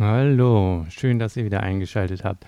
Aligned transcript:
Hallo, 0.00 0.86
schön, 0.88 1.18
dass 1.18 1.36
ihr 1.36 1.44
wieder 1.44 1.62
eingeschaltet 1.62 2.24
habt. 2.24 2.46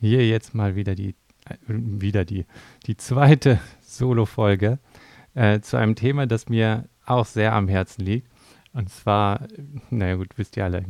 Hier 0.00 0.26
jetzt 0.26 0.56
mal 0.56 0.74
wieder 0.74 0.96
die, 0.96 1.14
äh, 1.44 1.54
wieder 1.68 2.24
die, 2.24 2.46
die 2.86 2.96
zweite 2.96 3.60
Solo-Folge 3.80 4.80
äh, 5.36 5.60
zu 5.60 5.76
einem 5.76 5.94
Thema, 5.94 6.26
das 6.26 6.48
mir 6.48 6.88
auch 7.06 7.26
sehr 7.26 7.52
am 7.52 7.68
Herzen 7.68 8.04
liegt. 8.04 8.26
Und 8.72 8.90
zwar, 8.90 9.46
naja 9.90 10.16
gut, 10.16 10.36
wisst 10.36 10.56
ihr 10.56 10.64
alle, 10.64 10.84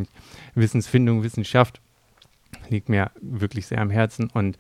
Wissensfindung, 0.55 1.23
Wissenschaft 1.23 1.83
liegt 2.71 2.89
mir 2.89 3.11
wirklich 3.21 3.67
sehr 3.67 3.83
am 3.83 3.91
Herzen 3.91 4.31
und 4.31 4.57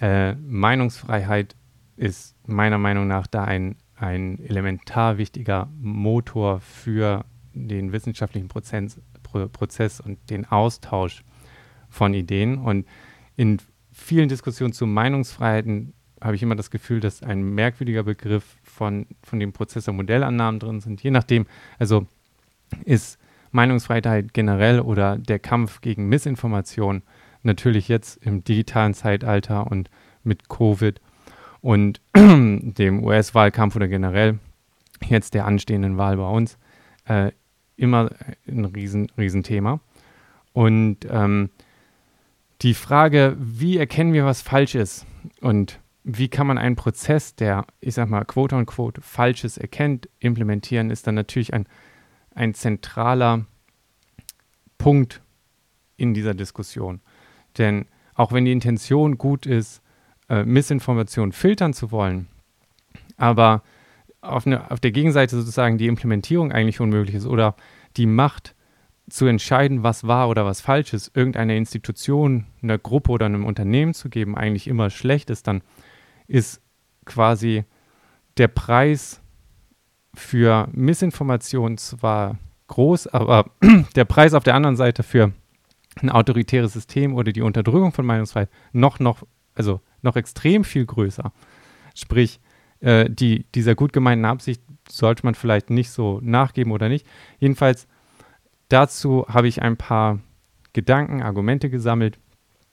äh, 0.00 0.32
Meinungsfreiheit 0.34 1.54
ist 1.98 2.34
meiner 2.48 2.78
Meinung 2.78 3.06
nach 3.06 3.28
da 3.28 3.44
ein, 3.44 3.76
ein 3.94 4.40
elementar 4.44 5.18
wichtiger 5.18 5.68
Motor 5.80 6.58
für 6.58 7.24
den 7.54 7.92
wissenschaftlichen 7.92 8.48
Prozess, 8.48 9.00
Prozess 9.52 10.00
und 10.00 10.18
den 10.30 10.46
Austausch 10.46 11.24
von 11.88 12.14
Ideen. 12.14 12.58
Und 12.58 12.86
in 13.36 13.58
vielen 13.92 14.28
Diskussionen 14.28 14.72
zu 14.72 14.86
Meinungsfreiheiten 14.86 15.92
habe 16.20 16.36
ich 16.36 16.42
immer 16.42 16.56
das 16.56 16.70
Gefühl, 16.70 17.00
dass 17.00 17.22
ein 17.22 17.42
merkwürdiger 17.42 18.02
Begriff 18.02 18.56
von, 18.62 19.06
von 19.22 19.40
dem 19.40 19.52
Prozess 19.52 19.86
der 19.86 19.94
Modellannahmen 19.94 20.60
drin 20.60 20.80
sind. 20.80 21.02
Je 21.02 21.10
nachdem, 21.10 21.46
also 21.78 22.06
ist 22.84 23.18
Meinungsfreiheit 23.52 24.32
generell 24.32 24.80
oder 24.80 25.18
der 25.18 25.38
Kampf 25.38 25.80
gegen 25.80 26.08
Missinformation 26.08 27.02
natürlich 27.42 27.88
jetzt 27.88 28.24
im 28.24 28.44
digitalen 28.44 28.94
Zeitalter 28.94 29.66
und 29.70 29.90
mit 30.22 30.48
Covid 30.48 31.00
und 31.60 32.00
dem 32.16 33.02
US-Wahlkampf 33.02 33.76
oder 33.76 33.88
generell 33.88 34.38
jetzt 35.06 35.34
der 35.34 35.46
anstehenden 35.46 35.96
Wahl 35.96 36.16
bei 36.16 36.28
uns 36.28 36.58
äh, 37.06 37.32
immer 37.80 38.10
ein 38.46 38.66
riesen, 38.66 39.10
Riesenthema. 39.16 39.80
Und 40.52 40.98
ähm, 41.08 41.50
die 42.62 42.74
Frage, 42.74 43.36
wie 43.38 43.78
erkennen 43.78 44.12
wir, 44.12 44.26
was 44.26 44.42
falsch 44.42 44.74
ist 44.74 45.06
und 45.40 45.80
wie 46.04 46.28
kann 46.28 46.46
man 46.46 46.58
einen 46.58 46.76
Prozess, 46.76 47.34
der, 47.34 47.66
ich 47.80 47.94
sag 47.94 48.08
mal, 48.08 48.24
quote 48.24 48.56
unquote 48.56 49.00
Falsches 49.00 49.58
erkennt, 49.58 50.08
implementieren, 50.18 50.90
ist 50.90 51.06
dann 51.06 51.14
natürlich 51.14 51.54
ein, 51.54 51.66
ein 52.34 52.54
zentraler 52.54 53.46
Punkt 54.78 55.22
in 55.96 56.14
dieser 56.14 56.34
Diskussion. 56.34 57.00
Denn 57.58 57.86
auch 58.14 58.32
wenn 58.32 58.44
die 58.44 58.52
Intention 58.52 59.18
gut 59.18 59.46
ist, 59.46 59.82
äh, 60.28 60.44
Missinformation 60.44 61.32
filtern 61.32 61.72
zu 61.72 61.90
wollen, 61.90 62.28
aber 63.16 63.62
auf, 64.20 64.46
eine, 64.46 64.70
auf 64.70 64.80
der 64.80 64.92
Gegenseite 64.92 65.36
sozusagen 65.36 65.78
die 65.78 65.86
Implementierung 65.86 66.52
eigentlich 66.52 66.80
unmöglich 66.80 67.14
ist 67.14 67.26
oder 67.26 67.56
die 67.96 68.06
Macht 68.06 68.54
zu 69.08 69.26
entscheiden, 69.26 69.82
was 69.82 70.06
wahr 70.06 70.28
oder 70.28 70.44
was 70.44 70.60
falsch 70.60 70.92
ist, 70.92 71.16
irgendeiner 71.16 71.54
Institution, 71.54 72.46
einer 72.62 72.78
Gruppe 72.78 73.10
oder 73.10 73.26
einem 73.26 73.44
Unternehmen 73.44 73.92
zu 73.94 74.08
geben, 74.08 74.36
eigentlich 74.36 74.68
immer 74.68 74.90
schlecht 74.90 75.30
ist, 75.30 75.46
dann 75.46 75.62
ist 76.28 76.62
quasi 77.04 77.64
der 78.36 78.48
Preis 78.48 79.20
für 80.14 80.68
Missinformation 80.72 81.76
zwar 81.76 82.38
groß, 82.68 83.08
aber 83.08 83.50
der 83.96 84.04
Preis 84.04 84.34
auf 84.34 84.44
der 84.44 84.54
anderen 84.54 84.76
Seite 84.76 85.02
für 85.02 85.32
ein 86.00 86.10
autoritäres 86.10 86.72
System 86.72 87.14
oder 87.14 87.32
die 87.32 87.42
Unterdrückung 87.42 87.92
von 87.92 88.06
Meinungsfreiheit 88.06 88.50
noch, 88.72 89.00
noch, 89.00 89.24
also 89.54 89.80
noch 90.02 90.16
extrem 90.16 90.62
viel 90.62 90.86
größer. 90.86 91.32
Sprich, 91.94 92.40
äh, 92.80 93.08
die, 93.08 93.44
dieser 93.54 93.74
gut 93.74 93.92
gemeinten 93.92 94.24
Absicht 94.24 94.62
sollte 94.88 95.24
man 95.24 95.34
vielleicht 95.34 95.70
nicht 95.70 95.90
so 95.90 96.20
nachgeben 96.22 96.72
oder 96.72 96.88
nicht. 96.88 97.06
Jedenfalls 97.38 97.86
dazu 98.68 99.26
habe 99.28 99.48
ich 99.48 99.62
ein 99.62 99.76
paar 99.76 100.20
Gedanken, 100.72 101.22
Argumente 101.22 101.70
gesammelt, 101.70 102.18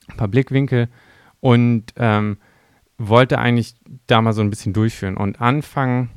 ein 0.08 0.18
paar 0.18 0.28
Blickwinkel 0.28 0.88
und 1.40 1.94
ähm, 1.98 2.38
wollte 2.98 3.40
eigentlich 3.40 3.76
da 4.08 4.22
mal 4.22 4.34
so 4.34 4.42
ein 4.42 4.50
bisschen 4.50 4.74
durchführen. 4.74 5.18
Und 5.18 5.42
anfangen 5.42 6.10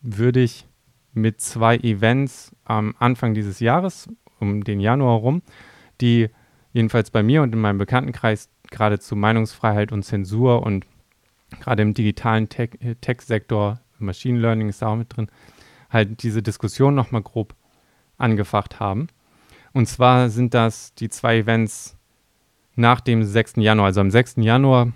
würde 0.00 0.40
ich 0.40 0.66
mit 1.12 1.40
zwei 1.40 1.76
Events 1.76 2.54
am 2.64 2.94
Anfang 2.98 3.34
dieses 3.34 3.60
Jahres, 3.60 4.08
um 4.38 4.64
den 4.64 4.80
Januar 4.80 5.18
rum, 5.18 5.42
die 6.00 6.28
jedenfalls 6.72 7.10
bei 7.10 7.22
mir 7.22 7.42
und 7.42 7.52
in 7.52 7.60
meinem 7.60 7.78
Bekanntenkreis 7.78 8.48
gerade 8.70 9.00
zu 9.00 9.16
Meinungsfreiheit 9.16 9.90
und 9.92 10.04
Zensur 10.04 10.62
und 10.62 10.86
gerade 11.58 11.82
im 11.82 11.94
digitalen 11.94 12.48
äh, 12.50 12.94
Tech-Sektor, 13.00 13.80
Machine 13.98 14.38
Learning 14.38 14.68
ist 14.68 14.82
da 14.82 14.88
auch 14.88 14.96
mit 14.96 15.14
drin, 15.16 15.28
halt 15.90 16.22
diese 16.22 16.42
Diskussion 16.42 16.94
nochmal 16.94 17.22
grob 17.22 17.54
angefacht 18.16 18.80
haben. 18.80 19.08
Und 19.72 19.86
zwar 19.86 20.30
sind 20.30 20.54
das 20.54 20.94
die 20.94 21.08
zwei 21.08 21.38
Events 21.38 21.96
nach 22.74 23.00
dem 23.00 23.22
6. 23.22 23.54
Januar. 23.56 23.86
Also 23.86 24.00
am 24.00 24.10
6. 24.10 24.36
Januar 24.38 24.92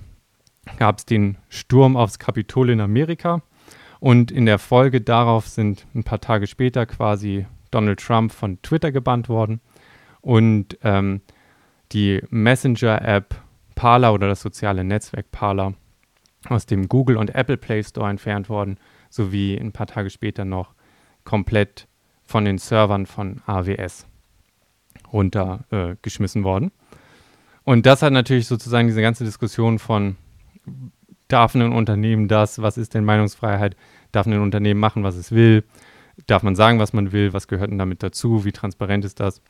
gab 0.78 0.98
es 0.98 1.06
den 1.06 1.36
Sturm 1.48 1.96
aufs 1.96 2.18
Kapitol 2.18 2.70
in 2.70 2.80
Amerika 2.80 3.42
und 4.00 4.30
in 4.30 4.46
der 4.46 4.58
Folge 4.58 5.00
darauf 5.00 5.48
sind 5.48 5.86
ein 5.94 6.04
paar 6.04 6.20
Tage 6.20 6.46
später 6.46 6.86
quasi 6.86 7.46
Donald 7.70 8.00
Trump 8.00 8.32
von 8.32 8.60
Twitter 8.62 8.92
gebannt 8.92 9.28
worden 9.28 9.60
und 10.20 10.78
ähm, 10.82 11.20
die 11.92 12.22
Messenger-App 12.30 13.34
Parler 13.74 14.14
oder 14.14 14.28
das 14.28 14.40
soziale 14.40 14.84
Netzwerk 14.84 15.30
Parler 15.30 15.74
aus 16.48 16.66
dem 16.66 16.88
Google 16.88 17.16
und 17.16 17.34
Apple 17.34 17.56
Play 17.56 17.82
Store 17.82 18.10
entfernt 18.10 18.48
worden, 18.48 18.78
sowie 19.10 19.56
ein 19.56 19.72
paar 19.72 19.86
Tage 19.86 20.10
später 20.10 20.44
noch 20.44 20.74
komplett 21.24 21.86
von 22.24 22.44
den 22.44 22.58
Servern 22.58 23.06
von 23.06 23.42
AWS 23.46 24.06
runtergeschmissen 25.12 26.42
äh, 26.42 26.44
worden. 26.44 26.72
Und 27.64 27.86
das 27.86 28.02
hat 28.02 28.12
natürlich 28.12 28.46
sozusagen 28.46 28.88
diese 28.88 29.00
ganze 29.00 29.24
Diskussion 29.24 29.78
von, 29.78 30.16
darf 31.28 31.54
ein 31.54 31.72
Unternehmen 31.72 32.28
das, 32.28 32.60
was 32.60 32.76
ist 32.76 32.94
denn 32.94 33.04
Meinungsfreiheit, 33.04 33.76
darf 34.12 34.26
ein 34.26 34.38
Unternehmen 34.38 34.80
machen, 34.80 35.02
was 35.02 35.16
es 35.16 35.32
will, 35.32 35.64
darf 36.26 36.42
man 36.42 36.56
sagen, 36.56 36.78
was 36.78 36.92
man 36.92 37.12
will, 37.12 37.32
was 37.32 37.48
gehört 37.48 37.70
denn 37.70 37.78
damit 37.78 38.02
dazu, 38.02 38.44
wie 38.44 38.52
transparent 38.52 39.04
ist 39.04 39.20
das, 39.20 39.40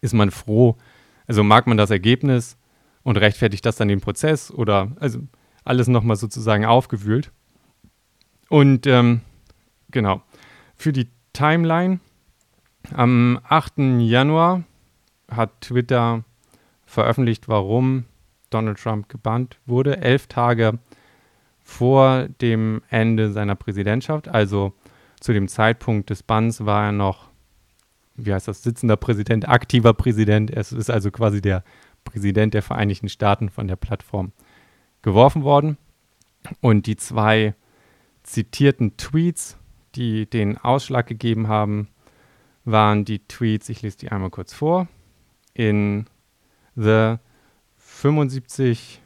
ist 0.00 0.14
man 0.14 0.30
froh, 0.30 0.76
also 1.26 1.42
mag 1.42 1.66
man 1.66 1.76
das 1.76 1.90
Ergebnis 1.90 2.56
und 3.02 3.16
rechtfertigt 3.16 3.66
das 3.66 3.76
dann 3.76 3.88
den 3.88 4.00
Prozess 4.00 4.50
oder 4.50 4.92
also 5.00 5.20
alles 5.64 5.88
nochmal 5.88 6.16
sozusagen 6.16 6.64
aufgewühlt. 6.64 7.30
Und 8.48 8.86
ähm, 8.86 9.22
genau, 9.90 10.22
für 10.76 10.92
die 10.92 11.08
Timeline 11.32 12.00
am 12.94 13.40
8. 13.48 13.78
Januar 14.00 14.64
hat 15.30 15.60
Twitter 15.60 16.24
veröffentlicht, 16.84 17.48
warum 17.48 18.04
Donald 18.50 18.78
Trump 18.78 19.08
gebannt 19.08 19.58
wurde. 19.66 19.98
Elf 19.98 20.26
Tage 20.26 20.78
vor 21.62 22.28
dem 22.40 22.82
Ende 22.90 23.32
seiner 23.32 23.54
Präsidentschaft, 23.54 24.28
also 24.28 24.72
zu 25.20 25.32
dem 25.32 25.48
Zeitpunkt 25.48 26.10
des 26.10 26.22
Banns 26.22 26.66
war 26.66 26.86
er 26.86 26.92
noch, 26.92 27.28
wie 28.16 28.34
heißt 28.34 28.48
das, 28.48 28.62
sitzender 28.62 28.96
Präsident, 28.96 29.48
aktiver 29.48 29.94
Präsident. 29.94 30.50
Es 30.50 30.72
ist 30.72 30.90
also 30.90 31.10
quasi 31.10 31.40
der 31.40 31.62
Präsident 32.04 32.54
der 32.54 32.62
Vereinigten 32.62 33.08
Staaten 33.08 33.48
von 33.48 33.68
der 33.68 33.76
Plattform 33.76 34.32
geworfen 35.02 35.42
worden. 35.42 35.76
Und 36.60 36.86
die 36.86 36.96
zwei 36.96 37.54
zitierten 38.22 38.96
Tweets, 38.96 39.56
die 39.94 40.26
den 40.26 40.58
Ausschlag 40.58 41.06
gegeben 41.06 41.48
haben, 41.48 41.88
waren 42.64 43.04
die 43.04 43.20
Tweets, 43.20 43.68
ich 43.68 43.82
lese 43.82 43.98
die 43.98 44.10
einmal 44.10 44.30
kurz 44.30 44.54
vor, 44.54 44.88
in 45.54 46.06
The 46.74 47.16
75 47.76 49.02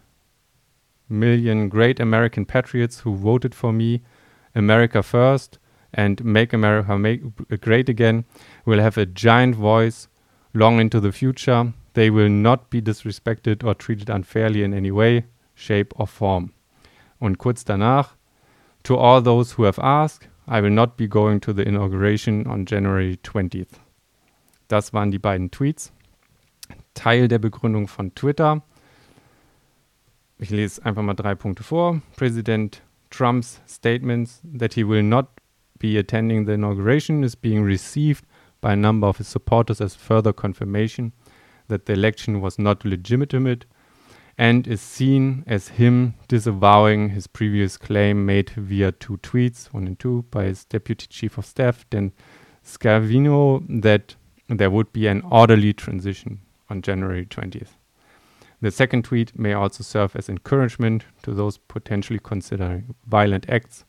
Million 1.08 1.70
Great 1.70 2.00
American 2.00 2.46
Patriots 2.46 3.04
who 3.04 3.14
voted 3.14 3.54
for 3.54 3.72
me, 3.72 4.00
America 4.54 5.02
First 5.02 5.60
and 5.92 6.22
Make 6.24 6.54
America 6.54 6.96
make 6.98 7.22
Great 7.60 7.88
Again 7.88 8.24
will 8.64 8.80
have 8.80 8.98
a 8.98 9.06
giant 9.06 9.56
voice 9.56 10.08
long 10.52 10.80
into 10.80 11.00
the 11.00 11.12
future. 11.12 11.72
They 11.94 12.10
will 12.10 12.28
not 12.28 12.70
be 12.70 12.82
disrespected 12.82 13.64
or 13.64 13.74
treated 13.74 14.10
unfairly 14.10 14.62
in 14.62 14.74
any 14.74 14.90
way, 14.90 15.24
shape 15.56 15.98
or 15.98 16.06
form. 16.06 16.52
Und 17.18 17.38
kurz 17.38 17.64
danach, 17.64 18.10
to 18.84 18.96
all 18.96 19.20
those 19.20 19.56
who 19.56 19.64
have 19.64 19.80
asked, 19.80 20.28
I 20.46 20.62
will 20.62 20.70
not 20.70 20.96
be 20.96 21.08
going 21.08 21.40
to 21.40 21.52
the 21.52 21.66
inauguration 21.66 22.46
on 22.46 22.66
January 22.66 23.18
20th. 23.24 23.80
Das 24.68 24.92
waren 24.92 25.10
die 25.10 25.18
beiden 25.18 25.50
Tweets. 25.50 25.92
Teil 26.94 27.26
der 27.26 27.38
Begründung 27.38 27.88
von 27.88 28.14
Twitter. 28.14 28.62
Ich 30.38 30.50
lese 30.50 30.84
einfach 30.84 31.02
mal 31.02 31.14
drei 31.14 31.34
Punkte 31.34 31.64
vor. 31.64 32.00
President 32.16 32.82
Trump's 33.10 33.60
statements 33.66 34.40
that 34.44 34.74
he 34.74 34.84
will 34.84 35.02
not 35.02 35.26
be 35.78 35.98
attending 35.98 36.46
the 36.46 36.52
inauguration 36.52 37.22
is 37.22 37.34
being 37.34 37.64
received 37.64 38.24
by 38.60 38.72
a 38.72 38.76
number 38.76 39.06
of 39.06 39.18
his 39.18 39.28
supporters 39.28 39.80
as 39.80 39.94
further 39.94 40.32
confirmation 40.32 41.12
that 41.68 41.86
the 41.86 41.92
election 41.92 42.40
was 42.40 42.58
not 42.58 42.84
legitimate 42.84 43.66
and 44.38 44.66
is 44.66 44.80
seen 44.80 45.44
as 45.46 45.68
him 45.68 46.14
disavowing 46.28 47.10
his 47.10 47.26
previous 47.26 47.76
claim 47.76 48.26
made 48.26 48.50
via 48.50 48.92
two 48.92 49.16
tweets, 49.18 49.72
one 49.72 49.86
and 49.86 49.98
two, 49.98 50.24
by 50.30 50.44
his 50.44 50.64
deputy 50.64 51.06
chief 51.08 51.38
of 51.38 51.46
staff, 51.46 51.88
Dan 51.88 52.12
Scavino, 52.64 53.64
that 53.82 54.16
there 54.48 54.70
would 54.70 54.92
be 54.92 55.06
an 55.06 55.22
orderly 55.30 55.72
transition. 55.72 56.40
on 56.68 56.82
January 56.82 57.24
20th. 57.24 57.74
The 58.60 58.70
second 58.70 59.04
tweet 59.04 59.38
may 59.38 59.52
also 59.52 59.82
serve 59.82 60.16
as 60.16 60.28
encouragement 60.28 61.04
to 61.22 61.32
those 61.32 61.58
potentially 61.58 62.20
considering 62.22 62.94
violent 63.06 63.48
acts 63.48 63.84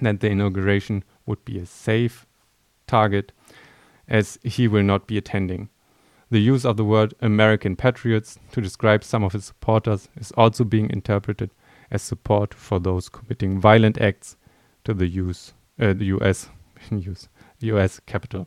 that 0.00 0.20
the 0.20 0.30
inauguration 0.30 1.04
would 1.26 1.44
be 1.44 1.58
a 1.58 1.66
safe 1.66 2.26
target 2.86 3.32
as 4.08 4.38
he 4.42 4.66
will 4.66 4.82
not 4.82 5.06
be 5.06 5.18
attending. 5.18 5.68
The 6.30 6.40
use 6.40 6.64
of 6.64 6.76
the 6.76 6.84
word 6.84 7.14
American 7.20 7.74
patriots 7.74 8.38
to 8.52 8.60
describe 8.60 9.02
some 9.02 9.24
of 9.24 9.32
his 9.32 9.46
supporters 9.46 10.08
is 10.16 10.30
also 10.32 10.64
being 10.64 10.88
interpreted 10.88 11.50
as 11.90 12.02
support 12.02 12.54
for 12.54 12.78
those 12.78 13.08
committing 13.08 13.60
violent 13.60 14.00
acts 14.00 14.36
to 14.84 14.94
the, 14.94 15.08
use, 15.08 15.54
äh, 15.78 15.92
the 15.92 16.12
US, 16.12 16.48
US, 16.92 17.28
US 17.62 18.00
Capitol. 18.06 18.46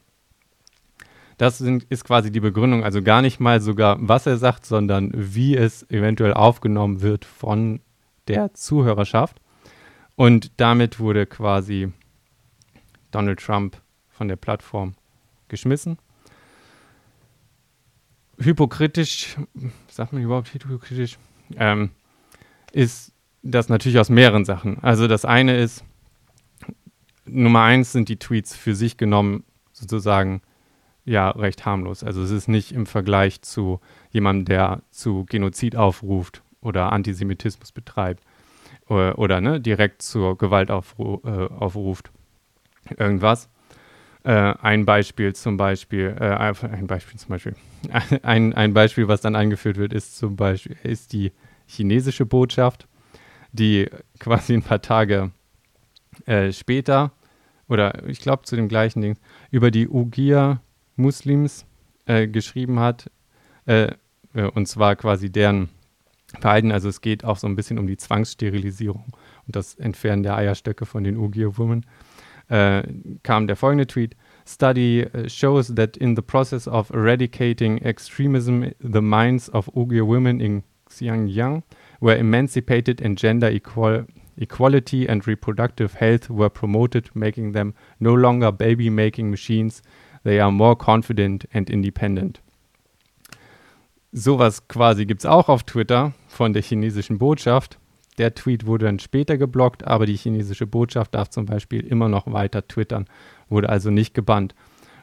Das 1.37 1.57
sind, 1.57 1.85
ist 1.89 2.05
quasi 2.05 2.31
die 2.31 2.39
Begründung, 2.39 2.85
also 2.85 3.01
gar 3.01 3.21
nicht 3.21 3.41
mal 3.41 3.59
sogar, 3.59 3.97
was 3.99 4.27
er 4.27 4.37
sagt, 4.37 4.65
sondern 4.65 5.11
wie 5.13 5.57
es 5.57 5.83
eventuell 5.89 6.33
aufgenommen 6.33 7.01
wird 7.01 7.25
von 7.25 7.81
der 8.29 8.53
Zuhörerschaft. 8.53 9.41
Und 10.15 10.51
damit 10.57 10.99
wurde 10.99 11.25
quasi 11.25 11.91
Donald 13.11 13.39
Trump 13.39 13.81
von 14.09 14.27
der 14.29 14.35
Plattform 14.37 14.93
geschmissen. 15.47 15.97
Hypokritisch, 18.43 19.37
sagt 19.87 20.13
man 20.13 20.21
überhaupt 20.21 20.53
hypokritisch, 20.53 21.17
ähm, 21.57 21.91
ist 22.71 23.13
das 23.41 23.69
natürlich 23.69 23.99
aus 23.99 24.09
mehreren 24.09 24.45
Sachen. 24.45 24.81
Also 24.81 25.07
das 25.07 25.25
eine 25.25 25.57
ist, 25.57 25.83
Nummer 27.25 27.63
eins 27.63 27.91
sind 27.91 28.09
die 28.09 28.17
Tweets 28.17 28.55
für 28.55 28.75
sich 28.75 28.97
genommen 28.97 29.43
sozusagen 29.71 30.41
ja 31.05 31.29
recht 31.29 31.65
harmlos. 31.65 32.03
Also 32.03 32.21
es 32.21 32.31
ist 32.31 32.47
nicht 32.47 32.71
im 32.71 32.85
Vergleich 32.85 33.41
zu 33.41 33.79
jemandem, 34.11 34.45
der 34.45 34.81
zu 34.91 35.25
Genozid 35.25 35.75
aufruft 35.75 36.43
oder 36.61 36.91
Antisemitismus 36.91 37.71
betreibt 37.71 38.23
oder, 38.87 39.17
oder 39.19 39.41
ne, 39.41 39.59
direkt 39.59 40.01
zur 40.01 40.37
Gewalt 40.37 40.71
aufru 40.71 41.19
äh, 41.25 41.47
aufruft. 41.47 42.11
Irgendwas. 42.97 43.49
Äh, 44.23 44.53
ein 44.61 44.85
Beispiel 44.85 45.33
zum 45.33 45.57
Beispiel, 45.57 46.15
äh, 46.19 46.53
ein 46.67 46.87
Beispiel 46.87 47.19
zum 47.19 47.29
Beispiel, 47.29 47.55
ein, 48.23 48.53
ein 48.53 48.73
Beispiel, 48.73 49.07
was 49.07 49.21
dann 49.21 49.35
eingeführt 49.35 49.77
wird, 49.77 49.93
ist 49.93 50.17
zum 50.17 50.35
Beispiel, 50.35 50.77
ist 50.83 51.13
die 51.13 51.31
chinesische 51.65 52.25
Botschaft, 52.25 52.87
die 53.51 53.89
quasi 54.19 54.53
ein 54.53 54.63
paar 54.63 54.81
Tage 54.81 55.31
äh, 56.25 56.51
später 56.51 57.11
oder 57.67 58.07
ich 58.07 58.19
glaube 58.19 58.43
zu 58.43 58.55
dem 58.55 58.67
gleichen 58.67 59.01
Ding 59.01 59.17
über 59.51 59.71
die 59.71 59.87
Ugier 59.87 60.61
Muslims 60.95 61.65
äh, 62.05 62.27
geschrieben 62.27 62.79
hat. 62.79 63.09
Äh, 63.65 63.93
äh, 64.33 64.43
und 64.43 64.67
zwar 64.67 64.95
quasi 64.95 65.31
deren 65.31 65.69
Verhalten. 66.39 66.71
Also 66.71 66.89
es 66.89 67.01
geht 67.01 67.23
auch 67.23 67.37
so 67.37 67.47
ein 67.47 67.55
bisschen 67.55 67.79
um 67.79 67.87
die 67.87 67.97
Zwangssterilisierung 67.97 69.05
und 69.47 69.55
das 69.55 69.75
Entfernen 69.75 70.23
der 70.23 70.35
Eierstöcke 70.35 70.85
von 70.85 71.03
den 71.03 71.17
Ugier 71.17 71.57
Women. 71.57 71.85
Äh, 72.49 72.83
kam 73.23 73.47
der 73.47 73.55
folgende 73.55 73.87
Tweet. 73.87 74.15
Study 74.45 75.05
uh, 75.05 75.27
shows 75.29 75.73
that 75.75 75.95
in 75.95 76.15
the 76.15 76.21
process 76.21 76.67
of 76.67 76.89
eradicating 76.91 77.77
extremism, 77.79 78.73
the 78.79 79.01
minds 79.01 79.49
of 79.49 79.69
Uyghur 79.73 80.05
women 80.05 80.41
in 80.41 80.63
Xinjiang 80.89 81.63
were 82.01 82.15
emancipated 82.15 83.01
and 83.01 83.17
gender 83.17 83.49
equal 83.49 84.05
equality 84.35 85.07
and 85.07 85.25
reproductive 85.25 85.93
health 85.93 86.29
were 86.29 86.49
promoted, 86.49 87.09
making 87.15 87.53
them 87.53 87.73
no 87.99 88.13
longer 88.13 88.51
baby 88.51 88.89
making 88.89 89.29
machines 89.29 89.81
They 90.23 90.39
are 90.39 90.51
more 90.51 90.75
confident 90.77 91.45
and 91.53 91.69
independent. 91.69 92.41
Sowas 94.13 94.67
quasi 94.67 95.05
gibt 95.05 95.21
es 95.21 95.25
auch 95.25 95.49
auf 95.49 95.63
Twitter 95.63 96.13
von 96.27 96.53
der 96.53 96.61
chinesischen 96.61 97.17
Botschaft. 97.17 97.77
Der 98.17 98.35
Tweet 98.35 98.65
wurde 98.65 98.85
dann 98.85 98.99
später 98.99 99.37
geblockt, 99.37 99.85
aber 99.85 100.05
die 100.05 100.15
chinesische 100.15 100.67
Botschaft 100.67 101.15
darf 101.15 101.29
zum 101.29 101.45
Beispiel 101.45 101.81
immer 101.85 102.09
noch 102.09 102.31
weiter 102.31 102.67
twittern, 102.67 103.05
wurde 103.49 103.69
also 103.69 103.89
nicht 103.89 104.13
gebannt, 104.13 104.53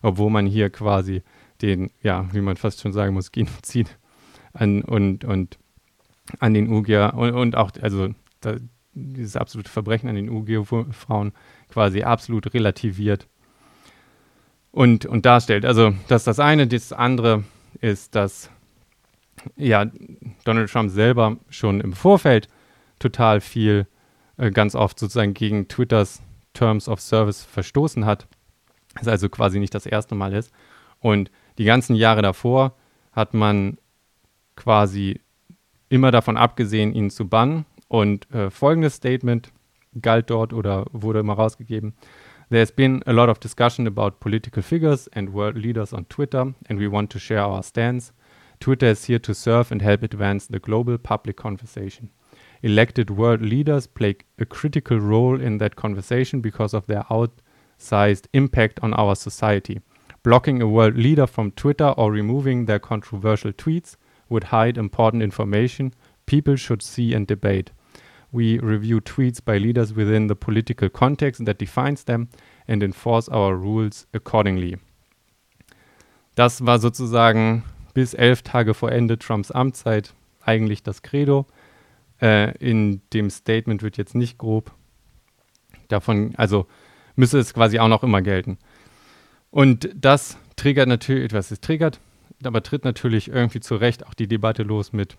obwohl 0.02 0.30
man 0.30 0.46
hier 0.46 0.70
quasi 0.70 1.22
den, 1.62 1.90
ja, 2.02 2.28
wie 2.32 2.40
man 2.40 2.56
fast 2.56 2.80
schon 2.80 2.92
sagen 2.92 3.14
muss, 3.14 3.32
Genozid 3.32 3.98
an 4.52 4.82
und, 4.82 5.24
und 5.24 5.58
an 6.38 6.54
den 6.54 6.72
Ugier 6.72 7.12
und, 7.16 7.32
und 7.32 7.56
auch, 7.56 7.72
also 7.80 8.08
da, 8.40 8.56
dieses 8.92 9.36
absolute 9.36 9.70
Verbrechen 9.70 10.08
an 10.08 10.16
den 10.16 10.30
Ugier-Frauen 10.30 11.32
quasi 11.68 12.02
absolut 12.02 12.52
relativiert 12.54 13.28
und, 14.72 15.06
und 15.06 15.26
darstellt. 15.26 15.64
Also 15.64 15.92
das 16.08 16.22
ist 16.22 16.26
das 16.26 16.40
eine. 16.40 16.66
Das 16.66 16.92
andere 16.92 17.44
ist, 17.80 18.14
dass 18.14 18.50
ja, 19.56 19.86
Donald 20.44 20.70
Trump 20.70 20.90
selber 20.90 21.36
schon 21.48 21.80
im 21.80 21.92
Vorfeld 21.92 22.48
total 23.00 23.40
viel, 23.40 23.88
äh, 24.36 24.52
ganz 24.52 24.76
oft 24.76 25.00
sozusagen 25.00 25.34
gegen 25.34 25.66
Twitters 25.66 26.22
Terms 26.54 26.88
of 26.88 27.00
Service 27.00 27.42
verstoßen 27.42 28.06
hat. 28.06 28.28
Das 28.94 29.08
also 29.08 29.28
quasi 29.28 29.58
nicht 29.58 29.74
das 29.74 29.86
erste 29.86 30.14
Mal 30.14 30.32
ist. 30.32 30.52
Und 31.00 31.30
die 31.58 31.64
ganzen 31.64 31.96
Jahre 31.96 32.22
davor 32.22 32.76
hat 33.12 33.34
man 33.34 33.78
quasi 34.56 35.20
immer 35.88 36.10
davon 36.10 36.36
abgesehen, 36.36 36.94
ihn 36.94 37.10
zu 37.10 37.28
bannen. 37.28 37.66
Und 37.88 38.30
äh, 38.32 38.50
folgendes 38.50 38.94
Statement 38.94 39.52
galt 40.00 40.30
dort 40.30 40.52
oder 40.52 40.86
wurde 40.92 41.20
immer 41.20 41.34
rausgegeben. 41.34 41.94
There's 42.50 42.72
been 42.72 43.02
a 43.06 43.12
lot 43.12 43.28
of 43.28 43.38
discussion 43.38 43.86
about 43.86 44.18
political 44.18 44.62
figures 44.62 45.08
and 45.08 45.32
world 45.32 45.56
leaders 45.56 45.92
on 45.92 46.08
Twitter, 46.08 46.52
and 46.68 46.80
we 46.80 46.90
want 46.90 47.12
to 47.12 47.18
share 47.18 47.44
our 47.44 47.62
stance. 47.62 48.12
Twitter 48.58 48.90
is 48.90 49.04
here 49.04 49.20
to 49.22 49.32
serve 49.32 49.72
and 49.72 49.80
help 49.82 50.02
advance 50.02 50.48
the 50.50 50.58
global 50.58 50.98
public 50.98 51.36
conversation. 51.36 52.10
Elected 52.62 53.10
world 53.10 53.42
leaders 53.42 53.86
play 53.86 54.16
a 54.38 54.44
critical 54.44 54.98
role 54.98 55.40
in 55.40 55.58
that 55.58 55.76
conversation 55.76 56.40
because 56.40 56.74
of 56.74 56.86
their 56.86 57.04
outsized 57.04 58.26
impact 58.32 58.80
on 58.82 58.92
our 58.94 59.14
society. 59.14 59.80
Blocking 60.22 60.60
a 60.60 60.68
world 60.68 60.96
leader 60.96 61.26
from 61.26 61.52
Twitter 61.52 61.88
or 61.96 62.12
removing 62.12 62.66
their 62.66 62.78
controversial 62.78 63.52
tweets 63.52 63.96
would 64.28 64.44
hide 64.44 64.76
important 64.76 65.22
information 65.22 65.94
people 66.30 66.54
should 66.54 66.80
see 66.80 67.12
and 67.12 67.26
debate. 67.26 67.72
We 68.30 68.60
review 68.60 69.00
tweets 69.00 69.44
by 69.44 69.58
leaders 69.58 69.92
within 69.92 70.28
the 70.28 70.36
political 70.36 70.88
context 70.88 71.44
that 71.44 71.58
defines 71.58 72.04
them 72.04 72.28
and 72.68 72.84
enforce 72.84 73.28
our 73.28 73.56
rules 73.56 74.06
accordingly. 74.14 74.76
Das 76.36 76.60
war 76.60 76.78
sozusagen 76.78 77.64
bis 77.94 78.14
elf 78.14 78.42
Tage 78.42 78.74
vor 78.74 78.92
Ende 78.92 79.18
Trumps 79.18 79.50
Amtszeit 79.50 80.14
eigentlich 80.46 80.84
das 80.84 81.02
Credo. 81.02 81.46
Äh, 82.20 82.56
in 82.58 83.02
dem 83.12 83.30
Statement 83.30 83.82
wird 83.82 83.96
jetzt 83.96 84.14
nicht 84.14 84.38
grob 84.38 84.74
davon, 85.88 86.34
also 86.36 86.66
müsste 87.16 87.38
es 87.38 87.54
quasi 87.54 87.78
auch 87.78 87.88
noch 87.88 88.02
immer 88.02 88.22
gelten. 88.22 88.58
Und 89.50 89.90
das 89.94 90.38
triggert 90.56 90.88
natürlich, 90.88 91.24
etwas 91.24 91.50
ist 91.50 91.64
triggert, 91.64 92.00
aber 92.44 92.62
tritt 92.62 92.84
natürlich 92.84 93.28
irgendwie 93.28 93.60
zu 93.60 93.76
Recht 93.76 94.06
auch 94.06 94.14
die 94.14 94.28
Debatte 94.28 94.62
los 94.62 94.92
mit, 94.92 95.16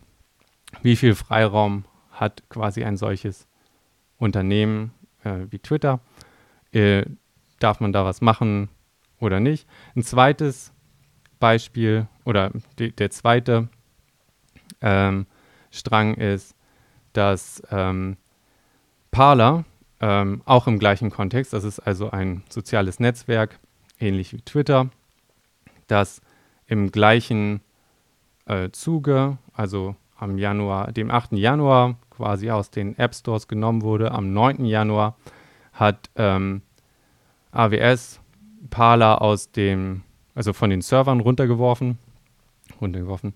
wie 0.81 0.96
viel 0.96 1.15
Freiraum 1.15 1.86
hat 2.12 2.43
quasi 2.50 2.84
ein 2.84 2.98
solches 2.98 3.48
Unternehmen 4.17 4.93
äh, 5.24 5.48
wie 5.50 5.60
Twitter. 5.60 6.00
Äh, 6.72 7.05
darf 7.60 7.79
man 7.79 7.93
da 7.93 8.05
was 8.05 8.22
machen 8.22 8.70
oder 9.20 9.39
nicht? 9.39 9.67
Ein 9.96 10.03
zweites 10.03 10.74
Beispiel 11.39 12.08
oder 12.25 12.51
de, 12.79 12.91
der 12.91 13.10
zweite 13.12 13.70
ähm, 14.81 15.25
Strang 15.72 16.15
ist, 16.15 16.55
dass 17.13 17.62
ähm, 17.72 18.18
Parler 19.12 19.65
ähm, 20.00 20.41
auch 20.46 20.68
im 20.68 20.80
gleichen 20.80 21.12
Kontext, 21.12 21.53
das 21.53 21.63
ist 21.63 21.80
also 21.80 22.12
ein 22.12 22.44
soziales 22.50 23.00
Netzwerk, 23.00 23.60
ähnlich 24.00 24.34
wie 24.34 24.41
Twitter, 24.41 24.89
das 25.88 26.22
im 26.65 26.91
gleichen 26.91 27.62
äh, 28.46 28.70
Zuge, 28.72 29.38
also 29.53 29.96
am 30.18 30.38
Januar, 30.38 30.91
dem 30.91 31.12
8. 31.12 31.34
Januar 31.34 31.96
quasi 32.10 32.50
aus 32.51 32.70
den 32.70 32.98
App 32.98 33.15
Stores 33.15 33.48
genommen 33.48 33.82
wurde. 33.82 34.12
Am 34.12 34.34
9. 34.34 34.65
Januar 34.65 35.18
hat 35.74 36.10
ähm, 36.15 36.62
AWS 37.51 38.20
Parler 38.70 39.22
aus 39.22 39.51
dem, 39.51 40.03
also 40.36 40.53
von 40.53 40.70
den 40.70 40.82
Servern 40.82 41.20
runtergeworfen. 41.20 41.98
Runtergeworfen. 42.80 43.34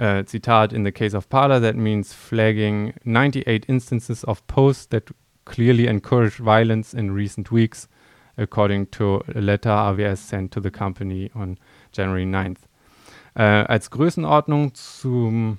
Uh, 0.00 0.22
Zitat, 0.22 0.72
in 0.72 0.84
the 0.84 0.92
case 0.92 1.12
of 1.12 1.28
Parler, 1.28 1.60
that 1.60 1.76
means 1.76 2.14
flagging 2.14 2.94
98 3.04 3.66
instances 3.68 4.24
of 4.24 4.46
posts 4.46 4.86
that 4.86 5.10
clearly 5.44 5.86
encourage 5.86 6.36
violence 6.36 6.94
in 6.94 7.10
recent 7.10 7.52
weeks, 7.52 7.86
according 8.38 8.86
to 8.86 9.22
a 9.34 9.42
letter 9.42 9.68
AWS 9.68 10.16
sent 10.16 10.52
to 10.52 10.60
the 10.60 10.70
company 10.70 11.30
on 11.34 11.58
January 11.92 12.24
9th. 12.24 12.60
Uh, 13.36 13.66
als 13.68 13.90
Größenordnung 13.90 14.72
zum 14.72 15.58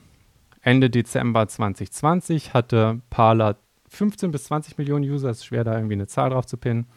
Ende 0.64 0.90
Dezember 0.90 1.48
2020 1.48 2.56
hatte 2.56 3.00
Parler 3.12 3.58
15 3.90 4.32
bis 4.32 4.46
20 4.46 4.80
Millionen 4.80 5.06
User, 5.06 5.30
ist 5.30 5.46
schwer 5.46 5.64
da 5.64 5.76
irgendwie 5.76 5.94
eine 5.94 6.08
Zahl 6.08 6.32
drauf 6.32 6.48
zu 6.48 6.58
pinnen. 6.58 6.88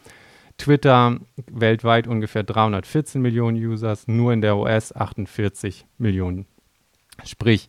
Twitter 0.57 1.19
weltweit 1.51 2.07
ungefähr 2.07 2.43
314 2.43 3.21
Millionen 3.21 3.59
Users, 3.59 4.09
nur 4.09 4.33
in 4.33 4.41
der 4.41 4.57
US 4.57 4.97
48 4.97 5.85
Millionen 5.99 6.47
Sprich, 7.25 7.69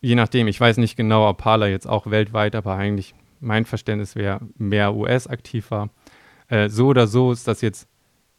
je 0.00 0.14
nachdem, 0.14 0.48
ich 0.48 0.60
weiß 0.60 0.76
nicht 0.78 0.96
genau, 0.96 1.28
ob 1.28 1.38
Parler 1.38 1.68
jetzt 1.68 1.86
auch 1.86 2.10
weltweit, 2.10 2.54
aber 2.54 2.74
eigentlich 2.74 3.14
mein 3.40 3.64
Verständnis 3.64 4.16
wäre 4.16 4.40
mehr 4.56 4.94
US 4.94 5.26
aktiv 5.26 5.70
war. 5.70 5.90
Äh, 6.48 6.68
so 6.68 6.88
oder 6.88 7.06
so 7.06 7.32
ist 7.32 7.48
das 7.48 7.60
jetzt 7.60 7.88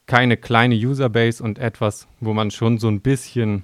keine 0.06 0.38
kleine 0.38 0.76
Userbase 0.76 1.44
und 1.44 1.60
etwas, 1.60 2.08
wo 2.20 2.34
man 2.34 2.52
schon 2.52 2.80
so 2.80 2.88
ein 2.88 3.02
bisschen 3.02 3.64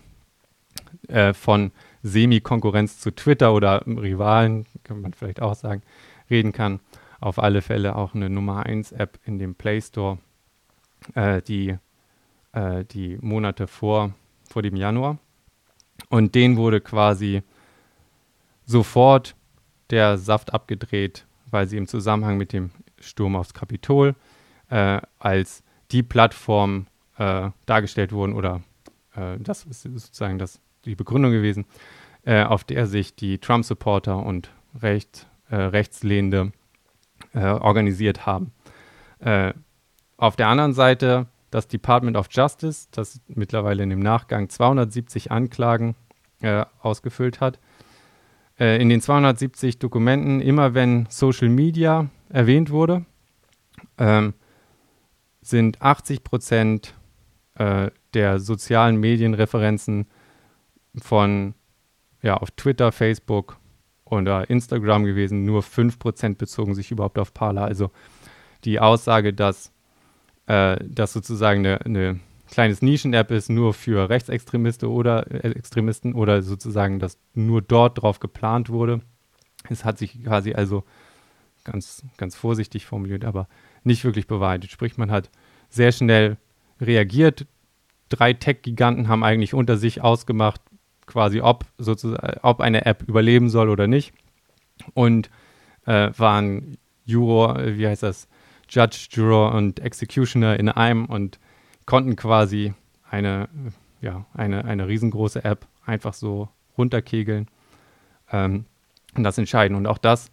äh, 1.08 1.34
von 1.34 1.72
Semi-Konkurrenz 2.04 3.00
zu 3.00 3.12
Twitter 3.12 3.54
oder 3.54 3.86
Rivalen, 3.88 4.66
kann 4.84 5.02
man 5.02 5.14
vielleicht 5.14 5.42
auch 5.42 5.56
sagen, 5.56 5.82
reden 6.30 6.52
kann. 6.52 6.80
Auf 7.20 7.40
alle 7.40 7.62
Fälle 7.62 7.96
auch 7.96 8.14
eine 8.14 8.30
Nummer 8.30 8.66
1 8.66 8.92
App 8.92 9.18
in 9.26 9.40
dem 9.40 9.56
Play 9.56 9.82
Store, 9.82 10.20
äh, 11.16 11.42
die, 11.42 11.78
äh, 12.52 12.86
die 12.86 13.18
Monate 13.22 13.66
vor, 13.66 14.14
vor 14.48 14.62
dem 14.62 14.76
Januar. 14.76 15.18
Und 16.10 16.36
den 16.36 16.58
wurde 16.58 16.82
quasi 16.82 17.44
sofort 18.66 19.36
der 19.90 20.18
Saft 20.18 20.54
abgedreht, 20.54 21.26
weil 21.50 21.68
sie 21.68 21.78
im 21.78 21.88
Zusammenhang 21.88 22.38
mit 22.38 22.54
dem 22.54 22.72
Sturm 23.00 23.36
aufs 23.36 23.54
Kapitol 23.54 24.16
äh, 24.70 25.00
als 25.20 25.64
die 25.92 26.04
Plattform 26.04 26.88
äh, 27.18 27.50
dargestellt 27.66 28.12
wurden 28.12 28.34
oder 28.34 28.62
äh, 29.16 29.38
das 29.40 29.66
ist 29.66 29.84
sozusagen 29.84 30.40
das, 30.40 30.60
die 30.86 30.96
Begründung 30.96 31.32
gewesen, 31.32 31.66
äh, 32.24 32.44
auf 32.44 32.64
der 32.64 32.88
sich 32.88 33.16
die 33.16 33.38
Trump-Supporter 33.38 34.18
und 34.18 34.50
recht, 34.82 35.28
äh, 35.50 35.56
Rechtslehnende 35.56 36.52
äh, 37.34 37.46
organisiert 37.46 38.26
haben. 38.26 38.52
auf 40.18 40.36
der 40.36 40.50
anderen 40.50 40.74
Seite 40.74 41.28
das 41.56 41.70
Department 41.70 42.18
of 42.18 42.28
Justice, 42.30 42.90
das 42.92 43.22
mittlerweile 43.28 43.82
in 43.82 43.90
dem 43.90 44.02
Nachgang 44.02 44.50
270 44.50 45.32
Anklagen 45.32 45.96
ausgefüllt 46.82 47.40
hat, 47.40 47.60
äh, 48.60 48.82
in 48.82 48.90
den 48.90 49.00
270 49.00 49.80
Dokumenten, 49.80 50.42
immer 50.42 50.74
wenn 50.74 51.08
Social 51.10 51.48
Media 51.48 52.10
erwähnt 52.28 52.72
wurde, 52.72 53.06
ähm, 53.98 54.34
sind 55.42 55.82
80 55.82 56.26
Prozent 56.26 56.94
äh, 57.56 57.90
der 58.14 58.40
sozialen 58.40 58.98
Medienreferenzen 58.98 60.08
von 60.98 61.54
ja, 62.22 62.36
auf 62.36 62.52
Twitter, 62.52 62.92
Facebook 62.92 63.58
oder 64.04 64.50
Instagram 64.50 65.06
gewesen. 65.06 65.46
Nur 65.46 65.64
5 65.64 66.00
Prozent 66.00 66.38
bezogen 66.38 66.76
sich 66.76 66.92
überhaupt 66.92 67.18
auf 67.18 67.34
Parler. 67.34 67.64
Also 67.64 67.92
die 68.66 68.82
Aussage, 68.82 69.34
dass 69.34 69.72
äh, 70.48 70.78
das 70.84 71.14
sozusagen 71.14 71.60
eine, 71.66 71.82
eine 71.82 72.20
kleines 72.50 72.82
Nischen-App 72.82 73.32
ist, 73.32 73.50
nur 73.50 73.74
für 73.74 74.10
Rechtsextremisten 74.10 74.88
oder 74.88 75.32
äh, 75.32 75.50
Extremisten 75.52 76.14
oder 76.14 76.42
sozusagen, 76.42 77.00
dass 77.00 77.18
nur 77.34 77.62
dort 77.62 78.02
drauf 78.02 78.20
geplant 78.20 78.70
wurde. 78.70 79.02
Es 79.70 79.84
hat 79.84 79.98
sich 79.98 80.24
quasi 80.24 80.54
also 80.54 80.84
ganz, 81.64 82.04
ganz 82.18 82.36
vorsichtig 82.36 82.86
formuliert, 82.86 83.26
aber 83.26 83.48
nicht 83.84 84.04
wirklich 84.04 84.28
bewahrheitet. 84.28 84.72
Sprich, 84.72 84.98
man 84.98 85.12
hat 85.12 85.30
sehr 85.70 85.92
schnell 85.92 86.38
reagiert. 86.80 87.48
Drei 88.10 88.34
Tech-Giganten 88.34 89.08
haben 89.08 89.24
eigentlich 89.24 89.54
unter 89.54 89.78
sich 89.78 90.02
ausgemacht, 90.02 90.62
quasi 91.08 91.42
ob, 91.42 91.66
sozusagen, 91.78 92.40
ob 92.42 92.62
eine 92.62 92.86
App 92.86 93.04
überleben 93.08 93.50
soll 93.50 93.70
oder 93.70 93.88
nicht. 93.88 94.14
Und 94.94 95.30
äh, 95.86 96.12
waren 96.18 96.78
Juror, 97.06 97.60
wie 97.66 97.88
heißt 97.88 98.04
das, 98.04 98.28
Judge, 98.70 99.08
Juror 99.12 99.54
und 99.54 99.80
Executioner 99.80 100.60
in 100.60 100.70
einem 100.70 101.06
und 101.06 101.40
konnten 101.86 102.16
quasi 102.16 102.74
eine, 103.10 103.48
ja, 104.02 104.26
eine, 104.34 104.66
eine 104.66 104.88
riesengroße 104.88 105.44
App 105.44 105.68
einfach 105.86 106.14
so 106.14 106.50
runterkegeln 106.78 107.48
ähm, 108.32 108.66
und 109.16 109.24
das 109.24 109.38
entscheiden. 109.38 109.76
Und 109.78 109.88
auch 109.88 109.98
das 109.98 110.32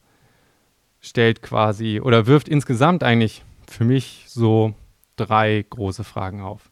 stellt 1.01 1.43
quasi 1.43 2.01
oder 2.01 2.27
wirft 2.27 2.49
insgesamt 2.49 3.03
eigentlich 3.03 3.45
für 3.69 3.85
mich 3.85 4.25
so 4.29 4.75
drei 5.17 5.65
große 5.69 6.05
Fragen 6.05 6.41
auf. 6.41 6.71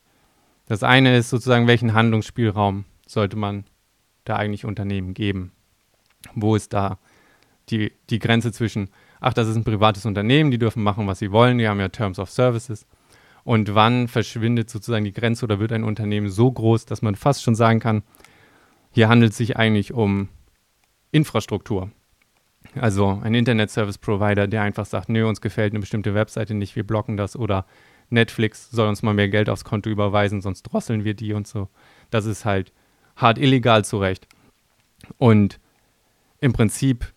Das 0.67 0.83
eine 0.83 1.17
ist 1.17 1.31
sozusagen, 1.31 1.67
welchen 1.67 1.95
Handlungsspielraum 1.95 2.85
sollte 3.07 3.37
man 3.37 3.65
da 4.25 4.37
eigentlich 4.37 4.65
Unternehmen 4.65 5.15
geben? 5.15 5.53
Wo 6.35 6.55
ist 6.55 6.73
da 6.73 6.99
die, 7.71 7.93
die 8.09 8.19
Grenze 8.19 8.53
zwischen, 8.53 8.91
ach, 9.21 9.35
das 9.35 9.49
ist 9.49 9.57
ein 9.57 9.65
privates 9.65 10.07
Unternehmen, 10.07 10.51
die 10.51 10.59
dürfen 10.59 10.83
machen, 10.83 11.07
was 11.07 11.19
sie 11.19 11.33
wollen, 11.33 11.59
die 11.59 11.69
haben 11.69 11.81
ja 11.81 11.89
Terms 11.89 12.19
of 12.19 12.31
Services 12.31 12.87
und 13.45 13.75
wann 13.75 14.09
verschwindet 14.09 14.71
sozusagen 14.71 15.05
die 15.05 15.13
Grenze 15.13 15.45
oder 15.45 15.61
wird 15.61 15.73
ein 15.73 15.85
Unternehmen 15.85 16.29
so 16.29 16.51
groß, 16.51 16.87
dass 16.87 17.03
man 17.03 17.15
fast 17.15 17.43
schon 17.43 17.55
sagen 17.55 17.81
kann, 17.81 18.03
hier 18.93 19.09
handelt 19.09 19.33
es 19.33 19.39
sich 19.39 19.57
eigentlich 19.57 19.93
um 19.93 20.29
Infrastruktur. 21.13 21.91
Also 22.75 23.21
ein 23.23 23.35
Internet 23.35 23.71
Service 23.71 23.99
Provider, 23.99 24.47
der 24.47 24.63
einfach 24.63 24.87
sagt, 24.87 25.09
nö, 25.09 25.27
uns 25.27 25.41
gefällt 25.41 25.73
eine 25.73 25.81
bestimmte 25.81 26.15
Webseite 26.15 26.55
nicht, 26.55 26.77
wir 26.77 26.87
blocken 26.87 27.17
das 27.17 27.37
oder 27.37 27.67
Netflix 28.11 28.71
soll 28.71 28.89
uns 28.89 29.03
mal 29.03 29.15
mehr 29.15 29.29
Geld 29.29 29.49
aufs 29.49 29.65
Konto 29.65 29.89
überweisen, 29.89 30.41
sonst 30.41 30.65
drosseln 30.65 31.05
wir 31.05 31.15
die 31.15 31.33
und 31.33 31.47
so. 31.47 31.69
Das 32.11 32.27
ist 32.27 32.45
halt 32.45 32.73
hart 33.17 33.39
illegal 33.39 33.85
zu 33.85 33.99
Recht. 33.99 34.27
Und 35.17 35.61
im 36.41 36.53
Prinzip 36.53 37.13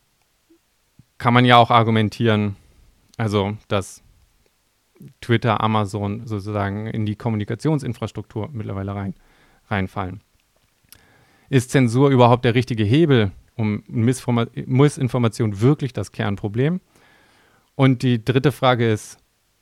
kann 1.24 1.34
man 1.34 1.46
ja 1.46 1.56
auch 1.56 1.72
argumentieren, 1.72 2.58
also 3.16 3.56
dass 3.70 4.04
Twitter, 5.22 5.62
Amazon 5.62 6.28
sozusagen 6.28 6.88
in 6.88 7.06
die 7.06 7.16
Kommunikationsinfrastruktur 7.16 8.50
mittlerweile 8.52 8.94
rein, 8.94 9.14
reinfallen. 9.70 10.20
Ist 11.50 11.72
Zensur 11.72 12.10
überhaupt 12.10 12.44
der 12.44 12.56
richtige 12.56 12.84
Hebel, 12.84 13.32
um 13.56 13.84
Missinformation 13.88 15.62
wirklich 15.62 15.94
das 15.94 16.12
Kernproblem? 16.12 16.82
Und 17.76 18.04
die 18.04 18.26
dritte 18.26 18.52
Frage 18.52 18.92
ist, 18.92 19.18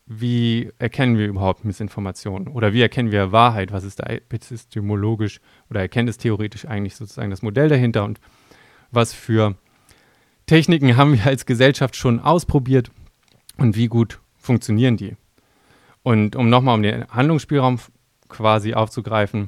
wie 0.08 0.72
erkennen 0.80 1.20
wir 1.20 1.28
überhaupt 1.28 1.64
Missinformation? 1.64 2.48
Oder 2.48 2.74
wie 2.74 2.82
erkennen 2.82 3.12
wir 3.12 3.32
Wahrheit? 3.32 3.72
Was 3.72 3.84
ist 3.84 4.00
da 4.00 4.08
epistemologisch 4.08 5.40
oder 5.70 5.82
erkenntnistheoretisch 5.82 6.66
eigentlich 6.66 6.96
sozusagen 6.96 7.30
das 7.30 7.44
Modell 7.44 7.70
dahinter? 7.70 8.04
Und 8.04 8.20
was 8.90 9.14
für 9.14 9.56
Techniken 10.52 10.98
haben 10.98 11.14
wir 11.14 11.28
als 11.28 11.46
Gesellschaft 11.46 11.96
schon 11.96 12.20
ausprobiert 12.20 12.92
und 13.56 13.78
wie 13.78 13.88
gut 13.88 14.20
funktionieren 14.38 14.98
die? 14.98 15.16
Und 16.04 16.36
um 16.36 16.50
nochmal 16.50 16.76
um 16.76 16.84
den 16.84 17.08
Handlungsspielraum 17.08 17.80
quasi 18.28 18.74
aufzugreifen, 18.74 19.48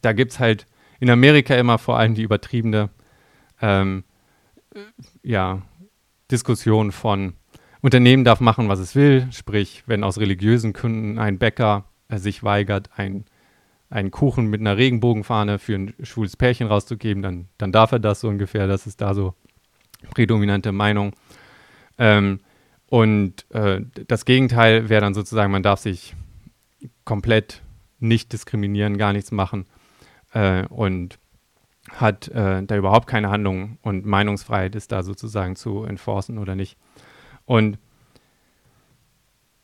da 0.00 0.12
gibt 0.12 0.30
es 0.30 0.38
halt 0.38 0.68
in 1.00 1.10
Amerika 1.10 1.56
immer 1.56 1.78
vor 1.78 1.98
allem 1.98 2.14
die 2.14 2.22
übertriebene 2.22 2.90
ähm, 3.60 4.04
ja, 5.24 5.62
Diskussion 6.30 6.92
von 6.92 7.32
Unternehmen 7.80 8.22
darf 8.22 8.38
machen, 8.38 8.68
was 8.68 8.78
es 8.78 8.94
will, 8.94 9.26
sprich, 9.32 9.82
wenn 9.86 10.04
aus 10.04 10.18
religiösen 10.18 10.74
Gründen 10.74 11.18
ein 11.18 11.40
Bäcker 11.40 11.86
äh, 12.06 12.18
sich 12.18 12.44
weigert, 12.44 12.88
ein, 12.94 13.24
einen 13.90 14.12
Kuchen 14.12 14.46
mit 14.46 14.60
einer 14.60 14.76
Regenbogenfahne 14.76 15.58
für 15.58 15.74
ein 15.74 15.94
schwules 16.04 16.36
Pärchen 16.36 16.68
rauszugeben, 16.68 17.20
dann, 17.20 17.48
dann 17.58 17.72
darf 17.72 17.90
er 17.90 17.98
das 17.98 18.20
so 18.20 18.28
ungefähr. 18.28 18.68
Das 18.68 18.86
ist 18.86 19.00
da 19.00 19.12
so 19.12 19.34
prädominante 20.10 20.72
Meinung. 20.72 21.14
Ähm, 21.98 22.40
und 22.86 23.50
äh, 23.50 23.80
das 24.06 24.24
Gegenteil 24.24 24.88
wäre 24.88 25.00
dann 25.02 25.14
sozusagen, 25.14 25.52
man 25.52 25.62
darf 25.62 25.80
sich 25.80 26.14
komplett 27.04 27.62
nicht 27.98 28.32
diskriminieren, 28.32 28.98
gar 28.98 29.12
nichts 29.12 29.30
machen 29.30 29.66
äh, 30.32 30.64
und 30.66 31.18
hat 31.90 32.28
äh, 32.28 32.62
da 32.62 32.76
überhaupt 32.76 33.06
keine 33.06 33.30
Handlung 33.30 33.78
und 33.82 34.04
Meinungsfreiheit 34.04 34.74
ist 34.74 34.92
da 34.92 35.02
sozusagen 35.02 35.56
zu 35.56 35.84
enforcen 35.84 36.38
oder 36.38 36.54
nicht. 36.54 36.76
Und 37.44 37.78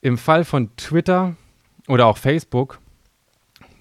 im 0.00 0.19
Fall 0.19 0.45
von 0.45 0.75
Twitter 0.76 1.37
oder 1.87 2.07
auch 2.07 2.19
Facebook 2.19 2.79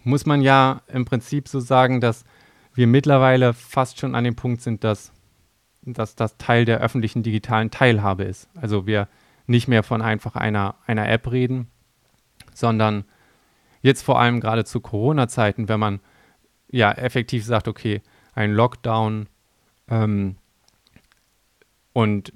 muss 0.03 0.25
man 0.25 0.41
ja 0.41 0.81
im 0.87 1.05
Prinzip 1.05 1.47
so 1.47 1.59
sagen, 1.59 2.01
dass 2.01 2.25
wir 2.73 2.87
mittlerweile 2.87 3.53
fast 3.53 3.99
schon 3.99 4.15
an 4.15 4.23
dem 4.23 4.35
Punkt 4.35 4.61
sind, 4.61 4.83
dass, 4.83 5.12
dass 5.85 6.15
das 6.15 6.37
Teil 6.37 6.65
der 6.65 6.79
öffentlichen 6.79 7.23
digitalen 7.23 7.71
Teilhabe 7.71 8.23
ist. 8.23 8.49
Also 8.55 8.87
wir 8.87 9.07
nicht 9.47 9.67
mehr 9.67 9.83
von 9.83 10.01
einfach 10.01 10.35
einer, 10.35 10.75
einer 10.85 11.09
App 11.09 11.31
reden, 11.31 11.67
sondern 12.53 13.05
jetzt 13.81 14.03
vor 14.03 14.19
allem 14.19 14.39
gerade 14.39 14.65
zu 14.65 14.79
Corona-Zeiten, 14.79 15.67
wenn 15.67 15.79
man 15.79 15.99
ja 16.69 16.91
effektiv 16.91 17.45
sagt, 17.45 17.67
okay, 17.67 18.01
ein 18.33 18.53
Lockdown 18.53 19.27
ähm, 19.89 20.37
und 21.91 22.33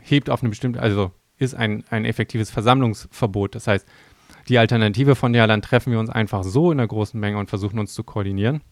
hebt 0.00 0.30
auf 0.30 0.42
eine 0.42 0.50
bestimmte, 0.50 0.80
also 0.80 1.12
ist 1.38 1.54
ein, 1.54 1.84
ein 1.90 2.04
effektives 2.04 2.50
Versammlungsverbot. 2.50 3.54
Das 3.54 3.66
heißt, 3.66 3.86
die 4.48 4.58
Alternative 4.58 5.16
von 5.16 5.32
der 5.32 5.46
dann 5.46 5.60
treffen 5.60 5.92
wir 5.92 5.98
uns 5.98 6.08
einfach 6.08 6.44
so 6.44 6.70
in 6.70 6.78
einer 6.78 6.88
großen 6.88 7.18
Menge 7.18 7.38
und 7.38 7.50
versuchen 7.50 7.78
uns 7.78 7.92
zu 7.92 8.04
koordinieren, 8.04 8.62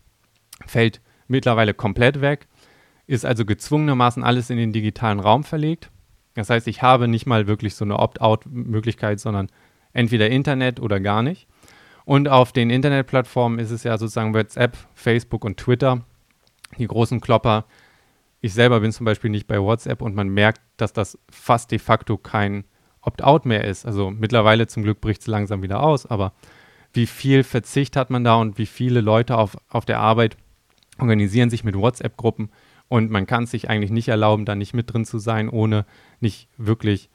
fällt 0.66 1.00
mittlerweile 1.26 1.74
komplett 1.74 2.20
weg, 2.20 2.46
ist 3.06 3.24
also 3.24 3.44
gezwungenermaßen 3.44 4.22
alles 4.22 4.50
in 4.50 4.56
den 4.56 4.72
digitalen 4.72 5.20
Raum 5.20 5.44
verlegt. 5.44 5.90
Das 6.34 6.50
heißt, 6.50 6.66
ich 6.68 6.82
habe 6.82 7.08
nicht 7.08 7.26
mal 7.26 7.46
wirklich 7.46 7.74
so 7.74 7.84
eine 7.84 7.98
Opt-out-Möglichkeit, 7.98 9.20
sondern 9.20 9.48
entweder 9.92 10.30
Internet 10.30 10.80
oder 10.80 11.00
gar 11.00 11.22
nicht. 11.22 11.46
Und 12.04 12.28
auf 12.28 12.52
den 12.52 12.70
Internetplattformen 12.70 13.58
ist 13.58 13.70
es 13.70 13.84
ja 13.84 13.96
sozusagen 13.96 14.34
WhatsApp, 14.34 14.76
Facebook 14.94 15.44
und 15.44 15.56
Twitter 15.56 16.04
die 16.78 16.86
großen 16.86 17.20
Klopper. 17.20 17.64
Ich 18.40 18.52
selber 18.52 18.80
bin 18.80 18.92
zum 18.92 19.06
Beispiel 19.06 19.30
nicht 19.30 19.46
bei 19.46 19.60
WhatsApp 19.60 20.02
und 20.02 20.14
man 20.14 20.28
merkt, 20.28 20.60
dass 20.76 20.92
das 20.92 21.18
fast 21.30 21.70
de 21.70 21.78
facto 21.78 22.18
kein 22.18 22.64
Opt-out 23.00 23.46
mehr 23.46 23.64
ist. 23.64 23.86
Also 23.86 24.10
mittlerweile 24.10 24.66
zum 24.66 24.82
Glück 24.82 25.00
bricht 25.00 25.20
es 25.20 25.26
langsam 25.26 25.62
wieder 25.62 25.82
aus, 25.82 26.06
aber 26.06 26.32
wie 26.92 27.06
viel 27.06 27.42
Verzicht 27.42 27.96
hat 27.96 28.10
man 28.10 28.24
da 28.24 28.36
und 28.36 28.58
wie 28.58 28.66
viele 28.66 29.00
Leute 29.00 29.36
auf, 29.36 29.56
auf 29.68 29.84
der 29.84 30.00
Arbeit 30.00 30.36
organisieren 30.98 31.50
sich 31.50 31.64
mit 31.64 31.74
WhatsApp-Gruppen 31.76 32.50
und 32.88 33.10
man 33.10 33.26
kann 33.26 33.44
es 33.44 33.50
sich 33.50 33.68
eigentlich 33.68 33.90
nicht 33.90 34.08
erlauben, 34.08 34.44
da 34.44 34.54
nicht 34.54 34.74
mit 34.74 34.92
drin 34.92 35.04
zu 35.04 35.18
sein, 35.18 35.48
ohne 35.48 35.84
nicht 36.20 36.48
wirklich 36.56 37.08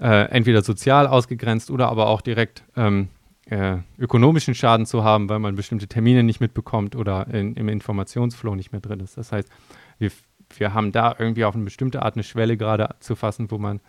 äh, 0.00 0.28
entweder 0.30 0.62
sozial 0.62 1.06
ausgegrenzt 1.06 1.70
oder 1.70 1.88
aber 1.88 2.08
auch 2.08 2.20
direkt 2.20 2.64
ähm, 2.76 3.08
äh, 3.46 3.78
ökonomischen 3.98 4.54
Schaden 4.54 4.86
zu 4.86 5.04
haben, 5.04 5.28
weil 5.28 5.38
man 5.38 5.54
bestimmte 5.54 5.86
Termine 5.86 6.22
nicht 6.22 6.40
mitbekommt 6.40 6.96
oder 6.96 7.26
in, 7.28 7.54
im 7.54 7.68
Informationsflow 7.68 8.54
nicht 8.54 8.72
mehr 8.72 8.80
drin 8.80 9.00
ist. 9.00 9.16
Das 9.16 9.32
heißt, 9.32 9.48
wir, 9.98 10.10
wir 10.56 10.74
haben 10.74 10.92
da 10.92 11.14
irgendwie 11.18 11.44
auf 11.44 11.54
eine 11.54 11.64
bestimmte 11.64 12.02
Art 12.02 12.14
eine 12.14 12.24
Schwelle 12.24 12.56
gerade 12.56 12.94
zu 13.00 13.14
fassen, 13.14 13.50
wo 13.50 13.58
man, 13.58 13.80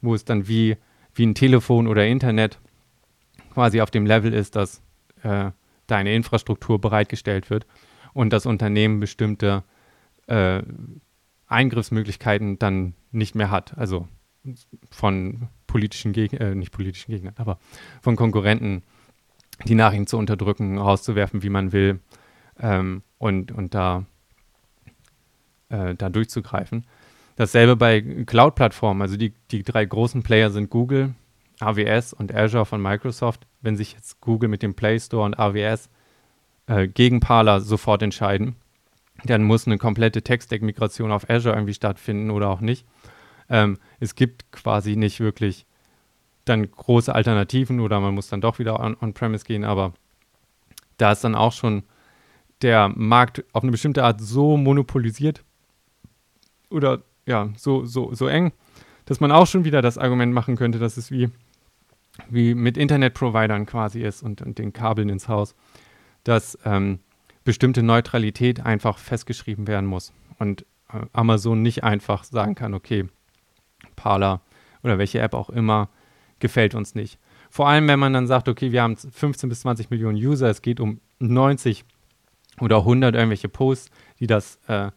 wo 0.00 0.14
es 0.14 0.24
dann 0.24 0.46
wie, 0.46 0.76
wie 1.14 1.26
ein 1.26 1.34
Telefon 1.34 1.86
oder 1.86 2.06
Internet 2.06 2.58
quasi 3.52 3.80
auf 3.80 3.90
dem 3.90 4.06
Level 4.06 4.32
ist, 4.32 4.56
dass 4.56 4.82
äh, 5.22 5.50
da 5.86 5.96
eine 5.96 6.14
Infrastruktur 6.14 6.80
bereitgestellt 6.80 7.50
wird 7.50 7.66
und 8.12 8.32
das 8.32 8.46
Unternehmen 8.46 9.00
bestimmte 9.00 9.64
äh, 10.32 10.62
Eingriffsmöglichkeiten 11.46 12.58
dann 12.58 12.94
nicht 13.10 13.34
mehr 13.34 13.50
hat. 13.50 13.76
Also 13.76 14.08
von 14.90 15.48
politischen 15.66 16.12
Gegnern, 16.12 16.40
äh, 16.40 16.54
nicht 16.54 16.72
politischen 16.72 17.12
Gegnern, 17.12 17.34
aber 17.36 17.58
von 18.00 18.16
Konkurrenten 18.16 18.82
die 19.64 19.74
Nachrichten 19.74 20.06
zu 20.06 20.16
unterdrücken, 20.18 20.78
rauszuwerfen, 20.78 21.42
wie 21.42 21.50
man 21.50 21.72
will 21.72 22.00
ähm, 22.58 23.02
und, 23.18 23.52
und 23.52 23.74
da, 23.74 24.06
äh, 25.68 25.94
da 25.94 26.08
durchzugreifen. 26.08 26.86
Dasselbe 27.36 27.76
bei 27.76 28.00
Cloud-Plattformen. 28.00 29.02
Also 29.02 29.16
die, 29.16 29.34
die 29.50 29.62
drei 29.62 29.84
großen 29.84 30.22
Player 30.22 30.50
sind 30.50 30.70
Google, 30.70 31.14
AWS 31.60 32.12
und 32.12 32.34
Azure 32.34 32.66
von 32.66 32.82
Microsoft. 32.82 33.46
Wenn 33.60 33.76
sich 33.76 33.92
jetzt 33.92 34.20
Google 34.20 34.48
mit 34.48 34.62
dem 34.62 34.74
Play 34.74 34.98
Store 34.98 35.24
und 35.24 35.38
AWS 35.38 35.88
äh, 36.66 36.88
gegen 36.88 37.20
Parler 37.20 37.60
sofort 37.60 38.02
entscheiden, 38.02 38.56
dann 39.24 39.44
muss 39.44 39.66
eine 39.66 39.78
komplette 39.78 40.22
Tech-Stack-Migration 40.22 41.12
auf 41.12 41.28
Azure 41.28 41.54
irgendwie 41.54 41.74
stattfinden 41.74 42.30
oder 42.30 42.48
auch 42.48 42.60
nicht. 42.60 42.86
Ähm, 43.48 43.78
es 44.00 44.14
gibt 44.14 44.50
quasi 44.52 44.96
nicht 44.96 45.20
wirklich 45.20 45.66
dann 46.44 46.68
große 46.70 47.14
Alternativen 47.14 47.80
oder 47.80 48.00
man 48.00 48.14
muss 48.14 48.28
dann 48.28 48.40
doch 48.40 48.58
wieder 48.58 48.80
on-premise 48.80 49.44
on 49.44 49.46
gehen, 49.46 49.64
aber 49.64 49.92
da 50.96 51.12
ist 51.12 51.22
dann 51.24 51.34
auch 51.34 51.52
schon 51.52 51.84
der 52.62 52.88
Markt 52.88 53.44
auf 53.52 53.62
eine 53.62 53.72
bestimmte 53.72 54.04
Art 54.04 54.20
so 54.20 54.56
monopolisiert 54.56 55.44
oder 56.70 57.02
ja, 57.26 57.50
so, 57.56 57.84
so, 57.84 58.14
so 58.14 58.26
eng, 58.26 58.52
dass 59.04 59.20
man 59.20 59.32
auch 59.32 59.46
schon 59.46 59.64
wieder 59.64 59.82
das 59.82 59.98
Argument 59.98 60.32
machen 60.32 60.56
könnte, 60.56 60.78
dass 60.78 60.96
es 60.96 61.10
wie, 61.10 61.30
wie 62.28 62.54
mit 62.54 62.76
Internetprovidern 62.76 63.66
quasi 63.66 64.02
ist 64.02 64.22
und, 64.22 64.42
und 64.42 64.58
den 64.58 64.72
Kabeln 64.72 65.08
ins 65.08 65.28
Haus, 65.28 65.54
dass 66.24 66.58
ähm, 66.64 67.00
bestimmte 67.44 67.82
Neutralität 67.82 68.60
einfach 68.64 68.98
festgeschrieben 68.98 69.66
werden 69.66 69.86
muss 69.86 70.12
und 70.38 70.62
äh, 70.92 71.06
Amazon 71.12 71.62
nicht 71.62 71.84
einfach 71.84 72.24
sagen 72.24 72.54
kann, 72.54 72.74
okay, 72.74 73.06
Parler 73.96 74.40
oder 74.82 74.98
welche 74.98 75.20
App 75.20 75.34
auch 75.34 75.50
immer 75.50 75.88
gefällt 76.38 76.74
uns 76.74 76.94
nicht. 76.94 77.18
Vor 77.50 77.68
allem, 77.68 77.86
wenn 77.86 77.98
man 77.98 78.12
dann 78.12 78.26
sagt, 78.26 78.48
okay, 78.48 78.72
wir 78.72 78.82
haben 78.82 78.96
15 78.96 79.48
bis 79.48 79.60
20 79.60 79.90
Millionen 79.90 80.16
User, 80.16 80.48
es 80.48 80.62
geht 80.62 80.80
um 80.80 81.00
90 81.18 81.84
oder 82.60 82.78
100 82.78 83.14
irgendwelche 83.14 83.48
Posts, 83.48 83.90
die 84.20 84.26
das, 84.26 84.58
äh, 84.68 84.90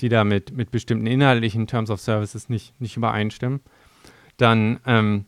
die 0.00 0.08
da 0.08 0.24
mit, 0.24 0.52
mit 0.56 0.70
bestimmten 0.70 1.06
inhaltlichen 1.06 1.66
Terms 1.66 1.90
of 1.90 2.00
Services 2.00 2.48
nicht, 2.48 2.80
nicht 2.80 2.96
übereinstimmen, 2.96 3.60
dann 4.36 4.80
ähm, 4.86 5.24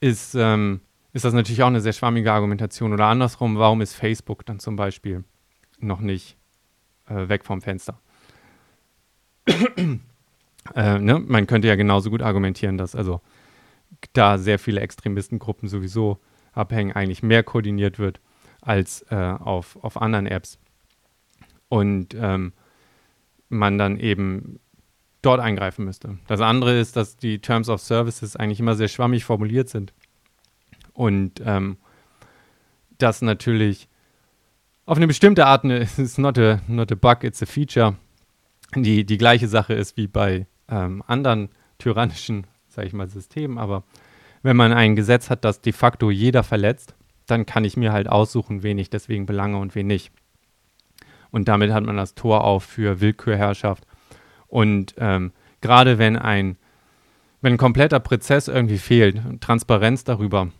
ist, 0.00 0.34
ähm, 0.34 0.80
ist 1.12 1.24
das 1.24 1.34
natürlich 1.34 1.62
auch 1.62 1.68
eine 1.68 1.80
sehr 1.80 1.92
schwammige 1.92 2.32
Argumentation. 2.32 2.92
Oder 2.92 3.06
andersrum, 3.06 3.58
warum 3.58 3.80
ist 3.80 3.94
Facebook 3.94 4.46
dann 4.46 4.60
zum 4.60 4.76
Beispiel 4.76 5.24
noch 5.78 6.00
nicht 6.00 6.36
äh, 7.08 7.28
weg 7.28 7.44
vom 7.44 7.60
Fenster? 7.62 8.00
äh, 9.46 10.98
ne? 10.98 11.18
Man 11.18 11.46
könnte 11.46 11.68
ja 11.68 11.74
genauso 11.74 12.10
gut 12.10 12.22
argumentieren, 12.22 12.78
dass 12.78 12.94
also 12.94 13.20
da 14.12 14.38
sehr 14.38 14.58
viele 14.58 14.80
Extremistengruppen 14.80 15.68
sowieso 15.68 16.20
abhängen, 16.52 16.92
eigentlich 16.92 17.22
mehr 17.22 17.42
koordiniert 17.42 17.98
wird 17.98 18.20
als 18.60 19.02
äh, 19.10 19.16
auf, 19.16 19.82
auf 19.82 20.00
anderen 20.00 20.26
Apps. 20.26 20.58
Und 21.68 22.14
ähm, 22.18 22.52
man 23.48 23.78
dann 23.78 23.98
eben 23.98 24.60
dort 25.22 25.40
eingreifen 25.40 25.84
müsste. 25.84 26.18
Das 26.26 26.40
andere 26.40 26.78
ist, 26.78 26.96
dass 26.96 27.16
die 27.16 27.40
Terms 27.40 27.68
of 27.68 27.80
Services 27.80 28.36
eigentlich 28.36 28.60
immer 28.60 28.74
sehr 28.74 28.88
schwammig 28.88 29.24
formuliert 29.24 29.68
sind. 29.68 29.92
Und 31.00 31.40
ähm, 31.46 31.78
das 32.98 33.22
natürlich 33.22 33.88
auf 34.84 34.98
eine 34.98 35.06
bestimmte 35.06 35.46
Art, 35.46 35.64
es 35.64 35.98
ist 35.98 36.18
not 36.18 36.38
a, 36.38 36.60
not 36.68 36.92
a 36.92 36.94
bug, 36.94 37.24
it's 37.24 37.42
a 37.42 37.46
feature, 37.46 37.96
die 38.76 39.06
die 39.06 39.16
gleiche 39.16 39.48
Sache 39.48 39.72
ist 39.72 39.96
wie 39.96 40.08
bei 40.08 40.46
ähm, 40.68 41.02
anderen 41.06 41.48
tyrannischen, 41.78 42.46
sage 42.68 42.86
ich 42.86 42.92
mal, 42.92 43.08
Systemen. 43.08 43.56
Aber 43.56 43.84
wenn 44.42 44.58
man 44.58 44.74
ein 44.74 44.94
Gesetz 44.94 45.30
hat, 45.30 45.42
das 45.42 45.62
de 45.62 45.72
facto 45.72 46.10
jeder 46.10 46.42
verletzt, 46.42 46.94
dann 47.24 47.46
kann 47.46 47.64
ich 47.64 47.78
mir 47.78 47.94
halt 47.94 48.06
aussuchen, 48.06 48.62
wen 48.62 48.76
ich 48.76 48.90
deswegen 48.90 49.24
belange 49.24 49.56
und 49.56 49.74
wen 49.74 49.86
nicht. 49.86 50.12
Und 51.30 51.48
damit 51.48 51.72
hat 51.72 51.84
man 51.84 51.96
das 51.96 52.14
Tor 52.14 52.44
auf 52.44 52.64
für 52.64 53.00
Willkürherrschaft. 53.00 53.86
Und 54.48 54.96
ähm, 54.98 55.32
gerade 55.62 55.96
wenn 55.96 56.18
ein, 56.18 56.58
wenn 57.40 57.54
ein 57.54 57.58
kompletter 57.58 58.00
Prozess 58.00 58.48
irgendwie 58.48 58.76
fehlt, 58.76 59.40
Transparenz 59.40 60.04
darüber, 60.04 60.50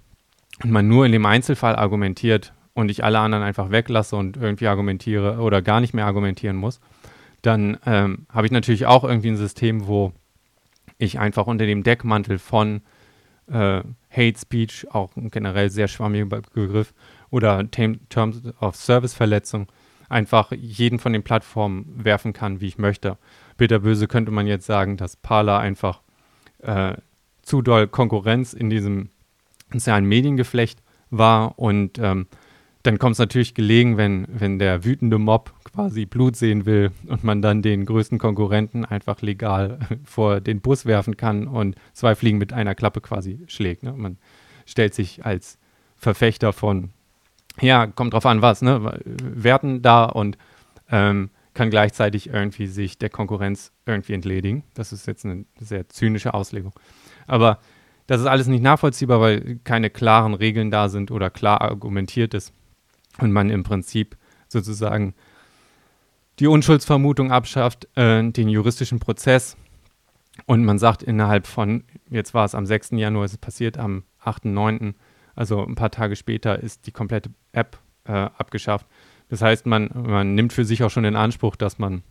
und 0.62 0.70
man 0.70 0.88
nur 0.88 1.06
in 1.06 1.12
dem 1.12 1.26
Einzelfall 1.26 1.76
argumentiert 1.76 2.52
und 2.74 2.90
ich 2.90 3.04
alle 3.04 3.18
anderen 3.18 3.44
einfach 3.44 3.70
weglasse 3.70 4.16
und 4.16 4.36
irgendwie 4.36 4.68
argumentiere 4.68 5.38
oder 5.38 5.62
gar 5.62 5.80
nicht 5.80 5.94
mehr 5.94 6.06
argumentieren 6.06 6.56
muss, 6.56 6.80
dann 7.42 7.78
ähm, 7.86 8.26
habe 8.28 8.46
ich 8.46 8.52
natürlich 8.52 8.86
auch 8.86 9.04
irgendwie 9.04 9.28
ein 9.28 9.36
System, 9.36 9.86
wo 9.86 10.12
ich 10.98 11.18
einfach 11.18 11.46
unter 11.46 11.66
dem 11.66 11.82
Deckmantel 11.82 12.38
von 12.38 12.82
äh, 13.50 13.82
Hate 14.10 14.38
Speech, 14.38 14.86
auch 14.90 15.10
generell 15.14 15.70
sehr 15.70 15.88
schwammiger 15.88 16.26
Begriff, 16.26 16.92
oder 17.30 17.68
Terms 17.70 18.42
of 18.60 18.76
Service 18.76 19.14
Verletzung, 19.14 19.68
einfach 20.08 20.52
jeden 20.52 20.98
von 20.98 21.12
den 21.12 21.22
Plattformen 21.22 21.86
werfen 22.04 22.32
kann, 22.32 22.60
wie 22.60 22.66
ich 22.66 22.78
möchte. 22.78 23.16
Bitterböse 23.56 24.08
könnte 24.08 24.32
man 24.32 24.46
jetzt 24.46 24.66
sagen, 24.66 24.96
dass 24.96 25.16
Parler 25.16 25.58
einfach 25.58 26.02
äh, 26.58 26.94
zu 27.42 27.62
doll 27.62 27.86
Konkurrenz 27.86 28.52
in 28.52 28.68
diesem 28.68 29.10
sozialen 29.78 30.04
Mediengeflecht 30.06 30.82
war 31.10 31.58
und 31.58 31.98
ähm, 31.98 32.26
dann 32.82 32.98
kommt 32.98 33.12
es 33.12 33.18
natürlich 33.18 33.54
gelegen, 33.54 33.96
wenn, 33.98 34.26
wenn 34.28 34.58
der 34.58 34.84
wütende 34.84 35.18
Mob 35.18 35.52
quasi 35.64 36.06
Blut 36.06 36.36
sehen 36.36 36.64
will 36.64 36.92
und 37.06 37.24
man 37.24 37.42
dann 37.42 37.62
den 37.62 37.84
größten 37.84 38.18
Konkurrenten 38.18 38.84
einfach 38.84 39.20
legal 39.20 39.78
vor 40.04 40.40
den 40.40 40.60
Bus 40.60 40.86
werfen 40.86 41.16
kann 41.16 41.46
und 41.46 41.76
zwei 41.92 42.14
Fliegen 42.14 42.38
mit 42.38 42.52
einer 42.52 42.74
Klappe 42.74 43.00
quasi 43.00 43.40
schlägt. 43.48 43.82
Ne? 43.82 43.92
Man 43.92 44.18
stellt 44.66 44.94
sich 44.94 45.24
als 45.26 45.58
Verfechter 45.96 46.52
von, 46.54 46.90
ja, 47.60 47.86
kommt 47.86 48.14
drauf 48.14 48.24
an, 48.24 48.40
was, 48.40 48.62
ne? 48.62 48.98
Werten 49.04 49.82
da 49.82 50.04
und 50.04 50.38
ähm, 50.90 51.28
kann 51.52 51.68
gleichzeitig 51.68 52.28
irgendwie 52.28 52.66
sich 52.66 52.96
der 52.96 53.10
Konkurrenz 53.10 53.72
irgendwie 53.84 54.14
entledigen. 54.14 54.64
Das 54.72 54.92
ist 54.92 55.06
jetzt 55.06 55.26
eine 55.26 55.44
sehr 55.58 55.88
zynische 55.88 56.32
Auslegung. 56.32 56.72
Aber 57.26 57.58
das 58.10 58.22
ist 58.22 58.26
alles 58.26 58.48
nicht 58.48 58.64
nachvollziehbar, 58.64 59.20
weil 59.20 59.60
keine 59.62 59.88
klaren 59.88 60.34
Regeln 60.34 60.72
da 60.72 60.88
sind 60.88 61.12
oder 61.12 61.30
klar 61.30 61.60
argumentiert 61.60 62.34
ist 62.34 62.52
und 63.18 63.30
man 63.30 63.50
im 63.50 63.62
Prinzip 63.62 64.16
sozusagen 64.48 65.14
die 66.40 66.48
Unschuldsvermutung 66.48 67.30
abschafft, 67.30 67.86
äh, 67.96 68.28
den 68.28 68.48
juristischen 68.48 68.98
Prozess 68.98 69.56
und 70.46 70.64
man 70.64 70.80
sagt 70.80 71.04
innerhalb 71.04 71.46
von, 71.46 71.84
jetzt 72.08 72.34
war 72.34 72.44
es 72.44 72.56
am 72.56 72.66
6. 72.66 72.90
Januar, 72.94 73.26
es 73.26 73.34
ist 73.34 73.40
passiert 73.40 73.78
am 73.78 74.02
8.9., 74.24 74.94
also 75.36 75.64
ein 75.64 75.76
paar 75.76 75.92
Tage 75.92 76.16
später 76.16 76.58
ist 76.58 76.88
die 76.88 76.92
komplette 76.92 77.30
App 77.52 77.78
äh, 78.06 78.10
abgeschafft. 78.10 78.88
Das 79.28 79.40
heißt, 79.40 79.66
man, 79.66 79.88
man 79.94 80.34
nimmt 80.34 80.52
für 80.52 80.64
sich 80.64 80.82
auch 80.82 80.90
schon 80.90 81.04
den 81.04 81.14
Anspruch, 81.14 81.54
dass 81.54 81.78
man 81.78 82.02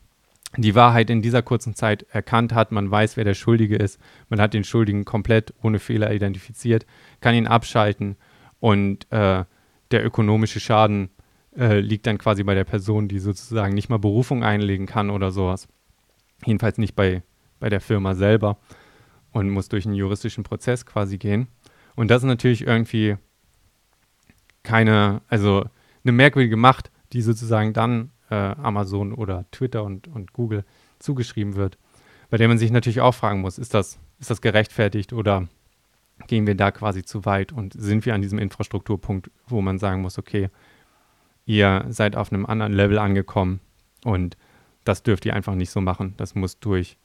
die 0.57 0.75
Wahrheit 0.75 1.09
in 1.09 1.21
dieser 1.21 1.41
kurzen 1.41 1.75
Zeit 1.75 2.03
erkannt 2.09 2.53
hat, 2.53 2.71
man 2.71 2.89
weiß, 2.89 3.17
wer 3.17 3.23
der 3.23 3.35
Schuldige 3.35 3.75
ist, 3.75 3.99
man 4.29 4.41
hat 4.41 4.53
den 4.53 4.63
Schuldigen 4.63 5.05
komplett 5.05 5.53
ohne 5.62 5.79
Fehler 5.79 6.12
identifiziert, 6.12 6.85
kann 7.21 7.35
ihn 7.35 7.47
abschalten 7.47 8.15
und 8.59 9.12
äh, 9.12 9.45
der 9.91 10.05
ökonomische 10.05 10.59
Schaden 10.59 11.09
äh, 11.55 11.79
liegt 11.79 12.07
dann 12.07 12.17
quasi 12.17 12.43
bei 12.43 12.55
der 12.55 12.63
Person, 12.63 13.07
die 13.07 13.19
sozusagen 13.19 13.73
nicht 13.73 13.89
mal 13.89 13.99
Berufung 13.99 14.43
einlegen 14.43 14.85
kann 14.85 15.09
oder 15.09 15.31
sowas. 15.31 15.67
Jedenfalls 16.45 16.77
nicht 16.77 16.95
bei, 16.95 17.23
bei 17.59 17.69
der 17.69 17.81
Firma 17.81 18.15
selber 18.15 18.57
und 19.31 19.49
muss 19.49 19.69
durch 19.69 19.85
einen 19.85 19.95
juristischen 19.95 20.43
Prozess 20.43 20.85
quasi 20.85 21.17
gehen. 21.17 21.47
Und 21.95 22.09
das 22.09 22.23
ist 22.23 22.27
natürlich 22.27 22.65
irgendwie 22.65 23.17
keine, 24.63 25.21
also 25.27 25.65
eine 26.03 26.12
merkwürdige 26.12 26.57
Macht, 26.57 26.91
die 27.13 27.21
sozusagen 27.21 27.73
dann 27.73 28.12
äh, 28.30 28.36
Amazon 28.36 29.13
oder 29.13 29.46
Twitter 29.52 29.84
und, 29.84 30.08
und 30.08 30.34
Google 30.34 30.63
zugeschrieben 31.00 31.56
wird, 31.56 31.78
bei 32.30 32.38
der 32.38 32.48
man 32.48 32.58
sich 32.58 32.72
natürlich 32.72 33.02
auch 33.02 33.13
fragen 33.13 33.42
muss, 33.42 33.58
ist 33.58 33.74
das, 33.74 34.00
ist 34.20 34.30
das 34.30 34.42
gerechtfertigt 34.42 35.13
oder 35.13 35.48
gehen 36.28 36.46
wir 36.46 36.56
da 36.56 36.72
quasi 36.72 37.04
zu 37.04 37.26
weit 37.26 37.52
und 37.52 37.74
sind 37.74 38.06
wir 38.06 38.13
an 38.13 38.22
diesem 38.22 38.39
Infrastrukturpunkt, 38.39 39.32
wo 39.48 39.62
man 39.62 39.80
sagen 39.80 40.02
muss, 40.02 40.18
okay, 40.18 40.50
ihr 41.46 41.86
seid 41.89 42.15
auf 42.15 42.32
einem 42.32 42.46
anderen 42.46 42.74
Level 42.74 43.00
angekommen 43.00 43.60
und 44.04 44.38
das 44.84 45.04
dürft 45.04 45.26
ihr 45.26 45.34
einfach 45.34 45.56
nicht 45.56 45.72
so 45.72 45.82
machen. 45.82 46.13
Das 46.18 46.36
muss 46.36 46.60
durch 46.60 46.98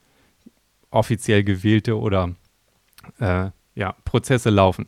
offiziell 0.91 1.43
gewählte 1.45 1.99
oder 1.99 2.35
äh, 3.19 3.51
ja, 3.75 3.93
Prozesse 4.05 4.51
laufen. 4.51 4.87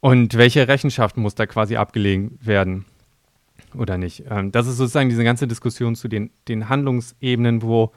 Und 0.00 0.34
welche 0.34 0.68
Rechenschaft 0.68 1.16
muss 1.16 1.34
da 1.34 1.46
quasi 1.46 1.76
abgelegen 1.76 2.38
werden 2.40 2.86
oder 3.78 3.98
nicht? 3.98 4.24
Ähm, 4.28 4.52
das 4.52 4.66
ist 4.66 4.76
sozusagen 4.76 5.08
diese 5.08 5.24
ganze 5.24 5.46
Diskussion 5.46 5.94
zu 5.94 6.08
den, 6.08 6.30
den 6.48 6.68
Handlungsebenen, 6.68 7.62
wo 7.62 7.92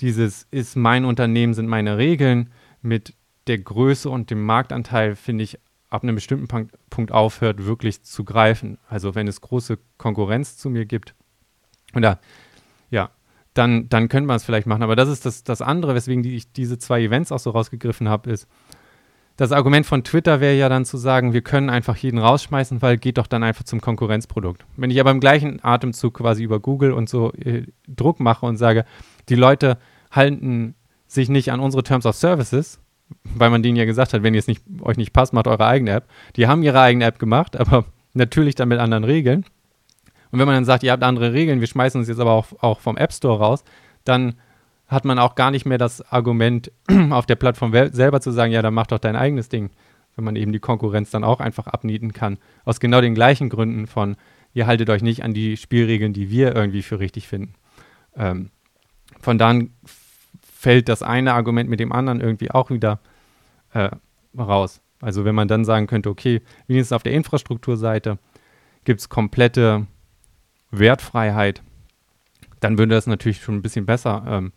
dieses 0.00 0.46
ist 0.50 0.76
mein 0.76 1.04
Unternehmen, 1.04 1.54
sind 1.54 1.68
meine 1.68 1.96
Regeln 1.98 2.50
mit 2.82 3.14
der 3.46 3.58
Größe 3.58 4.10
und 4.10 4.30
dem 4.30 4.42
Marktanteil, 4.42 5.14
finde 5.14 5.44
ich, 5.44 5.58
ab 5.88 6.02
einem 6.02 6.16
bestimmten 6.16 6.48
Punkt, 6.90 7.12
aufhört, 7.12 7.64
wirklich 7.64 8.02
zu 8.02 8.24
greifen. 8.24 8.78
Also 8.88 9.14
wenn 9.14 9.28
es 9.28 9.40
große 9.40 9.78
Konkurrenz 9.98 10.56
zu 10.56 10.68
mir 10.68 10.84
gibt, 10.84 11.14
oder 11.94 12.20
ja, 12.90 13.10
dann, 13.54 13.88
dann 13.88 14.08
könnte 14.08 14.26
man 14.26 14.36
es 14.36 14.44
vielleicht 14.44 14.66
machen. 14.66 14.82
Aber 14.82 14.96
das 14.96 15.08
ist 15.08 15.24
das, 15.24 15.44
das 15.44 15.62
andere, 15.62 15.94
weswegen 15.94 16.22
die, 16.22 16.36
ich 16.36 16.52
diese 16.52 16.78
zwei 16.78 17.02
Events 17.02 17.32
auch 17.32 17.38
so 17.38 17.50
rausgegriffen 17.50 18.08
habe, 18.08 18.30
ist, 18.30 18.48
das 19.36 19.52
Argument 19.52 19.84
von 19.84 20.02
Twitter 20.02 20.40
wäre 20.40 20.56
ja 20.56 20.68
dann 20.68 20.84
zu 20.84 20.96
sagen, 20.96 21.34
wir 21.34 21.42
können 21.42 21.68
einfach 21.68 21.96
jeden 21.96 22.18
rausschmeißen, 22.18 22.80
weil 22.80 22.96
geht 22.96 23.18
doch 23.18 23.26
dann 23.26 23.42
einfach 23.42 23.64
zum 23.64 23.80
Konkurrenzprodukt. 23.80 24.64
Wenn 24.76 24.90
ich 24.90 24.98
aber 24.98 25.10
im 25.10 25.20
gleichen 25.20 25.62
Atemzug 25.62 26.14
quasi 26.14 26.42
über 26.42 26.58
Google 26.58 26.92
und 26.92 27.08
so 27.08 27.32
äh, 27.34 27.64
Druck 27.86 28.18
mache 28.18 28.46
und 28.46 28.56
sage, 28.56 28.86
die 29.28 29.34
Leute 29.34 29.78
halten 30.10 30.74
sich 31.06 31.28
nicht 31.28 31.52
an 31.52 31.60
unsere 31.60 31.82
Terms 31.82 32.06
of 32.06 32.16
Services, 32.16 32.80
weil 33.24 33.50
man 33.50 33.62
denen 33.62 33.76
ja 33.76 33.84
gesagt 33.84 34.14
hat, 34.14 34.22
wenn 34.22 34.34
ihr 34.34 34.40
es 34.40 34.46
nicht, 34.46 34.62
euch 34.80 34.96
nicht 34.96 35.12
passt, 35.12 35.34
macht 35.34 35.46
eure 35.46 35.66
eigene 35.66 35.92
App. 35.92 36.08
Die 36.36 36.46
haben 36.46 36.62
ihre 36.62 36.80
eigene 36.80 37.04
App 37.04 37.18
gemacht, 37.18 37.56
aber 37.60 37.84
natürlich 38.14 38.54
dann 38.54 38.68
mit 38.68 38.78
anderen 38.78 39.04
Regeln. 39.04 39.44
Und 40.30 40.38
wenn 40.38 40.46
man 40.46 40.56
dann 40.56 40.64
sagt, 40.64 40.82
ihr 40.82 40.92
habt 40.92 41.02
andere 41.02 41.34
Regeln, 41.34 41.60
wir 41.60 41.66
schmeißen 41.66 42.00
uns 42.00 42.08
jetzt 42.08 42.20
aber 42.20 42.32
auch, 42.32 42.46
auch 42.60 42.80
vom 42.80 42.96
App 42.96 43.12
Store 43.12 43.38
raus, 43.38 43.64
dann 44.04 44.34
hat 44.88 45.04
man 45.04 45.18
auch 45.18 45.34
gar 45.34 45.50
nicht 45.50 45.66
mehr 45.66 45.78
das 45.78 46.00
Argument, 46.12 46.70
auf 47.10 47.26
der 47.26 47.36
Plattform 47.36 47.72
selber 47.72 48.20
zu 48.20 48.30
sagen, 48.30 48.52
ja, 48.52 48.62
dann 48.62 48.74
mach 48.74 48.86
doch 48.86 48.98
dein 48.98 49.16
eigenes 49.16 49.48
Ding. 49.48 49.70
Wenn 50.14 50.24
man 50.24 50.36
eben 50.36 50.52
die 50.52 50.60
Konkurrenz 50.60 51.10
dann 51.10 51.24
auch 51.24 51.40
einfach 51.40 51.66
abnieten 51.66 52.12
kann. 52.12 52.38
Aus 52.64 52.80
genau 52.80 53.02
den 53.02 53.14
gleichen 53.14 53.50
Gründen 53.50 53.86
von, 53.86 54.16
ihr 54.54 54.66
haltet 54.66 54.88
euch 54.88 55.02
nicht 55.02 55.22
an 55.22 55.34
die 55.34 55.58
Spielregeln, 55.58 56.14
die 56.14 56.30
wir 56.30 56.54
irgendwie 56.54 56.82
für 56.82 56.98
richtig 56.98 57.28
finden. 57.28 57.54
Ähm, 58.16 58.50
von 59.20 59.36
dann 59.36 59.70
fällt 60.40 60.88
das 60.88 61.02
eine 61.02 61.34
Argument 61.34 61.68
mit 61.68 61.80
dem 61.80 61.92
anderen 61.92 62.20
irgendwie 62.20 62.50
auch 62.50 62.70
wieder 62.70 63.00
äh, 63.74 63.90
raus. 64.38 64.80
Also 65.00 65.24
wenn 65.24 65.34
man 65.34 65.48
dann 65.48 65.64
sagen 65.64 65.86
könnte, 65.86 66.08
okay, 66.08 66.40
wenigstens 66.66 66.94
auf 66.94 67.02
der 67.02 67.12
Infrastrukturseite 67.12 68.18
gibt 68.84 69.00
es 69.00 69.08
komplette 69.08 69.86
Wertfreiheit, 70.70 71.62
dann 72.60 72.78
würde 72.78 72.94
das 72.94 73.06
natürlich 73.06 73.42
schon 73.42 73.56
ein 73.56 73.62
bisschen 73.62 73.84
besser 73.84 74.24
ähm, 74.26 74.52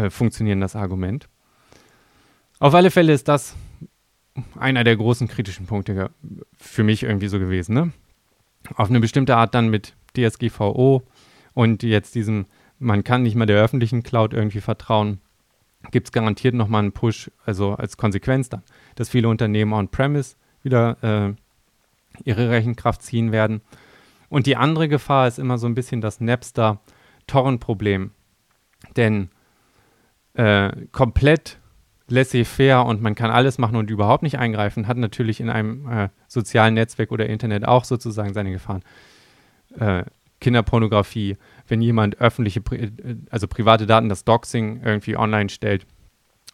äh, 0.00 0.10
funktionieren, 0.10 0.60
das 0.60 0.76
Argument. 0.76 1.28
Auf 2.58 2.74
alle 2.74 2.90
Fälle 2.90 3.12
ist 3.12 3.28
das 3.28 3.56
einer 4.58 4.84
der 4.84 4.96
großen 4.96 5.28
kritischen 5.28 5.66
Punkte 5.66 6.10
für 6.56 6.84
mich 6.84 7.02
irgendwie 7.02 7.28
so 7.28 7.38
gewesen. 7.38 7.74
Ne? 7.74 7.92
Auf 8.74 8.90
eine 8.90 9.00
bestimmte 9.00 9.36
Art 9.36 9.54
dann 9.54 9.68
mit 9.68 9.94
DSGVO 10.16 11.02
und 11.54 11.82
jetzt 11.82 12.14
diesem 12.14 12.46
man 12.80 13.04
kann 13.04 13.22
nicht 13.22 13.36
mal 13.36 13.46
der 13.46 13.62
öffentlichen 13.62 14.02
Cloud 14.02 14.32
irgendwie 14.32 14.62
vertrauen, 14.62 15.20
gibt 15.92 16.08
es 16.08 16.12
garantiert 16.12 16.54
nochmal 16.54 16.82
einen 16.82 16.92
Push, 16.92 17.30
also 17.44 17.74
als 17.74 17.96
Konsequenz 17.96 18.48
dann, 18.48 18.62
dass 18.96 19.10
viele 19.10 19.28
Unternehmen 19.28 19.72
on-premise 19.72 20.36
wieder 20.62 20.96
äh, 21.02 21.34
ihre 22.24 22.50
Rechenkraft 22.50 23.02
ziehen 23.02 23.32
werden. 23.32 23.60
Und 24.28 24.46
die 24.46 24.56
andere 24.56 24.88
Gefahr 24.88 25.28
ist 25.28 25.38
immer 25.38 25.58
so 25.58 25.66
ein 25.66 25.74
bisschen 25.74 26.00
das 26.00 26.20
Napster-Torrent-Problem. 26.20 28.12
Denn 28.96 29.30
äh, 30.34 30.70
komplett 30.92 31.58
laissez-faire 32.08 32.84
und 32.84 33.00
man 33.00 33.14
kann 33.14 33.30
alles 33.30 33.58
machen 33.58 33.76
und 33.76 33.90
überhaupt 33.90 34.22
nicht 34.22 34.38
eingreifen, 34.38 34.88
hat 34.88 34.96
natürlich 34.96 35.40
in 35.40 35.48
einem 35.48 35.88
äh, 35.88 36.08
sozialen 36.26 36.74
Netzwerk 36.74 37.12
oder 37.12 37.28
Internet 37.28 37.64
auch 37.66 37.84
sozusagen 37.84 38.34
seine 38.34 38.50
Gefahren. 38.52 38.82
Äh, 39.78 40.04
Kinderpornografie, 40.40 41.36
wenn 41.68 41.82
jemand 41.82 42.20
öffentliche, 42.20 42.62
also 43.30 43.46
private 43.46 43.86
Daten, 43.86 44.08
das 44.08 44.24
Doxing 44.24 44.80
irgendwie 44.82 45.16
online 45.16 45.50
stellt, 45.50 45.86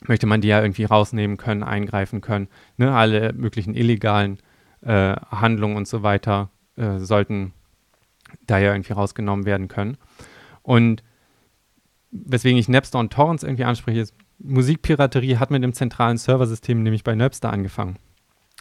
möchte 0.00 0.26
man 0.26 0.40
die 0.40 0.48
ja 0.48 0.60
irgendwie 0.60 0.84
rausnehmen 0.84 1.36
können, 1.36 1.62
eingreifen 1.62 2.20
können. 2.20 2.48
Ne? 2.76 2.92
Alle 2.92 3.32
möglichen 3.32 3.74
illegalen 3.74 4.38
äh, 4.82 5.14
Handlungen 5.30 5.76
und 5.76 5.88
so 5.88 6.02
weiter 6.02 6.50
äh, 6.76 6.98
sollten 6.98 7.52
da 8.46 8.58
ja 8.58 8.72
irgendwie 8.72 8.92
rausgenommen 8.92 9.46
werden 9.46 9.68
können. 9.68 9.96
Und 10.62 11.02
weswegen 12.10 12.58
ich 12.58 12.68
Napster 12.68 12.98
und 12.98 13.12
Torrents 13.12 13.42
irgendwie 13.42 13.64
anspreche, 13.64 14.00
ist, 14.00 14.14
Musikpiraterie 14.38 15.38
hat 15.38 15.50
mit 15.50 15.62
dem 15.62 15.72
zentralen 15.72 16.18
Serversystem 16.18 16.82
nämlich 16.82 17.04
bei 17.04 17.14
Napster 17.14 17.52
angefangen. 17.52 17.96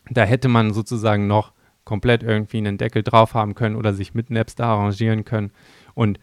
Da 0.10 0.23
hätte 0.23 0.47
man 0.47 0.73
sozusagen 0.73 1.27
noch 1.27 1.53
komplett 1.84 2.23
irgendwie 2.23 2.58
einen 2.58 2.77
Deckel 2.77 3.03
drauf 3.03 3.34
haben 3.34 3.55
können 3.55 3.75
oder 3.75 3.93
sich 3.93 4.13
mit 4.13 4.29
Napster 4.29 4.65
arrangieren 4.65 5.25
können 5.25 5.51
und 5.93 6.19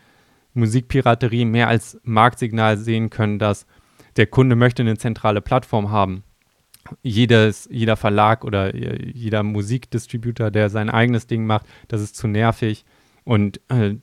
Musikpiraterie 0.55 1.45
mehr 1.45 1.69
als 1.69 1.99
Marktsignal 2.03 2.77
sehen 2.77 3.11
können, 3.11 3.39
dass 3.39 3.67
der 4.17 4.27
Kunde 4.27 4.57
möchte 4.57 4.83
eine 4.83 4.99
zentrale 4.99 5.41
Plattform 5.41 5.91
haben. 5.91 6.25
Jedes, 7.03 7.69
jeder 7.71 7.97
Verlag 7.97 8.45
oder 8.45 8.75
jeder 8.75 9.43
Musikdistributor, 9.45 10.51
der 10.51 10.69
sein 10.69 10.91
eigenes 10.91 11.27
Ding 11.27 11.47
macht, 11.47 11.65
das 11.89 12.03
ist 12.03 12.17
zu 12.17 12.27
nervig 12.27 12.85
und 13.25 13.61
äh, 13.69 13.95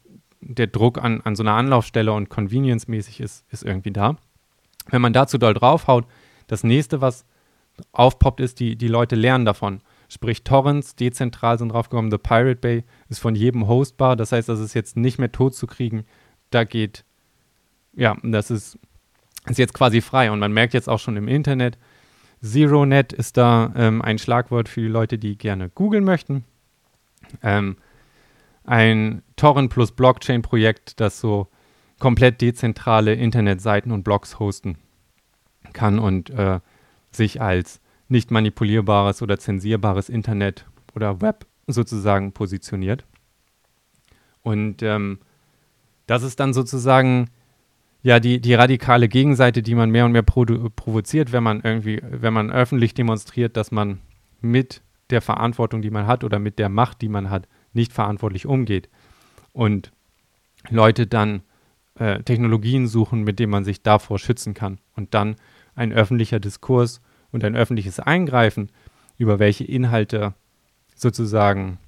der 0.41 0.67
Druck 0.67 0.97
an, 0.97 1.21
an 1.21 1.35
so 1.35 1.43
einer 1.43 1.53
Anlaufstelle 1.53 2.13
und 2.13 2.29
convenience-mäßig 2.29 3.19
ist, 3.19 3.45
ist 3.49 3.63
irgendwie 3.63 3.91
da. 3.91 4.17
Wenn 4.89 5.01
man 5.01 5.13
dazu 5.13 5.37
doll 5.37 5.53
draufhaut, 5.53 6.05
das 6.47 6.63
nächste, 6.63 7.01
was 7.01 7.25
aufpoppt, 7.91 8.39
ist, 8.39 8.59
die, 8.59 8.75
die 8.75 8.87
Leute 8.87 9.15
lernen 9.15 9.45
davon. 9.45 9.81
Sprich, 10.07 10.43
Torrents 10.43 10.95
dezentral 10.95 11.59
sind 11.59 11.69
draufgekommen. 11.69 12.09
The 12.09 12.17
Pirate 12.17 12.59
Bay 12.59 12.83
ist 13.09 13.19
von 13.19 13.35
jedem 13.35 13.67
hostbar. 13.67 14.15
Das 14.15 14.31
heißt, 14.31 14.49
das 14.49 14.59
ist 14.59 14.73
jetzt 14.73 14.97
nicht 14.97 15.19
mehr 15.19 15.31
tot 15.31 15.53
zu 15.53 15.67
kriegen. 15.67 16.05
Da 16.49 16.63
geht, 16.63 17.05
ja, 17.93 18.17
das 18.23 18.49
ist, 18.49 18.79
ist 19.47 19.59
jetzt 19.59 19.73
quasi 19.73 20.01
frei. 20.01 20.31
Und 20.31 20.39
man 20.39 20.51
merkt 20.51 20.73
jetzt 20.73 20.89
auch 20.89 20.99
schon 20.99 21.15
im 21.15 21.27
Internet, 21.27 21.77
ZeroNet 22.41 23.13
ist 23.13 23.37
da 23.37 23.71
ähm, 23.75 24.01
ein 24.01 24.17
Schlagwort 24.17 24.69
für 24.69 24.81
die 24.81 24.87
Leute, 24.87 25.17
die 25.17 25.37
gerne 25.37 25.69
googeln 25.69 26.05
möchten. 26.05 26.45
Ähm, 27.43 27.77
ein 28.69 29.23
Torrent 29.35 29.71
plus 29.71 29.91
Blockchain-Projekt, 29.91 30.99
das 30.99 31.19
so 31.19 31.47
komplett 31.97 32.39
dezentrale 32.39 33.15
Internetseiten 33.15 33.91
und 33.91 34.03
Blogs 34.03 34.37
hosten 34.37 34.77
kann 35.73 35.97
und 35.97 36.29
äh, 36.29 36.59
sich 37.11 37.41
als 37.41 37.81
nicht 38.07 38.29
manipulierbares 38.29 39.23
oder 39.23 39.39
zensierbares 39.39 40.07
Internet 40.07 40.67
oder 40.95 41.19
Web 41.19 41.47
sozusagen 41.65 42.31
positioniert. 42.31 43.05
Und 44.43 44.83
ähm, 44.83 45.17
das 46.05 46.21
ist 46.21 46.39
dann 46.39 46.53
sozusagen 46.53 47.31
ja 48.03 48.19
die, 48.19 48.39
die 48.39 48.53
radikale 48.53 49.07
Gegenseite, 49.09 49.63
die 49.63 49.75
man 49.75 49.89
mehr 49.89 50.05
und 50.05 50.11
mehr 50.11 50.23
provoziert, 50.23 51.31
wenn 51.31 51.43
man 51.43 51.61
irgendwie, 51.61 52.01
wenn 52.03 52.33
man 52.33 52.51
öffentlich 52.51 52.93
demonstriert, 52.93 53.57
dass 53.57 53.71
man 53.71 53.99
mit 54.41 54.83
der 55.09 55.21
Verantwortung, 55.21 55.81
die 55.81 55.89
man 55.89 56.05
hat 56.05 56.23
oder 56.23 56.37
mit 56.37 56.59
der 56.59 56.69
Macht, 56.69 57.01
die 57.01 57.09
man 57.09 57.31
hat, 57.31 57.47
nicht 57.79 57.93
verantwortlich 57.93 58.45
umgeht. 58.45 58.89
Und 59.53 59.91
Leute 60.69 61.07
dann 61.07 61.41
äh, 61.95 62.21
Technologien 62.23 62.87
suchen, 62.87 63.23
mit 63.23 63.39
denen 63.39 63.51
man 63.51 63.63
sich 63.63 63.81
davor 63.81 64.19
schützen 64.19 64.53
kann. 64.53 64.79
Und 64.95 65.13
dann 65.13 65.37
ein 65.75 65.93
öffentlicher 65.93 66.39
Diskurs 66.39 67.01
und 67.31 67.43
ein 67.43 67.55
öffentliches 67.55 67.99
Eingreifen 67.99 68.69
über 69.17 69.39
welche 69.39 69.63
Inhalte 69.63 70.33
sozusagen 70.95 71.79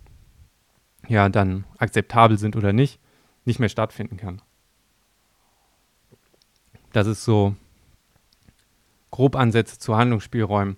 ja 1.07 1.29
dann 1.29 1.65
akzeptabel 1.77 2.37
sind 2.37 2.55
oder 2.55 2.73
nicht, 2.73 2.99
nicht 3.45 3.59
mehr 3.59 3.69
stattfinden 3.69 4.17
kann. 4.17 4.41
Das 6.93 7.07
ist 7.07 7.23
so 7.23 7.55
grob 9.11 9.35
Ansätze 9.35 9.79
zu 9.79 9.95
Handlungsspielräumen. 9.95 10.77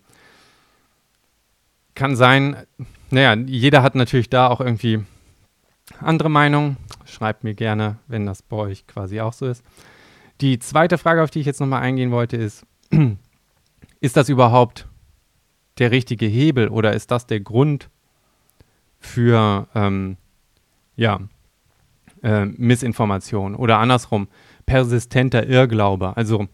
Kann 1.96 2.16
sein, 2.16 2.66
naja, 3.14 3.36
jeder 3.36 3.84
hat 3.84 3.94
natürlich 3.94 4.30
da 4.30 4.48
auch 4.48 4.60
irgendwie 4.60 5.04
andere 6.00 6.30
Meinungen. 6.30 6.78
Schreibt 7.06 7.44
mir 7.44 7.54
gerne, 7.54 8.00
wenn 8.08 8.26
das 8.26 8.42
bei 8.42 8.58
euch 8.58 8.88
quasi 8.88 9.22
auch 9.22 9.34
so 9.34 9.46
ist. 9.46 9.64
Die 10.42 10.58
zweite 10.58 10.98
Frage, 10.98 11.22
auf 11.22 11.30
die 11.30 11.40
ich 11.40 11.46
jetzt 11.46 11.60
nochmal 11.60 11.84
eingehen 11.84 12.10
wollte, 12.10 12.38
ist, 12.38 12.66
ist 14.00 14.18
das 14.18 14.30
überhaupt 14.30 14.88
der 15.78 15.92
richtige 15.92 16.26
Hebel 16.26 16.70
oder 16.70 16.94
ist 16.94 17.12
das 17.12 17.28
der 17.28 17.40
Grund 17.40 17.90
für, 19.00 19.68
ähm, 19.76 20.18
ja, 20.96 21.20
äh, 22.24 22.46
Missinformation 22.46 23.54
oder 23.54 23.78
andersrum 23.78 24.28
persistenter 24.66 25.46
Irrglaube. 25.46 26.18
Also 26.18 26.48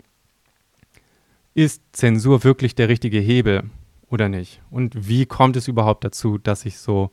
ist 1.53 1.83
Zensur 1.93 2.43
wirklich 2.43 2.75
der 2.75 2.89
richtige 2.89 3.19
Hebel 3.19 3.69
oder 4.09 4.29
nicht? 4.29 4.61
Und 4.69 5.07
wie 5.07 5.25
kommt 5.25 5.55
es 5.55 5.67
überhaupt 5.67 6.03
dazu, 6.03 6.37
dass 6.37 6.61
sich 6.61 6.77
so, 6.77 7.11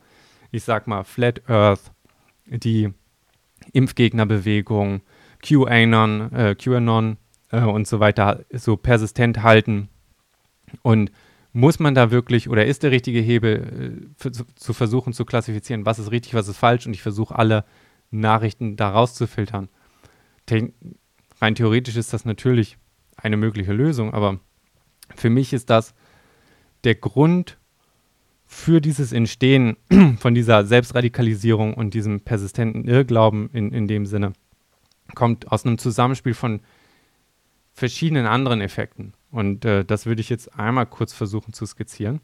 ich 0.50 0.64
sag 0.64 0.86
mal, 0.86 1.04
Flat 1.04 1.48
Earth, 1.48 1.92
die 2.46 2.92
Impfgegnerbewegung, 3.72 5.02
QAnon, 5.42 6.32
äh, 6.32 6.54
QAnon 6.54 7.16
äh, 7.50 7.62
und 7.62 7.86
so 7.86 8.00
weiter 8.00 8.44
so 8.52 8.76
persistent 8.76 9.42
halten? 9.42 9.88
Und 10.82 11.10
muss 11.52 11.78
man 11.78 11.94
da 11.94 12.10
wirklich 12.10 12.50
oder 12.50 12.66
ist 12.66 12.82
der 12.82 12.90
richtige 12.90 13.20
Hebel, 13.20 14.08
äh, 14.20 14.30
zu, 14.30 14.44
zu, 14.54 14.72
versuchen 14.74 15.14
zu 15.14 15.24
klassifizieren, 15.24 15.86
was 15.86 15.98
ist 15.98 16.10
richtig, 16.10 16.34
was 16.34 16.48
ist 16.48 16.58
falsch? 16.58 16.86
Und 16.86 16.92
ich 16.92 17.02
versuche 17.02 17.34
alle 17.34 17.64
Nachrichten 18.10 18.76
da 18.76 18.90
rauszufiltern. 18.90 19.68
Te 20.44 20.72
rein 21.40 21.54
theoretisch 21.54 21.96
ist 21.96 22.12
das 22.12 22.24
natürlich 22.24 22.76
eine 23.16 23.36
mögliche 23.36 23.72
Lösung, 23.72 24.12
aber 24.12 24.38
für 25.14 25.30
mich 25.30 25.52
ist 25.52 25.70
das 25.70 25.94
der 26.86 26.94
Grund 26.94 27.58
für 28.46 28.80
dieses 28.80 29.12
Entstehen 29.12 29.76
von 30.18 30.34
dieser 30.34 30.64
Selbstradikalisierung 30.64 31.74
und 31.74 31.94
diesem 31.94 32.20
persistenten 32.20 32.86
Irrglauben 32.86 33.50
in, 33.52 33.72
in 33.72 33.88
dem 33.88 34.06
Sinne, 34.06 34.32
kommt 35.14 35.50
aus 35.52 35.66
einem 35.66 35.78
Zusammenspiel 35.78 36.34
von 36.34 36.60
verschiedenen 37.74 38.26
anderen 38.26 38.60
Effekten. 38.60 39.12
Und 39.30 39.64
äh, 39.64 39.84
das 39.84 40.06
würde 40.06 40.20
ich 40.20 40.30
jetzt 40.30 40.58
einmal 40.58 40.86
kurz 40.86 41.12
versuchen 41.12 41.52
zu 41.52 41.66
skizzieren. 41.66 42.20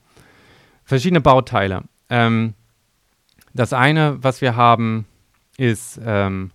Verschiedene 0.84 1.20
Bauteile. 1.20 1.82
Ähm, 2.08 2.54
das 3.52 3.72
eine, 3.72 4.22
was 4.22 4.40
wir 4.40 4.56
haben, 4.56 5.06
ist, 5.58 6.00
ähm, 6.02 6.52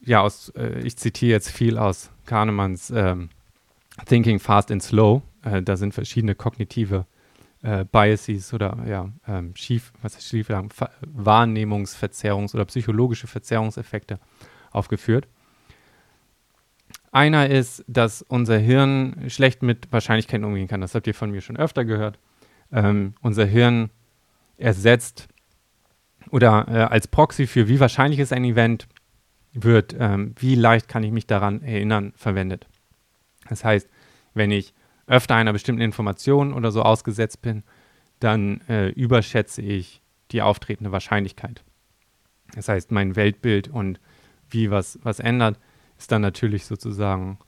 ja, 0.00 0.20
aus, 0.20 0.50
äh, 0.50 0.80
ich 0.80 0.96
zitiere 0.96 1.32
jetzt 1.32 1.50
viel 1.50 1.78
aus 1.78 2.10
Kahnemanns 2.26 2.90
ähm, 2.90 3.30
Thinking 4.06 4.40
Fast 4.40 4.70
and 4.70 4.82
Slow. 4.82 5.22
Äh, 5.44 5.62
da 5.62 5.76
sind 5.76 5.94
verschiedene 5.94 6.34
kognitive 6.34 7.06
äh, 7.62 7.84
Biases 7.84 8.52
oder 8.52 8.84
ja, 8.86 9.10
ähm, 9.26 9.54
schief, 9.56 9.92
was 10.02 10.16
ist 10.16 10.28
schief, 10.28 10.48
Wahrnehmungsverzerrungs- 10.48 12.54
oder 12.54 12.66
psychologische 12.66 13.26
Verzerrungseffekte 13.26 14.20
aufgeführt. 14.70 15.26
Einer 17.12 17.48
ist, 17.48 17.82
dass 17.86 18.22
unser 18.22 18.58
Hirn 18.58 19.26
schlecht 19.28 19.62
mit 19.62 19.92
Wahrscheinlichkeiten 19.92 20.44
umgehen 20.44 20.66
kann. 20.66 20.80
Das 20.80 20.96
habt 20.96 21.06
ihr 21.06 21.14
von 21.14 21.30
mir 21.30 21.40
schon 21.40 21.56
öfter 21.56 21.84
gehört. 21.84 22.18
Ähm, 22.72 23.14
unser 23.22 23.44
Hirn 23.44 23.90
ersetzt 24.56 25.28
oder 26.30 26.66
äh, 26.68 26.92
als 26.92 27.06
Proxy 27.06 27.46
für 27.46 27.68
wie 27.68 27.78
wahrscheinlich 27.78 28.18
ist 28.18 28.32
ein 28.32 28.42
Event 28.44 28.88
wird, 29.52 29.94
ähm, 29.98 30.34
wie 30.38 30.56
leicht 30.56 30.88
kann 30.88 31.04
ich 31.04 31.12
mich 31.12 31.26
daran 31.26 31.62
erinnern, 31.62 32.12
verwendet. 32.16 32.66
Das 33.48 33.64
heißt, 33.64 33.88
wenn 34.34 34.50
ich 34.50 34.74
öfter 35.06 35.34
einer 35.34 35.52
bestimmten 35.52 35.82
Information 35.82 36.52
oder 36.52 36.70
so 36.70 36.82
ausgesetzt 36.82 37.42
bin, 37.42 37.62
dann 38.20 38.60
äh, 38.68 38.88
überschätze 38.88 39.62
ich 39.62 40.02
die 40.30 40.42
auftretende 40.42 40.92
Wahrscheinlichkeit. 40.92 41.62
Das 42.54 42.68
heißt, 42.68 42.92
mein 42.92 43.16
Weltbild 43.16 43.68
und 43.68 44.00
wie 44.48 44.70
was, 44.70 44.98
was 45.02 45.20
ändert, 45.20 45.58
ist 45.98 46.12
dann 46.12 46.22
natürlich 46.22 46.66
sozusagen 46.66 47.38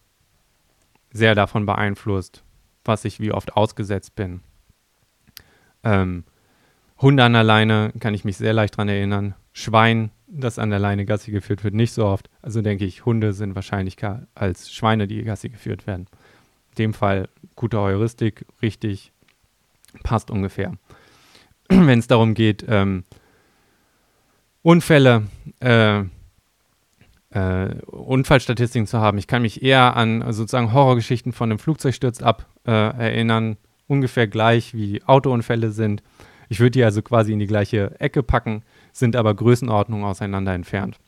sehr 1.12 1.34
davon 1.34 1.66
beeinflusst, 1.66 2.44
was 2.84 3.04
ich 3.04 3.20
wie 3.20 3.32
oft 3.32 3.56
ausgesetzt 3.56 4.14
bin. 4.16 4.40
Ähm, 5.82 6.24
Hunde 6.98 7.24
an 7.24 7.34
der 7.34 7.44
Leine 7.44 7.92
kann 8.00 8.14
ich 8.14 8.24
mich 8.24 8.36
sehr 8.36 8.52
leicht 8.52 8.74
daran 8.74 8.88
erinnern. 8.88 9.34
Schwein, 9.52 10.10
das 10.26 10.58
an 10.58 10.70
der 10.70 10.78
Leine 10.78 11.04
Gassi 11.04 11.30
geführt 11.30 11.62
wird, 11.64 11.74
nicht 11.74 11.92
so 11.92 12.06
oft. 12.06 12.28
Also 12.42 12.62
denke 12.62 12.84
ich, 12.84 13.04
Hunde 13.04 13.32
sind 13.32 13.54
wahrscheinlicher 13.54 14.26
als 14.34 14.72
Schweine, 14.72 15.06
die 15.06 15.22
Gassi 15.22 15.48
geführt 15.48 15.86
werden. 15.86 16.06
Dem 16.78 16.94
Fall 16.94 17.28
gute 17.54 17.80
Heuristik, 17.80 18.44
richtig, 18.62 19.12
passt 20.02 20.30
ungefähr. 20.30 20.72
Wenn 21.68 21.98
es 21.98 22.06
darum 22.06 22.34
geht, 22.34 22.64
ähm, 22.68 23.04
Unfälle, 24.62 25.26
äh, 25.60 26.02
äh, 27.30 27.80
Unfallstatistiken 27.86 28.86
zu 28.86 28.98
haben. 28.98 29.18
Ich 29.18 29.26
kann 29.26 29.42
mich 29.42 29.62
eher 29.62 29.96
an 29.96 30.32
sozusagen 30.32 30.72
Horrorgeschichten 30.72 31.32
von 31.32 31.50
einem 31.50 31.58
Flugzeugsturz 31.58 32.22
ab 32.22 32.46
äh, 32.66 32.70
erinnern, 32.70 33.56
ungefähr 33.86 34.26
gleich 34.26 34.74
wie 34.74 35.02
Autounfälle 35.04 35.70
sind. 35.70 36.02
Ich 36.48 36.60
würde 36.60 36.72
die 36.72 36.84
also 36.84 37.02
quasi 37.02 37.32
in 37.32 37.38
die 37.38 37.46
gleiche 37.46 38.00
Ecke 38.00 38.22
packen, 38.22 38.62
sind 38.92 39.16
aber 39.16 39.34
Größenordnungen 39.34 40.06
auseinander 40.06 40.54
entfernt. 40.54 40.98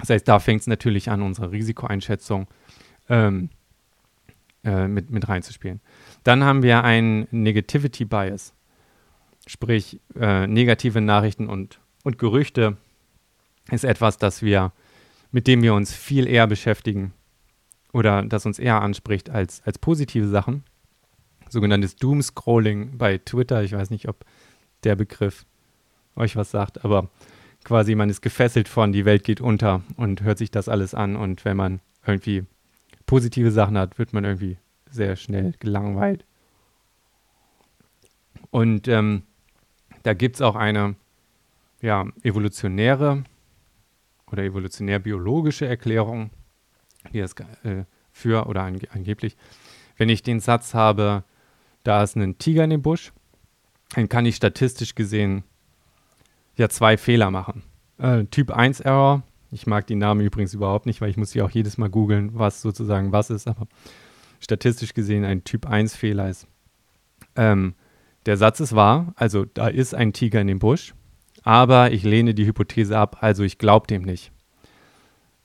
Das 0.00 0.10
heißt, 0.10 0.26
da 0.26 0.38
fängt 0.38 0.62
es 0.62 0.66
natürlich 0.66 1.10
an, 1.10 1.22
unsere 1.22 1.52
Risikoeinschätzung 1.52 2.46
ähm, 3.08 3.50
äh, 4.64 4.88
mit, 4.88 5.10
mit 5.10 5.28
reinzuspielen. 5.28 5.80
Dann 6.24 6.44
haben 6.44 6.62
wir 6.62 6.84
einen 6.84 7.26
Negativity 7.30 8.04
Bias, 8.04 8.54
sprich 9.46 10.00
äh, 10.18 10.46
negative 10.46 11.00
Nachrichten 11.00 11.48
und, 11.48 11.80
und 12.04 12.18
Gerüchte 12.18 12.76
ist 13.70 13.84
etwas, 13.84 14.18
das 14.18 14.42
wir, 14.42 14.72
mit 15.30 15.46
dem 15.46 15.62
wir 15.62 15.74
uns 15.74 15.92
viel 15.92 16.26
eher 16.26 16.46
beschäftigen 16.46 17.12
oder 17.92 18.22
das 18.22 18.46
uns 18.46 18.58
eher 18.58 18.80
anspricht 18.80 19.30
als, 19.30 19.62
als 19.64 19.78
positive 19.78 20.28
Sachen. 20.28 20.64
Sogenanntes 21.48 21.96
Doom-Scrolling 21.96 22.96
bei 22.96 23.18
Twitter. 23.18 23.62
Ich 23.62 23.72
weiß 23.72 23.90
nicht, 23.90 24.08
ob 24.08 24.24
der 24.84 24.96
Begriff 24.96 25.44
euch 26.16 26.36
was 26.36 26.50
sagt, 26.50 26.84
aber 26.84 27.10
quasi 27.64 27.94
man 27.94 28.10
ist 28.10 28.22
gefesselt 28.22 28.68
von, 28.68 28.92
die 28.92 29.04
Welt 29.04 29.24
geht 29.24 29.40
unter 29.40 29.82
und 29.96 30.22
hört 30.22 30.38
sich 30.38 30.50
das 30.50 30.68
alles 30.68 30.94
an 30.94 31.16
und 31.16 31.44
wenn 31.44 31.56
man 31.56 31.80
irgendwie 32.06 32.44
positive 33.12 33.50
Sachen 33.50 33.76
hat, 33.76 33.98
wird 33.98 34.14
man 34.14 34.24
irgendwie 34.24 34.56
sehr 34.90 35.16
schnell 35.16 35.52
gelangweilt. 35.58 36.24
Und 38.50 38.88
ähm, 38.88 39.24
da 40.02 40.14
gibt 40.14 40.36
es 40.36 40.40
auch 40.40 40.56
eine 40.56 40.94
ja, 41.82 42.06
evolutionäre 42.22 43.24
oder 44.30 44.44
evolutionär-biologische 44.44 45.66
Erklärung, 45.66 46.30
die 47.12 47.20
das 47.20 47.34
äh, 47.64 47.84
für 48.12 48.46
oder 48.46 48.62
ange 48.62 48.80
angeblich, 48.94 49.36
wenn 49.98 50.08
ich 50.08 50.22
den 50.22 50.40
Satz 50.40 50.72
habe, 50.72 51.22
da 51.84 52.02
ist 52.02 52.16
ein 52.16 52.38
Tiger 52.38 52.64
in 52.64 52.70
dem 52.70 52.80
Busch, 52.80 53.12
dann 53.94 54.08
kann 54.08 54.24
ich 54.24 54.36
statistisch 54.36 54.94
gesehen 54.94 55.44
ja 56.56 56.70
zwei 56.70 56.96
Fehler 56.96 57.30
machen. 57.30 57.62
Äh, 57.98 58.24
typ 58.24 58.52
1 58.52 58.80
Error, 58.80 59.22
ich 59.52 59.66
mag 59.66 59.86
die 59.86 59.94
Namen 59.94 60.22
übrigens 60.22 60.54
überhaupt 60.54 60.86
nicht, 60.86 61.00
weil 61.00 61.10
ich 61.10 61.16
muss 61.16 61.30
sie 61.30 61.42
auch 61.42 61.50
jedes 61.50 61.78
Mal 61.78 61.90
googeln, 61.90 62.30
was 62.32 62.62
sozusagen 62.62 63.12
was 63.12 63.30
ist, 63.30 63.46
aber 63.46 63.68
statistisch 64.40 64.94
gesehen 64.94 65.24
ein 65.24 65.44
Typ 65.44 65.66
1 65.66 65.94
Fehler 65.94 66.28
ist. 66.28 66.48
Ähm, 67.36 67.74
der 68.26 68.36
Satz 68.36 68.60
ist 68.60 68.74
wahr, 68.74 69.12
also 69.16 69.44
da 69.44 69.68
ist 69.68 69.94
ein 69.94 70.12
Tiger 70.12 70.40
in 70.40 70.46
dem 70.46 70.58
Busch, 70.58 70.94
aber 71.42 71.92
ich 71.92 72.02
lehne 72.02 72.34
die 72.34 72.46
Hypothese 72.46 72.98
ab, 72.98 73.18
also 73.20 73.42
ich 73.42 73.58
glaube 73.58 73.86
dem 73.86 74.02
nicht. 74.02 74.32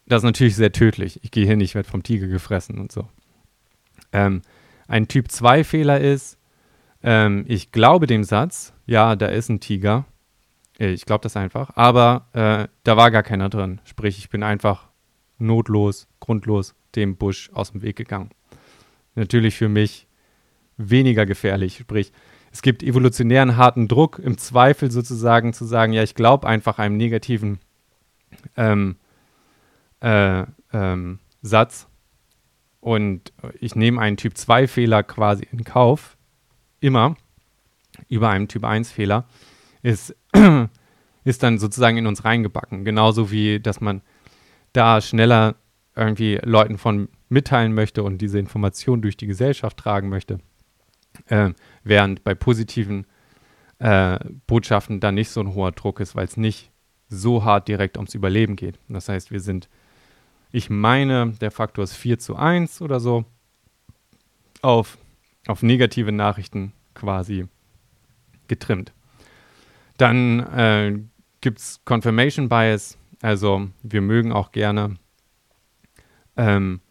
Das 0.07 0.19
ist 0.19 0.25
natürlich 0.25 0.55
sehr 0.55 0.71
tödlich. 0.71 1.19
Ich 1.23 1.31
gehe 1.31 1.45
hin, 1.45 1.59
ich 1.59 1.75
werde 1.75 1.89
vom 1.89 2.01
Tiger 2.01 2.27
gefressen 2.27 2.79
und 2.79 2.91
so. 2.93 3.09
Ähm, 4.13 4.41
ein 4.87 5.09
Typ 5.09 5.29
2 5.29 5.65
Fehler 5.65 5.99
ist, 5.99 6.37
ähm, 7.03 7.43
ich 7.47 7.71
glaube 7.71 8.07
dem 8.07 8.23
Satz, 8.23 8.73
ja, 8.85 9.17
da 9.17 9.27
ist 9.27 9.49
ein 9.49 9.59
Tiger. 9.59 10.05
Äh, 10.79 10.91
ich 10.91 11.05
glaube 11.05 11.23
das 11.23 11.37
einfach. 11.37 11.71
Aber 11.75 12.27
äh, 12.33 12.67
da 12.83 12.97
war 12.97 13.11
gar 13.11 13.23
keiner 13.23 13.49
drin. 13.49 13.81
Sprich, 13.83 14.17
ich 14.17 14.29
bin 14.29 14.43
einfach 14.43 14.87
notlos, 15.37 16.07
grundlos 16.19 16.75
dem 16.95 17.15
Busch 17.17 17.49
aus 17.53 17.71
dem 17.71 17.81
Weg 17.81 17.95
gegangen. 17.95 18.31
Natürlich 19.15 19.55
für 19.55 19.69
mich 19.69 20.07
weniger 20.77 21.25
gefährlich. 21.25 21.77
Sprich, 21.77 22.11
es 22.51 22.61
gibt 22.61 22.83
evolutionären 22.83 23.57
harten 23.57 23.87
Druck, 23.87 24.19
im 24.19 24.37
Zweifel 24.37 24.89
sozusagen 24.91 25.53
zu 25.53 25.65
sagen, 25.65 25.93
ja, 25.93 26.03
ich 26.03 26.15
glaube 26.15 26.47
einfach 26.47 26.79
einem 26.79 26.97
negativen 26.97 27.59
ähm, 28.55 28.95
äh, 29.99 30.43
ähm, 30.73 31.19
Satz 31.41 31.87
und 32.79 33.33
ich 33.59 33.75
nehme 33.75 33.99
einen 34.01 34.17
Typ 34.17 34.37
2 34.37 34.67
Fehler 34.67 35.03
quasi 35.03 35.47
in 35.51 35.63
Kauf, 35.63 36.17
immer 36.79 37.15
über 38.09 38.29
einem 38.29 38.47
Typ 38.47 38.63
1 38.63 38.91
Fehler, 38.91 39.25
ist, 39.87 40.15
ist 41.23 41.43
dann 41.43 41.57
sozusagen 41.57 41.97
in 41.97 42.07
uns 42.07 42.25
reingebacken. 42.25 42.83
Genauso 42.83 43.31
wie, 43.31 43.59
dass 43.59 43.81
man 43.81 44.01
da 44.73 45.01
schneller 45.01 45.55
irgendwie 45.95 46.39
Leuten 46.43 46.77
von 46.77 47.09
mitteilen 47.29 47.73
möchte 47.73 48.03
und 48.03 48.19
diese 48.19 48.39
Information 48.39 49.01
durch 49.01 49.17
die 49.17 49.27
Gesellschaft 49.27 49.77
tragen 49.77 50.09
möchte. 50.09 50.39
Äh, 51.27 51.51
während 51.83 52.23
bei 52.23 52.35
positiven 52.35 53.07
äh, 53.79 54.19
Botschaften 54.45 54.99
da 54.99 55.11
nicht 55.11 55.29
so 55.29 55.41
ein 55.41 55.53
hoher 55.53 55.71
Druck 55.71 55.99
ist, 55.99 56.15
weil 56.15 56.25
es 56.25 56.37
nicht 56.37 56.71
so 57.09 57.43
hart 57.43 57.67
direkt 57.67 57.97
ums 57.97 58.13
Überleben 58.13 58.55
geht. 58.55 58.79
Das 58.89 59.09
heißt, 59.09 59.31
wir 59.31 59.39
sind, 59.39 59.69
ich 60.51 60.69
meine, 60.69 61.33
der 61.41 61.51
Faktor 61.51 61.83
ist 61.83 61.95
4 61.95 62.19
zu 62.19 62.35
1 62.35 62.81
oder 62.81 62.99
so 62.99 63.25
auf 64.61 64.97
auf 65.47 65.63
negative 65.63 66.11
Nachrichten 66.11 66.73
quasi 66.93 67.47
getrimmt. 68.47 68.93
Dann 69.97 70.39
äh, 70.39 70.99
gibt 71.41 71.59
es 71.59 71.81
Confirmation 71.85 72.49
Bias, 72.49 72.97
Also 73.21 73.69
wir 73.83 74.01
mögen 74.01 74.31
auch 74.31 74.51
gerne 74.51 74.95
ähm, 76.35 76.81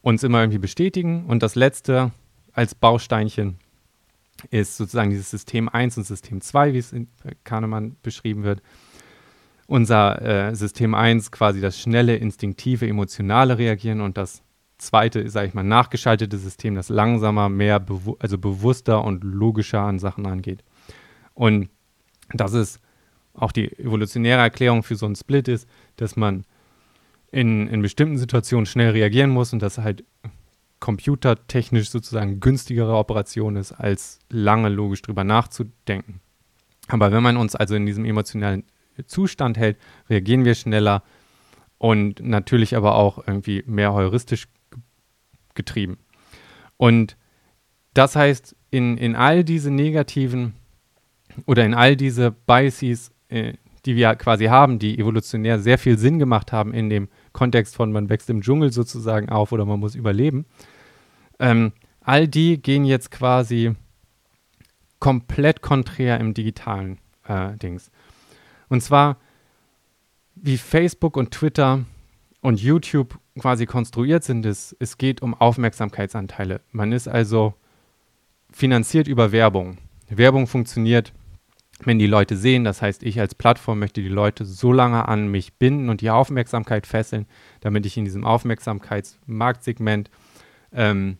uns 0.00 0.22
immer 0.22 0.40
irgendwie 0.40 0.58
bestätigen. 0.58 1.26
Und 1.26 1.42
das 1.42 1.54
letzte 1.54 2.10
als 2.52 2.74
Bausteinchen 2.74 3.58
ist 4.50 4.76
sozusagen 4.76 5.10
dieses 5.10 5.30
System 5.30 5.68
1 5.68 5.98
und 5.98 6.04
System 6.04 6.40
2, 6.40 6.72
wie 6.72 6.78
es 6.78 6.92
in 6.92 7.08
Kahnemann 7.44 7.96
beschrieben 8.02 8.42
wird. 8.42 8.60
Unser 9.66 10.20
äh, 10.50 10.54
System 10.54 10.94
1 10.94 11.30
quasi 11.30 11.60
das 11.60 11.80
schnelle, 11.80 12.16
instinktive, 12.16 12.86
emotionale 12.86 13.56
Reagieren 13.56 14.00
und 14.00 14.18
das 14.18 14.42
zweite, 14.78 15.28
sage 15.30 15.48
ich 15.48 15.54
mal, 15.54 15.62
nachgeschaltete 15.62 16.36
System, 16.36 16.74
das 16.74 16.88
langsamer, 16.88 17.48
mehr, 17.48 17.78
bewu 17.78 18.16
also 18.18 18.36
bewusster 18.36 19.04
und 19.04 19.22
logischer 19.22 19.80
an 19.80 20.00
Sachen 20.00 20.26
angeht. 20.26 20.64
Und 21.34 21.70
das 22.34 22.52
ist 22.52 22.80
auch 23.34 23.52
die 23.52 23.76
evolutionäre 23.78 24.40
Erklärung 24.40 24.82
für 24.82 24.96
so 24.96 25.06
einen 25.06 25.16
Split 25.16 25.48
ist, 25.48 25.68
dass 25.96 26.16
man 26.16 26.44
in, 27.30 27.66
in 27.68 27.80
bestimmten 27.80 28.18
Situationen 28.18 28.66
schnell 28.66 28.90
reagieren 28.90 29.30
muss 29.30 29.52
und 29.52 29.62
dass 29.62 29.78
halt 29.78 30.04
computertechnisch 30.80 31.90
sozusagen 31.90 32.40
günstigere 32.40 32.94
Operation 32.94 33.56
ist, 33.56 33.72
als 33.72 34.18
lange 34.28 34.68
logisch 34.68 35.00
drüber 35.00 35.24
nachzudenken. 35.24 36.20
Aber 36.88 37.12
wenn 37.12 37.22
man 37.22 37.36
uns 37.36 37.54
also 37.54 37.74
in 37.74 37.86
diesem 37.86 38.04
emotionalen 38.04 38.64
Zustand 39.06 39.56
hält, 39.56 39.78
reagieren 40.10 40.44
wir 40.44 40.54
schneller 40.54 41.02
und 41.78 42.20
natürlich 42.20 42.76
aber 42.76 42.96
auch 42.96 43.26
irgendwie 43.26 43.62
mehr 43.66 43.92
heuristisch 43.92 44.48
getrieben. 45.54 45.98
Und 46.76 47.16
das 47.94 48.16
heißt, 48.16 48.56
in, 48.70 48.98
in 48.98 49.14
all 49.14 49.44
diese 49.44 49.70
negativen 49.70 50.54
oder 51.46 51.64
in 51.64 51.74
all 51.74 51.96
diese 51.96 52.30
Biases, 52.30 53.12
äh, 53.28 53.54
die 53.84 53.96
wir 53.96 54.14
quasi 54.14 54.46
haben, 54.46 54.78
die 54.78 54.98
evolutionär 54.98 55.58
sehr 55.58 55.78
viel 55.78 55.98
Sinn 55.98 56.18
gemacht 56.18 56.52
haben 56.52 56.72
in 56.72 56.88
dem 56.88 57.08
Kontext 57.32 57.74
von 57.74 57.92
man 57.92 58.08
wächst 58.08 58.30
im 58.30 58.42
Dschungel 58.42 58.72
sozusagen 58.72 59.28
auf 59.28 59.52
oder 59.52 59.64
man 59.64 59.80
muss 59.80 59.94
überleben, 59.94 60.46
ähm, 61.38 61.72
all 62.00 62.28
die 62.28 62.60
gehen 62.60 62.84
jetzt 62.84 63.10
quasi 63.10 63.74
komplett 65.00 65.62
konträr 65.62 66.20
im 66.20 66.34
digitalen 66.34 66.98
äh, 67.26 67.56
Dings. 67.56 67.90
Und 68.68 68.82
zwar, 68.82 69.18
wie 70.36 70.56
Facebook 70.56 71.16
und 71.16 71.32
Twitter 71.32 71.84
und 72.40 72.60
YouTube 72.60 73.18
quasi 73.38 73.66
konstruiert 73.66 74.24
sind, 74.24 74.46
ist, 74.46 74.76
es 74.78 74.98
geht 74.98 75.22
um 75.22 75.34
Aufmerksamkeitsanteile. 75.34 76.60
Man 76.70 76.92
ist 76.92 77.08
also 77.08 77.54
finanziert 78.52 79.08
über 79.08 79.32
Werbung. 79.32 79.78
Werbung 80.08 80.46
funktioniert, 80.46 81.12
wenn 81.86 81.98
die 81.98 82.06
Leute 82.06 82.36
sehen, 82.36 82.64
das 82.64 82.82
heißt, 82.82 83.02
ich 83.02 83.18
als 83.20 83.34
Plattform 83.34 83.78
möchte 83.78 84.02
die 84.02 84.08
Leute 84.08 84.44
so 84.44 84.72
lange 84.72 85.08
an 85.08 85.28
mich 85.28 85.54
binden 85.54 85.88
und 85.88 86.00
die 86.00 86.10
Aufmerksamkeit 86.10 86.86
fesseln, 86.86 87.26
damit 87.60 87.86
ich 87.86 87.96
in 87.96 88.04
diesem 88.04 88.24
Aufmerksamkeitsmarktsegment 88.24 90.10
ähm, 90.72 91.18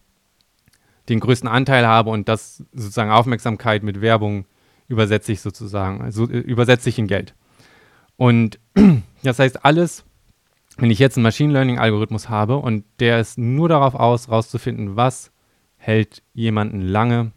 den 1.08 1.20
größten 1.20 1.48
Anteil 1.48 1.86
habe 1.86 2.10
und 2.10 2.28
das 2.28 2.64
sozusagen 2.72 3.10
Aufmerksamkeit 3.10 3.82
mit 3.82 4.00
Werbung 4.00 4.46
übersetze 4.88 5.32
ich 5.32 5.40
sozusagen, 5.40 6.00
also 6.00 6.26
übersetze 6.26 6.88
ich 6.88 6.98
in 6.98 7.06
Geld. 7.06 7.34
Und 8.16 8.58
das 9.22 9.38
heißt, 9.38 9.64
alles, 9.64 10.04
wenn 10.76 10.90
ich 10.90 10.98
jetzt 10.98 11.16
einen 11.16 11.24
Machine 11.24 11.52
Learning-Algorithmus 11.52 12.28
habe 12.28 12.56
und 12.56 12.84
der 13.00 13.20
ist 13.20 13.38
nur 13.38 13.68
darauf 13.68 13.94
aus, 13.94 14.28
rauszufinden, 14.28 14.96
was 14.96 15.32
hält 15.76 16.22
jemanden 16.32 16.82
lange 16.82 17.32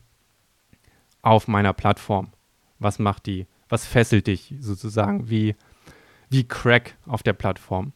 auf 1.22 1.48
meiner 1.48 1.74
Plattform, 1.74 2.28
was 2.86 3.00
macht 3.00 3.26
die, 3.26 3.48
was 3.68 3.86
fesselt 3.86 4.28
dich 4.28 4.54
sozusagen, 4.62 5.30
wie, 5.30 5.56
wie 6.30 6.48
Crack 6.48 6.96
auf 7.06 7.24
der 7.24 7.34
Plattform, 7.34 7.92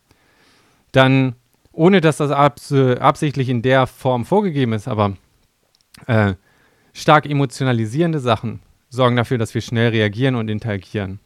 dann, 0.91 1.35
ohne 1.71 2.01
dass 2.01 2.17
das 2.17 2.31
abs 2.31 2.73
absichtlich 2.73 3.47
in 3.47 3.61
der 3.61 3.87
Form 3.87 4.25
vorgegeben 4.25 4.73
ist, 4.73 4.89
aber 4.89 5.15
äh, 6.07 6.33
stark 6.93 7.25
emotionalisierende 7.25 8.19
Sachen 8.19 8.61
sorgen 8.89 9.15
dafür, 9.15 9.37
dass 9.37 9.53
wir 9.53 9.61
schnell 9.61 9.89
reagieren 9.91 10.35
und 10.35 10.49
interagieren. 10.49 11.19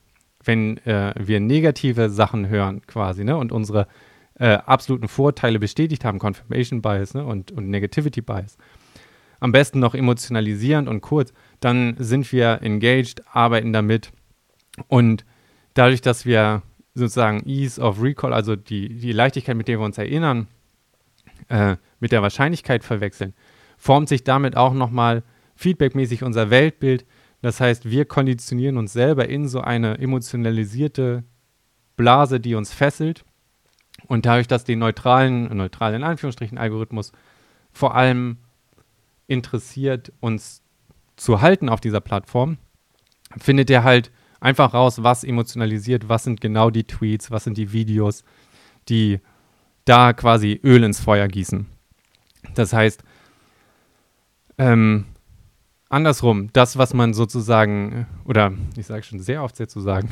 Wenn 0.44 0.78
äh, 0.86 1.14
wir 1.18 1.40
negative 1.40 2.10
Sachen 2.10 2.50
hören, 2.50 2.82
quasi, 2.86 3.24
ne, 3.24 3.38
und 3.38 3.54
unsere 3.54 3.88
äh, 4.36 4.56
absoluten 4.56 5.08
Vorteile 5.08 5.60
bestätigt 5.60 6.04
haben, 6.04 6.20
Confirmation 6.20 6.82
Bias 6.82 7.14
ne, 7.14 7.26
und, 7.26 7.52
und 7.52 7.70
Negativity 7.70 8.22
Bias, 8.22 8.58
am 9.40 9.52
besten 9.52 9.80
noch 9.80 9.96
emotionalisierend 9.96 10.88
und 10.88 11.02
kurz, 11.02 11.34
dann 11.64 11.96
sind 11.98 12.32
wir 12.32 12.62
engaged, 12.62 13.24
arbeiten 13.32 13.74
damit 13.74 14.12
und 14.88 15.26
dadurch, 15.74 16.02
dass 16.02 16.26
wir 16.26 16.62
sozusagen 16.94 17.48
Ease 17.48 17.82
of 17.82 18.02
Recall, 18.02 18.34
also 18.34 18.56
die, 18.56 18.96
die 18.96 19.12
Leichtigkeit, 19.12 19.58
mit 19.58 19.68
der 19.68 19.80
wir 19.80 19.86
uns 19.86 19.98
erinnern, 19.98 20.48
äh, 21.50 21.78
mit 22.00 22.12
der 22.12 22.22
Wahrscheinlichkeit 22.22 22.84
verwechseln, 22.84 23.34
formt 23.78 24.10
sich 24.10 24.24
damit 24.24 24.56
auch 24.56 24.74
nochmal 24.74 25.24
feedbackmäßig 25.56 26.24
unser 26.24 26.50
Weltbild. 26.50 27.06
Das 27.42 27.60
heißt, 27.60 27.90
wir 27.90 28.06
konditionieren 28.06 28.78
uns 28.78 28.94
selber 28.94 29.28
in 29.28 29.48
so 29.48 29.62
eine 29.62 29.98
emotionalisierte 29.98 31.24
Blase, 31.96 32.40
die 32.40 32.56
uns 32.56 32.74
fesselt. 32.74 33.26
Und 34.08 34.26
dadurch, 34.26 34.48
dass 34.48 34.64
den 34.64 34.80
neutralen, 34.80 35.56
neutralen 35.56 35.96
in 35.96 36.04
Anführungsstrichen 36.04 36.58
Algorithmus 36.58 37.12
vor 37.72 37.96
allem 37.96 38.38
interessiert, 39.28 40.12
uns 40.20 40.63
zu 41.24 41.40
halten 41.40 41.70
auf 41.70 41.80
dieser 41.80 42.02
Plattform, 42.02 42.58
findet 43.38 43.70
er 43.70 43.86
halt 43.86 44.12
einfach 44.42 44.74
raus, 44.74 45.04
was 45.04 45.24
emotionalisiert, 45.24 46.10
was 46.10 46.26
sind 46.26 46.42
genau 46.42 46.70
die 46.70 46.84
Tweets, 46.84 47.32
was 47.32 47.46
sind 47.46 47.58
die 47.58 47.72
Videos, 47.72 48.26
die 48.90 49.22
da 49.86 50.12
quasi 50.12 50.60
Öl 50.66 50.84
ins 50.84 51.00
Feuer 51.00 51.30
gießen. 51.30 51.66
Das 52.56 52.74
heißt, 52.74 53.06
ähm, 54.58 55.06
andersrum, 55.88 56.50
das, 56.52 56.78
was 56.78 56.94
man 56.94 57.14
sozusagen, 57.14 58.06
oder 58.26 58.52
ich 58.76 58.86
sage 58.86 59.04
schon 59.04 59.20
sehr 59.20 59.44
oft 59.44 59.56
sehr 59.56 59.70
zu 59.70 59.80
sagen, 59.80 60.10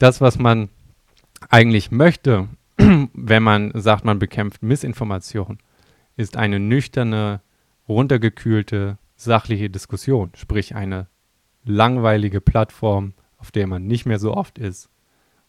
das, 0.00 0.20
was 0.20 0.40
man 0.40 0.70
eigentlich 1.50 1.92
möchte, 1.92 2.48
wenn 2.78 3.42
man 3.44 3.70
sagt, 3.74 4.04
man 4.04 4.18
bekämpft 4.18 4.60
Missinformation, 4.64 5.58
ist 6.16 6.36
eine 6.36 6.58
nüchterne, 6.58 7.42
runtergekühlte, 7.88 8.98
sachliche 9.24 9.70
Diskussion, 9.70 10.32
sprich 10.36 10.74
eine 10.74 11.08
langweilige 11.64 12.40
Plattform, 12.40 13.14
auf 13.38 13.50
der 13.50 13.66
man 13.66 13.86
nicht 13.86 14.06
mehr 14.06 14.18
so 14.18 14.34
oft 14.34 14.58
ist 14.58 14.88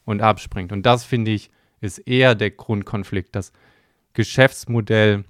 und 0.05 0.21
abspringt. 0.21 0.71
Und 0.71 0.85
das 0.85 1.03
finde 1.03 1.31
ich 1.31 1.51
ist 1.81 1.97
eher 1.99 2.33
der 2.33 2.51
Grundkonflikt, 2.51 3.35
das 3.35 3.51
Geschäftsmodell 4.13 5.25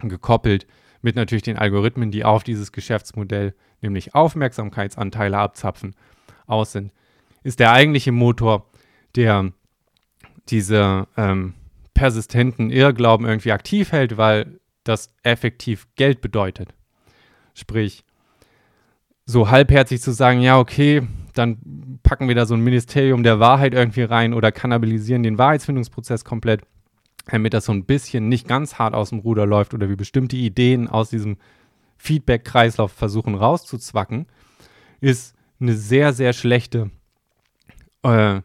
gekoppelt 0.00 0.66
mit 1.02 1.16
natürlich 1.16 1.42
den 1.42 1.58
Algorithmen, 1.58 2.10
die 2.10 2.24
auf 2.24 2.44
dieses 2.44 2.72
Geschäftsmodell, 2.72 3.54
nämlich 3.82 4.14
Aufmerksamkeitsanteile 4.14 5.36
abzapfen, 5.36 5.94
aus 6.46 6.72
sind, 6.72 6.92
ist 7.42 7.60
der 7.60 7.72
eigentliche 7.72 8.12
Motor, 8.12 8.70
der 9.16 9.52
diese 10.48 11.06
ähm, 11.16 11.54
persistenten 11.94 12.70
Irrglauben 12.70 13.26
irgendwie 13.26 13.52
aktiv 13.52 13.92
hält, 13.92 14.16
weil 14.16 14.60
das 14.84 15.14
effektiv 15.22 15.86
Geld 15.96 16.20
bedeutet. 16.20 16.74
Sprich, 17.54 18.04
so 19.24 19.50
halbherzig 19.50 20.00
zu 20.00 20.12
sagen, 20.12 20.40
ja, 20.40 20.58
okay, 20.58 21.06
dann 21.34 21.98
packen 22.02 22.28
wir 22.28 22.34
da 22.34 22.46
so 22.46 22.54
ein 22.54 22.60
Ministerium 22.60 23.22
der 23.22 23.40
Wahrheit 23.40 23.74
irgendwie 23.74 24.02
rein 24.02 24.34
oder 24.34 24.52
kannibalisieren 24.52 25.22
den 25.22 25.38
Wahrheitsfindungsprozess 25.38 26.24
komplett 26.24 26.62
damit 27.26 27.54
das 27.54 27.66
so 27.66 27.72
ein 27.72 27.84
bisschen 27.84 28.28
nicht 28.28 28.48
ganz 28.48 28.78
hart 28.78 28.94
aus 28.94 29.10
dem 29.10 29.20
Ruder 29.20 29.46
läuft 29.46 29.74
oder 29.74 29.88
wir 29.88 29.96
bestimmte 29.96 30.36
Ideen 30.36 30.88
aus 30.88 31.10
diesem 31.10 31.36
Feedback-Kreislauf 31.96 32.92
versuchen 32.92 33.34
rauszuzwacken, 33.34 34.26
ist 35.00 35.34
eine 35.60 35.74
sehr, 35.74 36.12
sehr 36.12 36.32
schlechte 36.32 36.90
äh, 38.02 38.40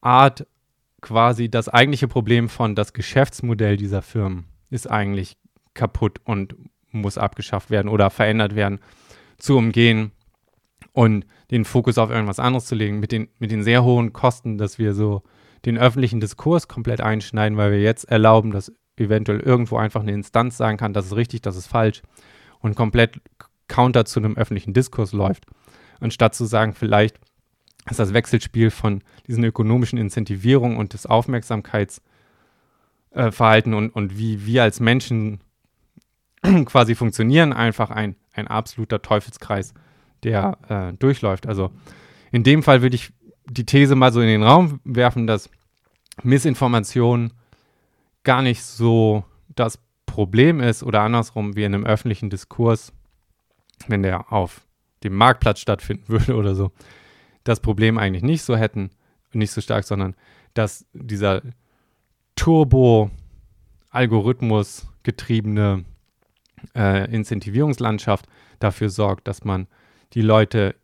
Art, 0.00 0.46
quasi 1.00 1.48
das 1.48 1.68
eigentliche 1.68 2.08
Problem 2.08 2.48
von 2.48 2.74
das 2.74 2.92
Geschäftsmodell 2.92 3.76
dieser 3.76 4.02
Firmen 4.02 4.46
ist 4.70 4.90
eigentlich 4.90 5.36
kaputt 5.72 6.20
und 6.24 6.54
muss 7.00 7.18
abgeschafft 7.18 7.70
werden 7.70 7.88
oder 7.88 8.10
verändert 8.10 8.54
werden, 8.54 8.80
zu 9.38 9.56
umgehen 9.56 10.12
und 10.92 11.26
den 11.50 11.64
Fokus 11.64 11.98
auf 11.98 12.10
irgendwas 12.10 12.38
anderes 12.38 12.66
zu 12.66 12.74
legen, 12.74 13.00
mit 13.00 13.12
den, 13.12 13.28
mit 13.38 13.50
den 13.50 13.62
sehr 13.62 13.84
hohen 13.84 14.12
Kosten, 14.12 14.58
dass 14.58 14.78
wir 14.78 14.94
so 14.94 15.22
den 15.64 15.78
öffentlichen 15.78 16.20
Diskurs 16.20 16.68
komplett 16.68 17.00
einschneiden, 17.00 17.58
weil 17.58 17.72
wir 17.72 17.80
jetzt 17.80 18.04
erlauben, 18.04 18.50
dass 18.50 18.72
eventuell 18.96 19.40
irgendwo 19.40 19.76
einfach 19.76 20.00
eine 20.00 20.12
Instanz 20.12 20.56
sagen 20.56 20.78
kann, 20.78 20.92
das 20.92 21.06
ist 21.06 21.16
richtig, 21.16 21.42
das 21.42 21.56
ist 21.56 21.66
falsch 21.66 22.02
und 22.60 22.76
komplett 22.76 23.20
counter 23.68 24.04
zu 24.04 24.20
einem 24.20 24.36
öffentlichen 24.36 24.72
Diskurs 24.72 25.12
läuft. 25.12 25.44
Anstatt 26.00 26.34
zu 26.34 26.44
sagen, 26.44 26.72
vielleicht 26.72 27.18
ist 27.90 27.98
das 27.98 28.14
Wechselspiel 28.14 28.70
von 28.70 29.02
diesen 29.26 29.44
ökonomischen 29.44 29.98
Incentivierungen 29.98 30.76
und 30.76 30.92
des 30.92 31.06
Aufmerksamkeitsverhalten 31.06 33.72
äh, 33.72 33.76
und, 33.76 33.90
und 33.90 34.18
wie 34.18 34.46
wir 34.46 34.62
als 34.62 34.80
Menschen 34.80 35.40
quasi 36.66 36.94
funktionieren, 36.94 37.52
einfach 37.52 37.90
ein, 37.90 38.16
ein 38.32 38.46
absoluter 38.46 39.02
Teufelskreis, 39.02 39.74
der 40.22 40.58
äh, 40.68 40.92
durchläuft. 40.96 41.46
Also 41.46 41.70
in 42.32 42.42
dem 42.42 42.62
Fall 42.62 42.80
würde 42.82 42.96
ich 42.96 43.12
die 43.48 43.64
These 43.64 43.94
mal 43.94 44.12
so 44.12 44.20
in 44.20 44.28
den 44.28 44.42
Raum 44.42 44.80
werfen, 44.84 45.26
dass 45.26 45.48
Missinformation 46.22 47.32
gar 48.24 48.42
nicht 48.42 48.62
so 48.62 49.24
das 49.54 49.78
Problem 50.06 50.60
ist 50.60 50.82
oder 50.82 51.02
andersrum, 51.02 51.56
wie 51.56 51.64
in 51.64 51.74
einem 51.74 51.84
öffentlichen 51.84 52.30
Diskurs, 52.30 52.94
wenn 53.86 54.02
der 54.02 54.32
auf 54.32 54.62
dem 55.04 55.14
Marktplatz 55.14 55.60
stattfinden 55.60 56.08
würde 56.08 56.34
oder 56.36 56.54
so, 56.54 56.72
das 57.44 57.60
Problem 57.60 57.98
eigentlich 57.98 58.24
nicht 58.24 58.42
so 58.42 58.56
hätten, 58.56 58.90
nicht 59.32 59.52
so 59.52 59.60
stark, 59.60 59.84
sondern 59.84 60.16
dass 60.54 60.86
dieser 60.92 61.42
Turbo-Algorithmus 62.34 64.88
getriebene 65.02 65.84
äh, 66.74 67.10
Incentivierungslandschaft 67.12 68.26
dafür 68.58 68.90
sorgt, 68.90 69.28
dass 69.28 69.44
man 69.44 69.66
die 70.12 70.22
Leute 70.22 70.74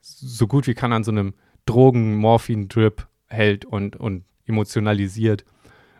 so 0.00 0.46
gut 0.46 0.66
wie 0.66 0.74
kann 0.74 0.92
an 0.92 1.04
so 1.04 1.10
einem 1.10 1.34
Drogen-Morphin-Drip 1.66 3.06
hält 3.26 3.64
und, 3.64 3.96
und 3.96 4.24
emotionalisiert 4.46 5.44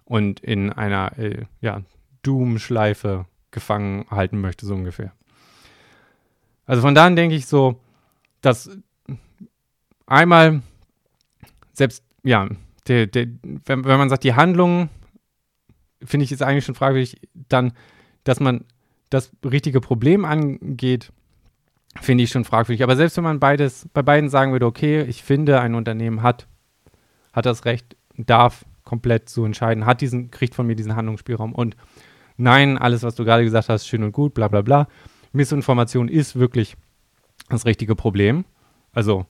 und 0.05 0.41
in 0.41 0.71
einer 0.71 1.19
äh, 1.19 1.45
ja, 1.61 1.83
Doom-Schleife 2.23 3.27
gefangen 3.51 4.07
halten 4.11 4.41
möchte, 4.41 4.67
so 4.67 4.75
ungefähr. 4.75 5.12
Also 6.67 6.83
von 6.83 6.95
daher 6.95 7.15
denke 7.15 7.37
ich 7.37 7.47
so, 7.47 7.81
dass 8.41 8.71
einmal 10.07 10.62
selbst, 11.73 12.03
ja, 12.23 12.49
der, 12.87 13.07
der, 13.07 13.27
wenn, 13.43 13.85
wenn 13.85 13.99
man 13.99 14.11
sagt, 14.11 14.25
die 14.25 14.35
Handlung, 14.35 14.89
finde 16.03 16.25
ich 16.25 16.31
jetzt 16.31 16.43
eigentlich 16.43 16.65
schon 16.65 16.75
fragwürdig, 16.75 17.21
dann, 17.33 17.73
dass 18.25 18.41
man 18.41 18.65
das 19.15 19.31
richtige 19.45 19.81
Problem 19.81 20.25
angeht, 20.25 21.12
finde 22.01 22.25
ich 22.25 22.31
schon 22.31 22.45
fragwürdig. 22.45 22.83
Aber 22.83 22.97
selbst 22.97 23.17
wenn 23.17 23.25
man 23.25 23.41
beides, 23.41 23.89
bei 23.93 24.03
beiden 24.03 24.29
sagen 24.29 24.53
würde, 24.53 24.67
okay, 24.67 25.03
ich 25.03 25.23
finde, 25.23 25.61
ein 25.61 25.75
Unternehmen 25.75 26.23
hat, 26.23 26.47
hat 27.33 27.47
das 27.47 27.65
Recht, 27.65 27.97
darf 28.17 28.65
komplett 28.85 29.29
so 29.29 29.45
entscheiden, 29.45 29.87
hat 29.87 30.01
diesen, 30.01 30.31
kriegt 30.31 30.55
von 30.55 30.67
mir 30.67 30.77
diesen 30.77 30.97
Handlungsspielraum 30.97 31.55
und 31.55 31.77
nein, 32.37 32.77
alles, 32.77 33.03
was 33.03 33.15
du 33.15 33.25
gerade 33.25 33.45
gesagt 33.45 33.69
hast, 33.69 33.87
schön 33.87 34.03
und 34.03 34.12
gut, 34.12 34.35
bla 34.35 34.49
bla 34.49 34.62
bla. 34.62 34.89
Missinformation 35.33 36.09
ist 36.09 36.37
wirklich 36.37 36.77
das 37.49 37.65
richtige 37.67 37.97
Problem. 37.97 38.45
Also 38.93 39.27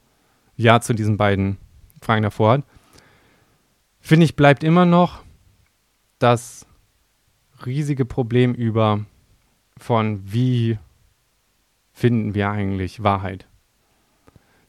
ja 0.57 0.81
zu 0.81 0.95
diesen 0.95 1.17
beiden 1.17 1.59
Fragen 2.01 2.23
davor. 2.23 2.63
Finde 4.01 4.25
ich, 4.25 4.37
bleibt 4.37 4.65
immer 4.65 4.85
noch 4.85 5.23
das 6.19 6.67
riesige 7.65 8.05
Problem 8.05 8.55
über 8.55 9.07
von 9.85 10.23
wie 10.25 10.79
finden 11.93 12.35
wir 12.35 12.49
eigentlich 12.49 13.03
Wahrheit. 13.03 13.47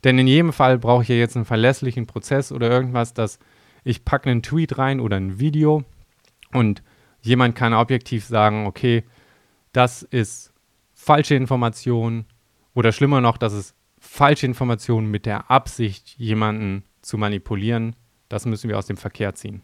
Denn 0.03 0.19
in 0.19 0.27
jedem 0.27 0.51
Fall 0.51 0.77
brauche 0.77 1.03
ich 1.03 1.07
ja 1.07 1.15
jetzt 1.15 1.37
einen 1.37 1.45
verlässlichen 1.45 2.05
Prozess 2.05 2.51
oder 2.51 2.69
irgendwas, 2.69 3.13
dass 3.13 3.39
ich 3.85 4.03
packe 4.03 4.29
einen 4.29 4.43
Tweet 4.43 4.77
rein 4.77 4.99
oder 4.99 5.15
ein 5.15 5.39
Video 5.39 5.85
und 6.51 6.83
jemand 7.21 7.55
kann 7.55 7.73
objektiv 7.73 8.25
sagen, 8.25 8.65
okay, 8.67 9.05
das 9.71 10.03
ist 10.03 10.51
falsche 10.93 11.35
Information 11.35 12.25
oder 12.73 12.91
schlimmer 12.91 13.21
noch, 13.21 13.37
das 13.37 13.53
ist 13.53 13.73
falsche 13.97 14.45
Information 14.45 15.09
mit 15.09 15.25
der 15.25 15.49
Absicht, 15.49 16.15
jemanden 16.17 16.83
zu 17.01 17.17
manipulieren. 17.17 17.95
Das 18.27 18.45
müssen 18.45 18.69
wir 18.69 18.77
aus 18.77 18.87
dem 18.87 18.97
Verkehr 18.97 19.33
ziehen. 19.33 19.61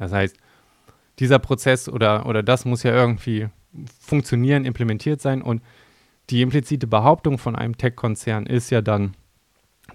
Das 0.00 0.10
heißt, 0.12 0.36
dieser 1.20 1.38
Prozess 1.38 1.88
oder, 1.88 2.26
oder 2.26 2.42
das 2.42 2.64
muss 2.64 2.82
ja 2.82 2.92
irgendwie 2.92 3.48
funktionieren, 4.00 4.64
implementiert 4.64 5.20
sein 5.20 5.42
und 5.42 5.62
die 6.30 6.42
implizite 6.42 6.86
Behauptung 6.86 7.38
von 7.38 7.56
einem 7.56 7.76
Tech-Konzern 7.76 8.46
ist 8.46 8.70
ja 8.70 8.80
dann, 8.80 9.14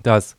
dass 0.03 0.37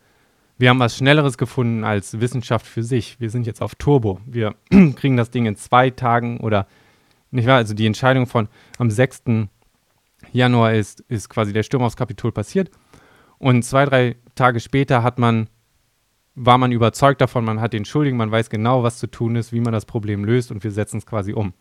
wir 0.58 0.70
haben 0.70 0.78
was 0.80 0.96
Schnelleres 0.96 1.36
gefunden 1.36 1.84
als 1.84 2.20
Wissenschaft 2.20 2.66
für 2.66 2.82
sich. 2.82 3.20
Wir 3.20 3.30
sind 3.30 3.46
jetzt 3.46 3.60
auf 3.60 3.74
Turbo. 3.74 4.20
Wir 4.24 4.54
kriegen 4.96 5.16
das 5.16 5.30
Ding 5.30 5.46
in 5.46 5.56
zwei 5.56 5.90
Tagen 5.90 6.40
oder 6.40 6.66
nicht 7.30 7.46
wahr? 7.46 7.56
Also 7.56 7.74
die 7.74 7.86
Entscheidung 7.86 8.26
von 8.26 8.48
am 8.78 8.90
6. 8.90 9.24
Januar 10.32 10.74
ist, 10.74 11.00
ist 11.08 11.28
quasi 11.28 11.52
der 11.52 11.62
Sturm 11.62 11.82
aufs 11.82 11.96
Kapitol 11.96 12.32
passiert. 12.32 12.70
Und 13.38 13.64
zwei, 13.64 13.84
drei 13.84 14.16
Tage 14.34 14.60
später 14.60 15.02
hat 15.02 15.18
man, 15.18 15.48
war 16.34 16.56
man 16.56 16.72
überzeugt 16.72 17.20
davon, 17.20 17.44
man 17.44 17.60
hat 17.60 17.74
den 17.74 17.84
Schuldigen, 17.84 18.16
man 18.16 18.30
weiß 18.30 18.48
genau, 18.48 18.82
was 18.82 18.98
zu 18.98 19.08
tun 19.08 19.36
ist, 19.36 19.52
wie 19.52 19.60
man 19.60 19.72
das 19.72 19.84
Problem 19.84 20.24
löst 20.24 20.50
und 20.50 20.64
wir 20.64 20.70
setzen 20.70 20.98
es 20.98 21.06
quasi 21.06 21.34
um. 21.34 21.52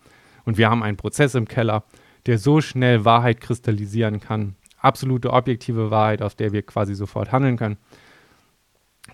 Und 0.46 0.58
wir 0.58 0.70
haben 0.70 0.84
einen 0.84 0.98
Prozess 0.98 1.36
im 1.36 1.48
Keller, 1.48 1.84
der 2.26 2.38
so 2.38 2.62
schnell 2.62 3.06
Wahrheit 3.06 3.42
kristallisieren 3.42 4.20
kann. 4.20 4.56
Absolute 4.78 5.34
objektive 5.34 5.92
Wahrheit, 5.92 6.22
auf 6.22 6.36
der 6.36 6.52
wir 6.52 6.62
quasi 6.64 6.96
sofort 6.96 7.32
handeln 7.32 7.58
können. 7.58 7.78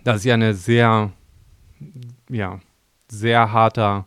Das 0.04 0.18
ist 0.18 0.26
ja 0.26 0.34
eine 0.34 0.54
sehr, 0.54 1.12
ja, 2.30 2.60
sehr 3.10 3.52
harter 3.52 4.06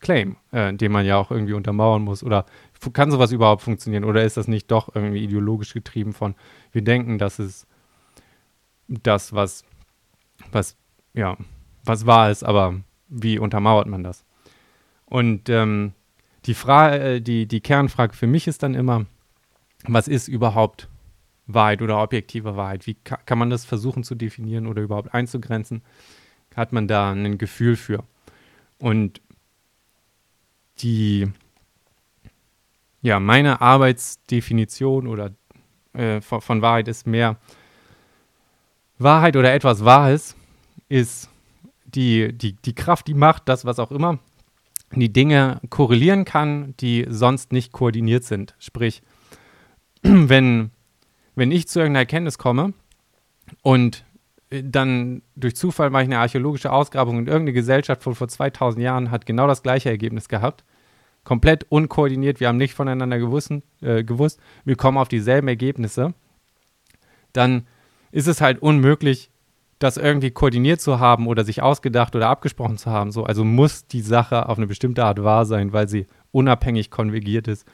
Claim, 0.00 0.36
äh, 0.50 0.72
den 0.74 0.92
man 0.92 1.06
ja 1.06 1.16
auch 1.16 1.30
irgendwie 1.30 1.52
untermauern 1.52 2.02
muss. 2.02 2.24
Oder 2.24 2.46
kann 2.92 3.10
sowas 3.10 3.32
überhaupt 3.32 3.62
funktionieren? 3.62 4.04
Oder 4.04 4.24
ist 4.24 4.36
das 4.36 4.48
nicht 4.48 4.70
doch 4.70 4.94
irgendwie 4.94 5.22
ideologisch 5.22 5.72
getrieben 5.72 6.12
von, 6.12 6.34
wir 6.72 6.82
denken, 6.82 7.18
das 7.18 7.38
ist 7.38 7.66
das, 8.88 9.32
was, 9.32 9.64
was, 10.50 10.76
ja, 11.14 11.36
was 11.84 12.06
wahr 12.06 12.30
ist, 12.30 12.42
aber 12.42 12.74
wie 13.08 13.38
untermauert 13.38 13.86
man 13.86 14.02
das? 14.02 14.24
Und 15.06 15.48
ähm, 15.48 15.92
die, 16.46 16.54
Frage, 16.54 16.98
äh, 16.98 17.20
die, 17.20 17.46
die 17.46 17.60
Kernfrage 17.60 18.14
für 18.14 18.26
mich 18.26 18.46
ist 18.46 18.62
dann 18.62 18.74
immer, 18.74 19.06
was 19.84 20.08
ist 20.08 20.28
überhaupt 20.28 20.88
Wahrheit 21.46 21.82
oder 21.82 22.00
objektive 22.02 22.56
Wahrheit? 22.56 22.86
Wie 22.86 22.94
ka 22.94 23.16
kann 23.16 23.38
man 23.38 23.50
das 23.50 23.64
versuchen 23.64 24.04
zu 24.04 24.14
definieren 24.14 24.66
oder 24.66 24.82
überhaupt 24.82 25.14
einzugrenzen? 25.14 25.82
Hat 26.54 26.72
man 26.72 26.88
da 26.88 27.12
ein 27.12 27.38
Gefühl 27.38 27.76
für? 27.76 28.04
Und 28.78 29.20
die, 30.78 31.30
ja, 33.00 33.20
meine 33.20 33.60
Arbeitsdefinition 33.60 35.06
oder 35.06 35.32
äh, 35.92 36.20
von, 36.20 36.40
von 36.40 36.62
Wahrheit 36.62 36.88
ist 36.88 37.06
mehr 37.06 37.36
Wahrheit 38.98 39.36
oder 39.36 39.52
etwas 39.52 39.84
Wahres 39.84 40.36
ist 40.88 41.28
die, 41.84 42.32
die, 42.32 42.54
die 42.54 42.74
Kraft, 42.74 43.06
die 43.06 43.14
Macht, 43.14 43.48
das, 43.48 43.64
was 43.64 43.78
auch 43.78 43.90
immer, 43.90 44.18
die 45.00 45.12
Dinge 45.12 45.60
korrelieren 45.70 46.24
kann, 46.24 46.74
die 46.78 47.06
sonst 47.08 47.52
nicht 47.52 47.72
koordiniert 47.72 48.24
sind. 48.24 48.54
Sprich, 48.58 49.02
wenn, 50.02 50.70
wenn 51.34 51.50
ich 51.50 51.68
zu 51.68 51.80
irgendeiner 51.80 52.00
Erkenntnis 52.00 52.38
komme 52.38 52.74
und 53.62 54.04
äh, 54.50 54.62
dann 54.64 55.22
durch 55.34 55.56
Zufall 55.56 55.90
mache 55.90 56.02
ich 56.02 56.08
eine 56.08 56.18
archäologische 56.18 56.72
Ausgrabung 56.72 57.16
und 57.16 57.26
irgendeine 57.26 57.54
Gesellschaft 57.54 58.02
von 58.02 58.14
vor 58.14 58.28
2000 58.28 58.82
Jahren 58.82 59.10
hat 59.10 59.26
genau 59.26 59.46
das 59.46 59.62
gleiche 59.62 59.88
Ergebnis 59.88 60.28
gehabt, 60.28 60.64
komplett 61.24 61.64
unkoordiniert, 61.70 62.40
wir 62.40 62.48
haben 62.48 62.56
nicht 62.56 62.74
voneinander 62.74 63.18
gewusst, 63.18 63.52
äh, 63.80 64.04
gewusst 64.04 64.40
wir 64.64 64.76
kommen 64.76 64.98
auf 64.98 65.08
dieselben 65.08 65.48
Ergebnisse, 65.48 66.14
dann 67.32 67.66
ist 68.10 68.28
es 68.28 68.40
halt 68.40 68.60
unmöglich, 68.60 69.30
das 69.82 69.96
irgendwie 69.96 70.30
koordiniert 70.30 70.80
zu 70.80 71.00
haben 71.00 71.26
oder 71.26 71.44
sich 71.44 71.62
ausgedacht 71.62 72.14
oder 72.14 72.28
abgesprochen 72.28 72.78
zu 72.78 72.90
haben. 72.90 73.12
So, 73.12 73.24
also 73.24 73.44
muss 73.44 73.86
die 73.86 74.00
Sache 74.00 74.48
auf 74.48 74.58
eine 74.58 74.66
bestimmte 74.66 75.04
Art 75.04 75.22
wahr 75.22 75.44
sein, 75.44 75.72
weil 75.72 75.88
sie 75.88 76.06
unabhängig 76.30 76.90
konvergiert 76.90 77.48
ist 77.48 77.66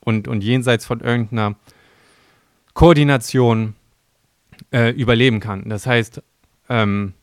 und, 0.00 0.28
und 0.28 0.44
jenseits 0.44 0.86
von 0.86 1.00
irgendeiner 1.00 1.56
Koordination 2.74 3.74
äh, 4.72 4.90
überleben 4.90 5.40
kann. 5.40 5.68
Das 5.68 5.86
heißt, 5.86 6.22
ähm, 6.68 7.14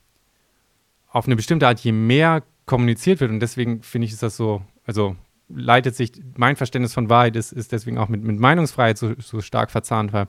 auf 1.09 1.25
eine 1.25 1.35
bestimmte 1.35 1.67
Art, 1.67 1.79
je 1.79 1.91
mehr 1.91 2.43
kommuniziert 2.65 3.19
wird, 3.19 3.31
und 3.31 3.39
deswegen 3.39 3.83
finde 3.83 4.05
ich, 4.05 4.13
ist 4.13 4.23
das 4.23 4.37
so, 4.37 4.61
also 4.85 5.15
leitet 5.49 5.95
sich, 5.95 6.13
mein 6.37 6.55
Verständnis 6.55 6.93
von 6.93 7.09
Wahrheit 7.09 7.35
ist, 7.35 7.51
ist 7.51 7.71
deswegen 7.71 7.97
auch 7.97 8.07
mit, 8.07 8.23
mit 8.23 8.39
Meinungsfreiheit 8.39 8.97
so, 8.97 9.13
so 9.19 9.41
stark 9.41 9.71
verzahnt, 9.71 10.13
weil 10.13 10.27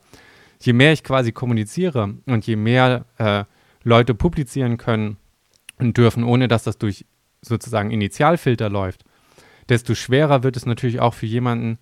je 0.64 0.72
mehr 0.72 0.92
ich 0.92 1.02
quasi 1.04 1.32
kommuniziere 1.32 2.14
und 2.26 2.46
je 2.46 2.56
mehr 2.56 3.04
äh, 3.18 3.44
Leute 3.84 4.14
publizieren 4.14 4.76
können 4.76 5.16
und 5.78 5.96
dürfen, 5.96 6.24
ohne 6.24 6.48
dass 6.48 6.64
das 6.64 6.78
durch 6.78 7.04
sozusagen 7.40 7.90
Initialfilter 7.90 8.70
läuft, 8.70 9.04
desto 9.68 9.94
schwerer 9.94 10.42
wird 10.42 10.56
es 10.56 10.66
natürlich 10.66 11.00
auch 11.00 11.14
für 11.14 11.26
jemanden, 11.26 11.78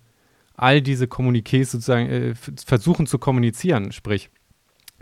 all 0.55 0.81
diese 0.81 1.05
Kommuniqués 1.05 1.65
sozusagen 1.65 2.09
äh, 2.09 2.35
versuchen 2.35 3.07
zu 3.07 3.19
kommunizieren. 3.19 3.91
Sprich, 3.91 4.29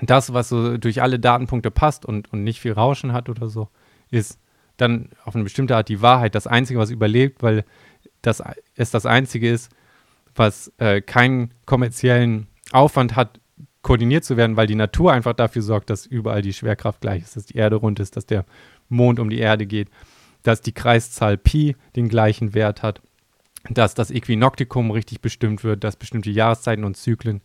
das, 0.02 0.34
was 0.34 0.50
so 0.50 0.78
durch 0.78 1.02
alle 1.02 1.20
Datenpunkte 1.20 1.72
passt 1.72 2.06
und, 2.06 2.32
und 2.32 2.44
nicht 2.44 2.62
viel 2.62 2.74
Rauschen 2.74 3.14
hat 3.14 3.30
oder 3.30 3.50
so, 3.50 3.70
ist 4.12 4.40
dann 4.78 5.10
auf 5.26 5.36
eine 5.36 5.44
bestimmte 5.44 5.76
Art 5.76 5.90
die 5.90 6.02
Wahrheit, 6.02 6.36
das 6.36 6.48
Einzige, 6.48 6.80
was 6.80 6.90
überlebt, 6.90 7.44
weil 7.44 7.66
das 8.22 8.42
es 8.76 8.92
das 8.92 9.06
Einzige 9.06 9.50
ist, 9.50 9.72
was 10.36 10.72
äh, 10.78 11.02
keinen 11.02 11.54
kommerziellen 11.66 12.48
Aufwand 12.72 13.16
hat, 13.16 13.39
koordiniert 13.90 14.24
zu 14.24 14.38
werden, 14.38 14.56
weil 14.56 14.68
die 14.68 14.76
Natur 14.76 15.14
einfach 15.14 15.34
dafür 15.34 15.64
sorgt, 15.64 15.90
dass 15.90 16.06
überall 16.06 16.44
die 16.44 16.54
Schwerkraft 16.54 17.02
gleich 17.02 17.24
ist, 17.24 17.36
dass 17.36 17.48
die 17.48 17.58
Erde 17.58 17.76
rund 17.76 18.00
ist, 18.00 18.16
dass 18.16 18.28
der 18.28 18.46
Mond 18.88 19.20
um 19.20 19.32
die 19.32 19.40
Erde 19.40 19.66
geht, 19.66 19.90
dass 20.44 20.62
die 20.62 20.74
Kreiszahl 20.74 21.40
Pi 21.40 21.76
den 21.96 22.08
gleichen 22.08 22.54
Wert 22.54 22.84
hat, 22.84 23.02
dass 23.68 23.96
das 23.96 24.12
Äquinoktikum 24.12 24.92
richtig 24.92 25.22
bestimmt 25.22 25.64
wird, 25.64 25.84
dass 25.84 25.96
bestimmte 25.96 26.30
Jahreszeiten 26.30 26.84
und 26.84 26.98
Zyklen 26.98 27.42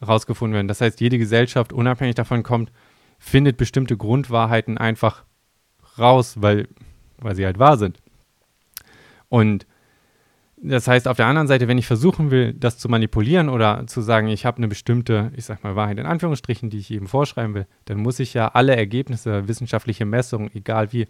herausgefunden 0.00 0.54
werden. 0.54 0.66
Das 0.66 0.80
heißt, 0.80 1.00
jede 1.00 1.18
Gesellschaft, 1.18 1.72
unabhängig 1.72 2.16
davon 2.16 2.42
kommt, 2.42 2.72
findet 3.20 3.56
bestimmte 3.56 3.96
Grundwahrheiten 3.96 4.78
einfach 4.78 5.22
raus, 5.98 6.34
weil 6.40 6.66
weil 7.18 7.36
sie 7.36 7.46
halt 7.46 7.60
wahr 7.60 7.78
sind. 7.78 8.02
Und 9.28 9.68
das 10.68 10.88
heißt, 10.88 11.06
auf 11.08 11.16
der 11.16 11.26
anderen 11.26 11.48
Seite, 11.48 11.68
wenn 11.68 11.78
ich 11.78 11.86
versuchen 11.86 12.30
will, 12.30 12.52
das 12.52 12.78
zu 12.78 12.88
manipulieren 12.88 13.48
oder 13.48 13.86
zu 13.86 14.00
sagen, 14.00 14.28
ich 14.28 14.44
habe 14.44 14.58
eine 14.58 14.68
bestimmte, 14.68 15.30
ich 15.36 15.44
sag 15.44 15.62
mal, 15.62 15.76
Wahrheit 15.76 15.98
in 15.98 16.06
Anführungsstrichen, 16.06 16.70
die 16.70 16.78
ich 16.78 16.90
eben 16.90 17.06
vorschreiben 17.06 17.54
will, 17.54 17.66
dann 17.84 17.98
muss 17.98 18.18
ich 18.18 18.34
ja 18.34 18.48
alle 18.48 18.74
Ergebnisse, 18.76 19.48
wissenschaftliche 19.48 20.04
Messungen, 20.04 20.50
egal 20.54 20.92
wie, 20.92 21.06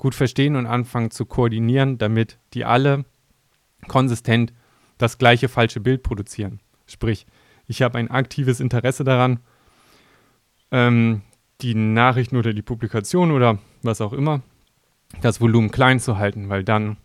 gut 0.00 0.14
verstehen 0.14 0.56
und 0.56 0.66
anfangen 0.66 1.10
zu 1.10 1.26
koordinieren, 1.26 1.98
damit 1.98 2.38
die 2.54 2.64
alle 2.64 3.04
konsistent 3.86 4.52
das 4.96 5.18
gleiche 5.18 5.48
falsche 5.48 5.78
Bild 5.80 6.02
produzieren. 6.02 6.58
Sprich, 6.86 7.26
ich 7.66 7.82
habe 7.82 7.98
ein 7.98 8.10
aktives 8.10 8.60
Interesse 8.60 9.04
daran, 9.04 9.40
ähm, 10.72 11.20
die 11.60 11.74
Nachrichten 11.74 12.36
oder 12.36 12.54
die 12.54 12.62
Publikation 12.62 13.30
oder 13.30 13.58
was 13.82 14.00
auch 14.00 14.14
immer, 14.14 14.40
das 15.20 15.40
Volumen 15.40 15.70
klein 15.70 16.00
zu 16.00 16.16
halten, 16.16 16.48
weil 16.48 16.64
dann 16.64 16.96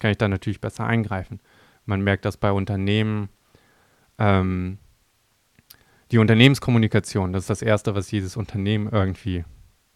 kann 0.00 0.10
ich 0.10 0.18
da 0.18 0.28
natürlich 0.28 0.60
besser 0.60 0.86
eingreifen. 0.86 1.40
Man 1.86 2.02
merkt 2.02 2.24
das 2.24 2.36
bei 2.36 2.50
Unternehmen. 2.50 3.28
Ähm, 4.18 4.78
die 6.10 6.18
Unternehmenskommunikation, 6.18 7.32
das 7.32 7.44
ist 7.44 7.50
das 7.50 7.62
Erste, 7.62 7.94
was 7.94 8.10
jedes 8.10 8.36
Unternehmen 8.36 8.88
irgendwie 8.90 9.44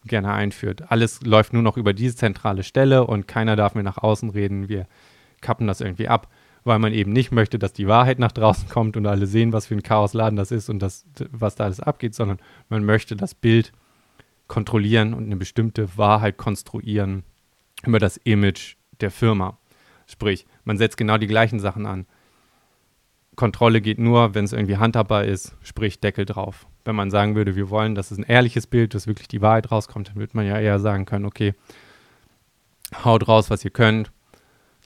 gerne 0.04 0.32
einführt. 0.32 0.90
Alles 0.90 1.22
läuft 1.22 1.52
nur 1.52 1.62
noch 1.62 1.76
über 1.76 1.92
diese 1.92 2.14
zentrale 2.14 2.62
Stelle 2.62 3.06
und 3.06 3.26
keiner 3.26 3.56
darf 3.56 3.74
mehr 3.74 3.82
nach 3.82 3.98
außen 3.98 4.30
reden. 4.30 4.68
Wir 4.68 4.86
kappen 5.40 5.66
das 5.66 5.80
irgendwie 5.80 6.08
ab, 6.08 6.28
weil 6.62 6.78
man 6.78 6.92
eben 6.92 7.12
nicht 7.12 7.32
möchte, 7.32 7.58
dass 7.58 7.72
die 7.72 7.88
Wahrheit 7.88 8.18
nach 8.18 8.32
draußen 8.32 8.68
kommt 8.68 8.96
und 8.96 9.06
alle 9.06 9.26
sehen, 9.26 9.52
was 9.52 9.66
für 9.66 9.74
ein 9.74 9.82
Chaosladen 9.82 10.36
das 10.36 10.50
ist 10.50 10.68
und 10.68 10.78
das, 10.78 11.04
was 11.30 11.56
da 11.56 11.64
alles 11.64 11.80
abgeht, 11.80 12.14
sondern 12.14 12.38
man 12.68 12.84
möchte 12.84 13.16
das 13.16 13.34
Bild 13.34 13.72
kontrollieren 14.46 15.14
und 15.14 15.24
eine 15.24 15.36
bestimmte 15.36 15.96
Wahrheit 15.96 16.36
konstruieren 16.36 17.24
über 17.84 17.98
das 17.98 18.18
Image 18.18 18.76
der 19.00 19.10
Firma. 19.10 19.58
Sprich, 20.06 20.46
man 20.64 20.78
setzt 20.78 20.96
genau 20.96 21.18
die 21.18 21.26
gleichen 21.26 21.60
Sachen 21.60 21.86
an. 21.86 22.06
Kontrolle 23.36 23.80
geht 23.80 23.98
nur, 23.98 24.34
wenn 24.34 24.44
es 24.44 24.52
irgendwie 24.52 24.76
handhabbar 24.76 25.24
ist, 25.24 25.56
sprich 25.62 26.00
Deckel 26.00 26.24
drauf. 26.24 26.66
Wenn 26.84 26.94
man 26.94 27.10
sagen 27.10 27.34
würde, 27.34 27.56
wir 27.56 27.70
wollen, 27.70 27.94
dass 27.94 28.10
es 28.10 28.18
ein 28.18 28.24
ehrliches 28.24 28.66
Bild, 28.66 28.94
dass 28.94 29.06
wirklich 29.06 29.28
die 29.28 29.42
Wahrheit 29.42 29.70
rauskommt, 29.70 30.08
dann 30.08 30.16
würde 30.16 30.36
man 30.36 30.46
ja 30.46 30.58
eher 30.58 30.78
sagen 30.78 31.04
können, 31.04 31.24
okay, 31.24 31.54
haut 33.04 33.26
raus, 33.26 33.50
was 33.50 33.64
ihr 33.64 33.70
könnt. 33.70 34.12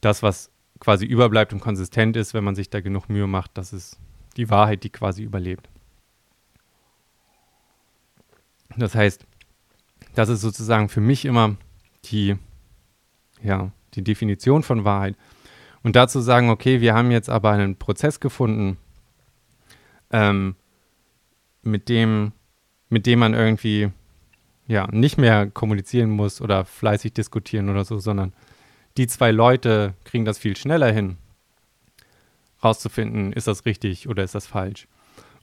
Das, 0.00 0.22
was 0.22 0.50
quasi 0.80 1.04
überbleibt 1.04 1.52
und 1.52 1.60
konsistent 1.60 2.16
ist, 2.16 2.34
wenn 2.34 2.44
man 2.44 2.54
sich 2.54 2.70
da 2.70 2.80
genug 2.80 3.08
Mühe 3.08 3.26
macht, 3.26 3.50
das 3.54 3.72
ist 3.72 3.98
die 4.36 4.48
Wahrheit, 4.48 4.84
die 4.84 4.90
quasi 4.90 5.22
überlebt. 5.22 5.68
Das 8.76 8.94
heißt, 8.94 9.26
das 10.14 10.28
ist 10.28 10.40
sozusagen 10.40 10.88
für 10.88 11.00
mich 11.00 11.24
immer 11.24 11.56
die, 12.04 12.36
ja, 13.42 13.72
die 13.98 14.04
Definition 14.04 14.62
von 14.62 14.84
Wahrheit. 14.84 15.16
Und 15.82 15.96
dazu 15.96 16.20
sagen, 16.20 16.50
okay, 16.50 16.80
wir 16.80 16.94
haben 16.94 17.10
jetzt 17.10 17.28
aber 17.28 17.50
einen 17.50 17.76
Prozess 17.76 18.20
gefunden, 18.20 18.78
ähm, 20.10 20.54
mit 21.62 21.88
dem, 21.88 22.32
mit 22.88 23.06
dem 23.06 23.18
man 23.18 23.34
irgendwie 23.34 23.90
ja 24.66 24.88
nicht 24.90 25.18
mehr 25.18 25.50
kommunizieren 25.50 26.10
muss 26.10 26.40
oder 26.40 26.64
fleißig 26.64 27.12
diskutieren 27.12 27.68
oder 27.68 27.84
so, 27.84 27.98
sondern 27.98 28.32
die 28.96 29.06
zwei 29.06 29.30
Leute 29.30 29.94
kriegen 30.04 30.24
das 30.24 30.38
viel 30.38 30.56
schneller 30.56 30.92
hin, 30.92 31.16
rauszufinden, 32.62 33.32
ist 33.32 33.46
das 33.46 33.64
richtig 33.64 34.08
oder 34.08 34.24
ist 34.24 34.34
das 34.34 34.46
falsch. 34.46 34.88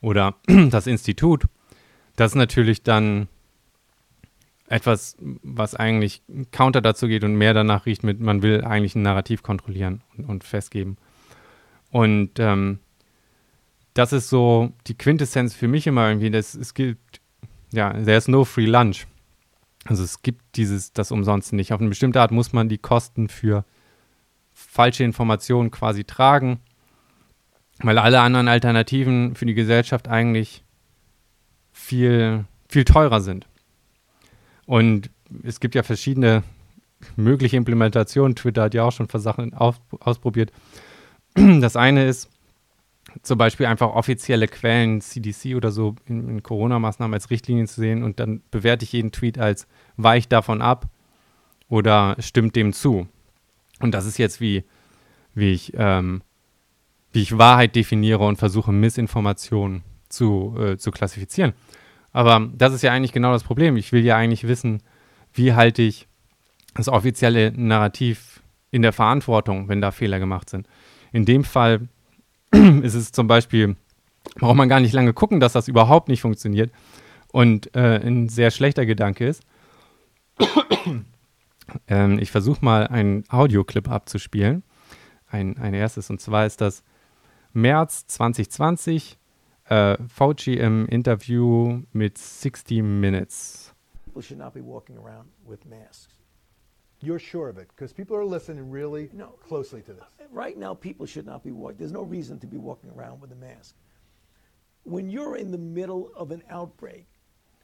Oder 0.01 0.35
das 0.69 0.87
Institut, 0.87 1.45
das 2.15 2.31
ist 2.31 2.35
natürlich 2.35 2.83
dann 2.83 3.27
etwas, 4.67 5.15
was 5.19 5.75
eigentlich 5.75 6.23
counter 6.51 6.81
dazu 6.81 7.07
geht 7.07 7.23
und 7.23 7.35
mehr 7.35 7.53
danach 7.53 7.85
riecht 7.85 8.03
mit, 8.03 8.19
man 8.19 8.41
will 8.41 8.63
eigentlich 8.63 8.95
ein 8.95 9.03
Narrativ 9.03 9.43
kontrollieren 9.43 10.01
und, 10.17 10.25
und 10.25 10.43
festgeben. 10.43 10.97
Und 11.91 12.39
ähm, 12.39 12.79
das 13.93 14.11
ist 14.11 14.29
so 14.29 14.73
die 14.87 14.97
Quintessenz 14.97 15.53
für 15.53 15.67
mich 15.67 15.87
immer 15.87 16.07
irgendwie, 16.07 16.31
dass 16.31 16.55
es 16.55 16.73
gibt, 16.73 17.21
ja, 17.71 17.93
there's 17.93 18.27
no 18.27 18.43
free 18.43 18.65
lunch. 18.65 19.07
Also 19.85 20.03
es 20.03 20.23
gibt 20.23 20.41
dieses, 20.55 20.93
das 20.93 21.11
umsonst 21.11 21.53
nicht. 21.53 21.71
Auf 21.71 21.79
eine 21.79 21.89
bestimmte 21.89 22.19
Art 22.19 22.31
muss 22.31 22.51
man 22.51 22.67
die 22.67 22.79
Kosten 22.79 23.29
für 23.29 23.65
falsche 24.51 25.03
Informationen 25.03 25.69
quasi 25.69 26.05
tragen, 26.05 26.59
weil 27.79 27.99
alle 27.99 28.19
anderen 28.21 28.47
Alternativen 28.47 29.35
für 29.35 29.45
die 29.45 29.53
Gesellschaft 29.53 30.07
eigentlich 30.07 30.63
viel, 31.71 32.45
viel 32.67 32.83
teurer 32.83 33.21
sind. 33.21 33.47
Und 34.65 35.09
es 35.43 35.59
gibt 35.59 35.75
ja 35.75 35.83
verschiedene 35.83 36.43
mögliche 37.15 37.57
Implementationen. 37.57 38.35
Twitter 38.35 38.63
hat 38.63 38.73
ja 38.73 38.83
auch 38.83 38.91
schon 38.91 39.07
Sachen 39.09 39.53
auf, 39.53 39.79
ausprobiert. 39.99 40.51
Das 41.35 41.75
eine 41.75 42.05
ist 42.05 42.29
zum 43.23 43.37
Beispiel 43.37 43.65
einfach 43.65 43.89
offizielle 43.89 44.47
Quellen, 44.47 45.01
CDC 45.01 45.55
oder 45.55 45.71
so, 45.71 45.95
in, 46.05 46.29
in 46.29 46.43
Corona-Maßnahmen 46.43 47.13
als 47.13 47.29
Richtlinien 47.29 47.67
zu 47.67 47.81
sehen 47.81 48.03
und 48.03 48.19
dann 48.19 48.41
bewerte 48.51 48.83
ich 48.83 48.93
jeden 48.93 49.11
Tweet 49.11 49.37
als 49.37 49.67
weich 49.97 50.27
davon 50.27 50.61
ab 50.61 50.87
oder 51.69 52.15
stimmt 52.19 52.55
dem 52.55 52.73
zu. 52.73 53.07
Und 53.79 53.91
das 53.91 54.05
ist 54.05 54.17
jetzt 54.17 54.41
wie, 54.41 54.63
wie 55.33 55.51
ich, 55.51 55.73
ähm, 55.75 56.21
wie 57.11 57.21
ich 57.21 57.37
Wahrheit 57.37 57.75
definiere 57.75 58.25
und 58.25 58.37
versuche, 58.37 58.71
Missinformationen 58.71 59.83
zu, 60.09 60.55
äh, 60.59 60.77
zu 60.77 60.91
klassifizieren. 60.91 61.53
Aber 62.15 62.49
das 62.53 62.71
ist 62.71 62.81
ja 62.81 62.93
eigentlich 62.93 63.11
genau 63.11 63.33
das 63.33 63.43
Problem. 63.43 63.75
Ich 63.75 63.91
will 63.91 64.05
ja 64.05 64.15
eigentlich 64.15 64.47
wissen, 64.47 64.81
wie 65.33 65.53
halte 65.53 65.81
ich 65.81 66.07
das 66.73 66.87
offizielle 66.87 67.51
Narrativ 67.51 68.41
in 68.71 68.81
der 68.81 68.93
Verantwortung, 68.93 69.67
wenn 69.67 69.81
da 69.81 69.91
Fehler 69.91 70.17
gemacht 70.17 70.49
sind. 70.49 70.65
In 71.11 71.25
dem 71.25 71.43
Fall 71.43 71.89
ist 72.53 72.93
es 72.93 73.11
zum 73.11 73.27
Beispiel, 73.27 73.75
braucht 74.35 74.55
man 74.55 74.69
gar 74.69 74.79
nicht 74.79 74.93
lange 74.93 75.11
gucken, 75.11 75.41
dass 75.41 75.51
das 75.51 75.67
überhaupt 75.67 76.07
nicht 76.07 76.21
funktioniert 76.21 76.71
und 77.33 77.75
äh, 77.75 77.99
ein 78.01 78.29
sehr 78.29 78.49
schlechter 78.49 78.85
Gedanke 78.85 79.27
ist. 79.27 79.43
ähm, 81.89 82.17
ich 82.17 82.31
versuche 82.31 82.63
mal 82.63 82.87
einen 82.87 83.25
Audioclip 83.27 83.89
abzuspielen. 83.89 84.63
Ein, 85.27 85.57
ein 85.57 85.73
erstes, 85.73 86.09
und 86.09 86.21
zwar 86.21 86.45
ist 86.45 86.61
das 86.61 86.81
März 87.51 88.07
2020 88.07 89.17
uh, 89.69 89.97
Fauci 90.07 90.57
im 90.59 90.87
Interview 90.87 91.81
mit 91.93 92.17
60 92.17 92.81
Minutes. 92.81 93.73
People 94.05 94.21
should 94.21 94.37
not 94.37 94.53
be 94.53 94.61
walking 94.61 94.97
around 94.97 95.29
with 95.45 95.65
masks. 95.65 96.13
You're 97.01 97.19
sure 97.19 97.49
of 97.49 97.57
it 97.57 97.67
because 97.69 97.91
people 97.93 98.15
are 98.15 98.25
listening 98.25 98.69
really 98.69 99.09
no, 99.13 99.27
closely 99.47 99.81
to 99.81 99.93
this. 99.93 100.03
Right 100.31 100.57
now, 100.57 100.73
people 100.73 101.05
should 101.05 101.25
not 101.25 101.43
be 101.43 101.51
walking. 101.51 101.77
There's 101.77 101.91
no 101.91 102.03
reason 102.03 102.39
to 102.39 102.47
be 102.47 102.57
walking 102.57 102.89
around 102.91 103.21
with 103.21 103.31
a 103.31 103.35
mask. 103.35 103.75
When 104.83 105.09
you're 105.09 105.35
in 105.35 105.51
the 105.51 105.57
middle 105.57 106.11
of 106.15 106.31
an 106.31 106.43
outbreak, 106.49 107.07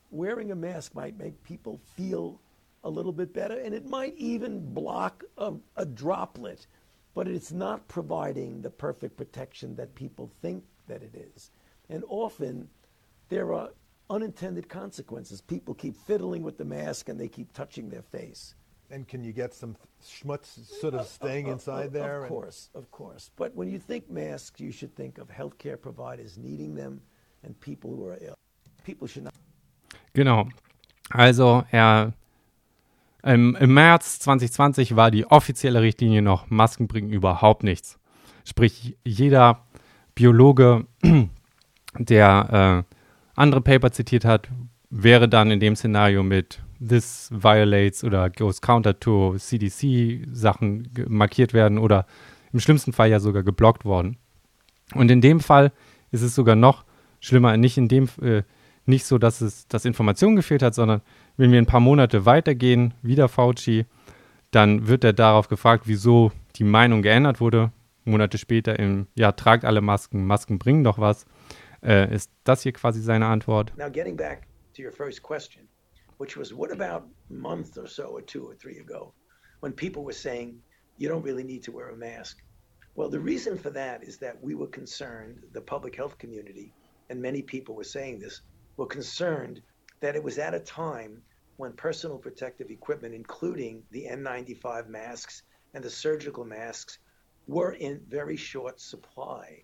wearing 0.09 0.51
a 0.51 0.55
mask 0.55 0.95
might 0.95 1.17
make 1.17 1.41
people 1.43 1.79
feel 1.95 2.39
a 2.83 2.89
little 2.89 3.11
bit 3.11 3.33
better, 3.33 3.59
and 3.59 3.73
it 3.73 3.85
might 3.85 4.15
even 4.17 4.73
block 4.73 5.23
a, 5.37 5.53
a 5.77 5.85
droplet, 5.85 6.65
but 7.13 7.27
it's 7.27 7.51
not 7.51 7.87
providing 7.87 8.61
the 8.61 8.69
perfect 8.69 9.17
protection 9.17 9.75
that 9.75 9.93
people 9.93 10.31
think 10.41 10.63
that 10.87 11.03
it 11.03 11.15
is. 11.15 11.51
And 11.91 12.03
often 12.07 12.69
there 13.29 13.53
are 13.53 13.69
unintended 14.09 14.69
consequences. 14.69 15.41
People 15.41 15.73
keep 15.73 15.95
fiddling 15.95 16.41
with 16.41 16.57
the 16.57 16.65
mask 16.65 17.09
and 17.09 17.19
they 17.19 17.27
keep 17.27 17.51
touching 17.53 17.89
their 17.89 18.01
face. 18.01 18.55
And 18.89 19.07
can 19.07 19.23
you 19.23 19.33
get 19.33 19.53
some 19.53 19.75
schmutz 20.03 20.65
sort 20.81 20.93
of 20.93 21.05
staying 21.05 21.47
of, 21.47 21.53
inside 21.53 21.87
of, 21.87 21.93
there? 21.93 22.23
Of 22.23 22.29
course, 22.29 22.69
of 22.73 22.91
course. 22.91 23.29
But 23.35 23.55
when 23.55 23.69
you 23.69 23.77
think 23.77 24.09
masks, 24.09 24.59
you 24.59 24.71
should 24.71 24.95
think 24.95 25.17
of 25.17 25.29
healthcare 25.29 25.79
providers 25.79 26.37
needing 26.37 26.75
them 26.75 27.01
and 27.43 27.59
people 27.59 27.95
who 27.95 28.05
are 28.07 28.17
ill. 28.21 28.35
People 28.85 29.07
should 29.07 29.25
not. 29.25 29.33
Genau. 30.13 30.47
Also 31.09 31.63
er 31.71 32.13
im, 33.23 33.55
im 33.55 33.73
März 33.73 34.19
2020 34.19 34.95
war 34.95 35.11
die 35.11 35.25
offizielle 35.25 35.81
Richtlinie 35.81 36.21
noch, 36.21 36.49
Masken 36.49 36.87
bringen 36.87 37.11
überhaupt 37.11 37.63
nichts. 37.63 37.99
Sprich, 38.45 38.97
jeder 39.03 39.65
Biologe 40.15 40.85
der 41.97 42.85
äh, 42.87 42.95
andere 43.35 43.61
Paper 43.61 43.91
zitiert 43.91 44.25
hat, 44.25 44.49
wäre 44.89 45.29
dann 45.29 45.51
in 45.51 45.59
dem 45.59 45.75
Szenario 45.75 46.23
mit 46.23 46.59
This 46.85 47.29
violates 47.31 48.03
oder 48.03 48.29
goes 48.29 48.61
counter 48.61 48.99
to 48.99 49.35
CDC 49.37 50.27
Sachen 50.31 50.89
markiert 51.07 51.53
werden 51.53 51.77
oder 51.77 52.05
im 52.51 52.59
schlimmsten 52.59 52.91
Fall 52.91 53.09
ja 53.09 53.19
sogar 53.19 53.43
geblockt 53.43 53.85
worden. 53.85 54.17
Und 54.93 55.11
in 55.11 55.21
dem 55.21 55.39
Fall 55.39 55.71
ist 56.11 56.21
es 56.21 56.35
sogar 56.35 56.55
noch 56.55 56.83
schlimmer, 57.19 57.55
nicht 57.55 57.77
in 57.77 57.87
dem 57.87 58.09
äh, 58.21 58.43
nicht 58.85 59.05
so, 59.05 59.17
dass 59.17 59.41
es 59.41 59.67
dass 59.67 59.85
Information 59.85 60.35
gefehlt 60.35 60.63
hat, 60.63 60.73
sondern 60.73 61.01
wenn 61.37 61.51
wir 61.51 61.59
ein 61.59 61.67
paar 61.67 61.79
Monate 61.79 62.25
weitergehen, 62.25 62.93
wieder 63.01 63.29
Fauci, 63.29 63.85
dann 64.49 64.87
wird 64.87 65.03
er 65.03 65.13
darauf 65.13 65.47
gefragt, 65.47 65.83
wieso 65.85 66.31
die 66.55 66.63
Meinung 66.63 67.01
geändert 67.01 67.39
wurde. 67.39 67.71
Monate 68.03 68.37
später 68.37 68.79
im, 68.79 69.07
ja, 69.15 69.31
tragt 69.31 69.63
alle 69.63 69.81
Masken, 69.81 70.25
Masken 70.25 70.59
bringen 70.59 70.83
doch 70.83 70.97
was. 70.97 71.25
Äh, 71.84 72.13
ist 72.13 72.32
das 72.43 72.61
hier 72.61 72.73
quasi 72.73 73.01
seine 73.01 73.25
Antwort? 73.25 73.73
Now 73.77 73.89
getting 73.89 74.15
back 74.15 74.47
to 74.75 74.84
your 74.84 74.91
first 74.91 75.23
question, 75.23 75.67
which 76.19 76.38
was 76.38 76.53
what 76.53 76.71
about 76.71 77.03
a 77.29 77.34
month 77.34 77.77
or 77.77 77.88
so 77.88 78.05
or 78.05 78.21
two 78.21 78.47
or 78.47 78.55
three 78.55 78.79
ago 78.79 79.13
when 79.61 79.73
people 79.73 80.03
were 80.03 80.13
saying, 80.13 80.61
you 80.97 81.07
don't 81.07 81.23
really 81.23 81.43
need 81.43 81.63
to 81.63 81.71
wear 81.71 81.89
a 81.89 81.95
mask. 81.95 82.43
Well, 82.95 83.09
the 83.09 83.19
reason 83.19 83.57
for 83.57 83.69
that 83.71 84.03
is 84.03 84.17
that 84.17 84.43
we 84.43 84.53
were 84.53 84.67
concerned, 84.67 85.41
the 85.53 85.61
public 85.61 85.95
health 85.95 86.17
community, 86.17 86.73
and 87.09 87.21
many 87.21 87.41
people 87.41 87.75
were 87.75 87.84
saying 87.84 88.19
this, 88.19 88.41
were 88.77 88.88
concerned 88.88 89.61
that 90.01 90.15
it 90.15 90.23
was 90.23 90.38
at 90.38 90.53
a 90.53 90.59
time 90.59 91.21
when 91.57 91.73
personal 91.73 92.17
protective 92.17 92.69
equipment, 92.69 93.13
including 93.13 93.84
the 93.91 94.07
N95 94.11 94.88
masks 94.88 95.43
and 95.73 95.84
the 95.84 95.89
surgical 95.89 96.43
masks, 96.43 96.97
were 97.47 97.73
in 97.73 98.01
very 98.09 98.36
short 98.36 98.79
supply. 98.79 99.63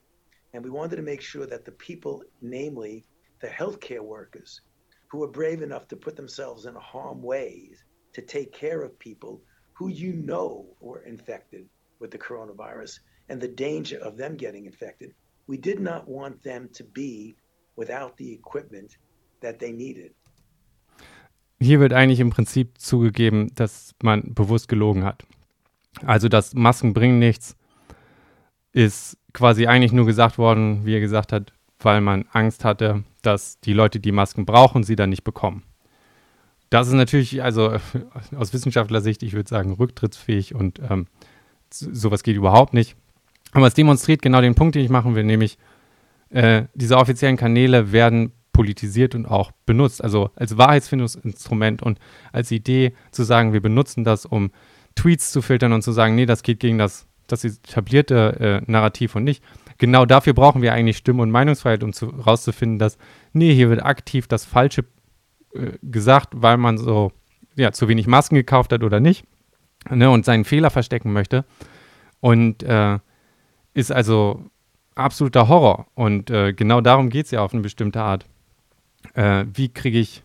And 0.54 0.64
we 0.64 0.70
wanted 0.70 0.96
to 0.96 1.02
make 1.02 1.22
sure 1.22 1.46
that 1.46 1.66
the 1.66 1.72
people, 1.74 2.24
namely 2.42 3.06
the 3.42 3.48
healthcare 3.48 4.02
workers, 4.02 4.62
who 5.10 5.20
were 5.20 5.28
brave 5.28 5.62
enough 5.62 5.88
to 5.88 5.96
put 5.96 6.16
themselves 6.16 6.66
in 6.66 6.76
harm 6.76 7.22
ways 7.22 7.84
to 8.14 8.22
take 8.22 8.52
care 8.52 8.82
of 8.82 8.98
people 9.00 9.42
who 9.74 9.90
you 9.90 10.14
know 10.14 10.66
were 10.80 11.04
infected 11.04 11.70
with 12.00 12.12
the 12.12 12.18
coronavirus 12.18 13.00
and 13.30 13.40
the 13.40 13.48
danger 13.48 14.00
of 14.00 14.18
them 14.18 14.36
getting 14.36 14.66
infected, 14.66 15.14
we 15.48 15.58
did 15.58 15.80
not 15.80 16.08
want 16.08 16.42
them 16.44 16.70
to 16.74 16.84
be 16.84 17.36
without 17.76 18.18
the 18.18 18.34
equipment 18.34 18.98
that 19.42 19.60
they 19.60 19.72
needed. 19.72 20.14
Hier 21.60 21.80
wird 21.80 21.94
eigentlich 21.94 22.20
im 22.20 22.30
Prinzip 22.30 22.78
zugegeben, 22.78 23.52
dass 23.56 23.96
man 24.04 24.34
bewusst 24.36 24.68
gelogen 24.68 25.04
hat. 25.04 25.24
Also, 26.06 26.30
dass 26.30 26.54
Masken 26.54 26.94
bringen 26.94 27.18
nichts, 27.18 27.56
ist 28.74 29.18
quasi 29.38 29.68
eigentlich 29.68 29.92
nur 29.92 30.08
gesagt 30.08 30.40
worden, 30.40 30.84
wie 30.84 30.96
er 30.96 31.00
gesagt 31.00 31.32
hat, 31.32 31.54
weil 31.80 32.02
man 32.02 32.26
Angst 32.32 32.66
hatte, 32.66 33.04
dass 33.22 33.60
die 33.60 33.74
Leute, 33.74 34.00
die 34.00 34.12
Masken 34.12 34.48
brauchen, 34.48 34.82
sie 34.82 34.96
dann 34.96 35.12
nicht 35.12 35.24
bekommen. 35.24 35.62
Das 36.72 36.88
ist 36.88 36.96
natürlich, 36.96 37.44
also 37.44 37.78
aus 38.36 38.52
Wissenschaftlersicht, 38.52 39.22
ich 39.22 39.34
würde 39.34 39.48
sagen, 39.48 39.74
rücktrittsfähig 39.74 40.56
und 40.56 40.82
ähm, 40.90 41.06
sowas 41.70 42.24
geht 42.24 42.36
überhaupt 42.36 42.74
nicht. 42.74 42.96
Aber 43.52 43.68
es 43.68 43.76
demonstriert 43.76 44.24
genau 44.24 44.42
den 44.42 44.56
Punkt, 44.56 44.74
den 44.74 44.84
ich 44.84 44.90
machen 44.90 45.14
will, 45.14 45.24
nämlich 45.24 45.60
äh, 46.32 46.64
diese 46.74 46.98
offiziellen 46.98 47.38
Kanäle 47.38 47.92
werden 47.92 48.32
politisiert 48.54 49.14
und 49.14 49.28
auch 49.28 49.52
benutzt, 49.68 50.04
also 50.04 50.32
als 50.36 50.58
Wahrheitsfindungsinstrument 50.58 51.84
und 51.84 52.00
als 52.32 52.50
Idee 52.50 52.96
zu 53.12 53.22
sagen, 53.22 53.54
wir 53.54 53.62
benutzen 53.62 54.04
das, 54.04 54.26
um 54.26 54.50
Tweets 54.96 55.32
zu 55.32 55.44
filtern 55.44 55.74
und 55.74 55.84
zu 55.84 55.92
sagen, 55.92 56.16
nee, 56.16 56.26
das 56.26 56.42
geht 56.42 56.60
gegen 56.60 56.80
das, 56.80 57.06
das 57.28 57.44
etablierte 57.44 58.62
äh, 58.68 58.72
Narrativ 58.72 59.16
und 59.16 59.24
nicht. 59.24 59.44
Genau 59.78 60.06
dafür 60.06 60.34
brauchen 60.34 60.62
wir 60.62 60.74
eigentlich 60.74 60.98
Stimme- 60.98 61.22
und 61.22 61.32
Meinungsfreiheit, 61.32 61.84
um 61.84 61.94
zu, 61.94 62.08
rauszufinden, 62.08 62.80
dass, 62.80 62.98
nee, 63.34 63.54
hier 63.54 63.70
wird 63.70 63.84
aktiv 63.84 64.28
das 64.28 64.46
Falsche 64.46 64.86
äh, 65.54 65.74
gesagt, 65.84 66.30
weil 66.36 66.58
man 66.58 66.78
so, 66.78 67.12
ja, 67.56 67.72
zu 67.72 67.88
wenig 67.88 68.08
Masken 68.08 68.36
gekauft 68.36 68.72
hat 68.72 68.84
oder 68.84 69.00
nicht 69.00 69.26
ne, 69.90 70.10
und 70.10 70.26
seinen 70.26 70.46
Fehler 70.46 70.70
verstecken 70.70 71.14
möchte. 71.14 71.46
Und 72.20 72.64
äh, 72.64 72.98
ist 73.74 73.92
also 73.92 74.50
absoluter 74.96 75.48
Horror. 75.48 75.88
Und 75.94 76.30
äh, 76.30 76.54
genau 76.54 76.82
darum 76.82 77.10
geht 77.10 77.26
es 77.26 77.32
ja 77.32 77.42
auf 77.42 77.54
eine 77.54 77.62
bestimmte 77.62 78.02
Art. 78.02 78.26
Äh, 79.14 79.46
wie 79.54 79.70
kriege 79.70 80.00
ich, 80.00 80.24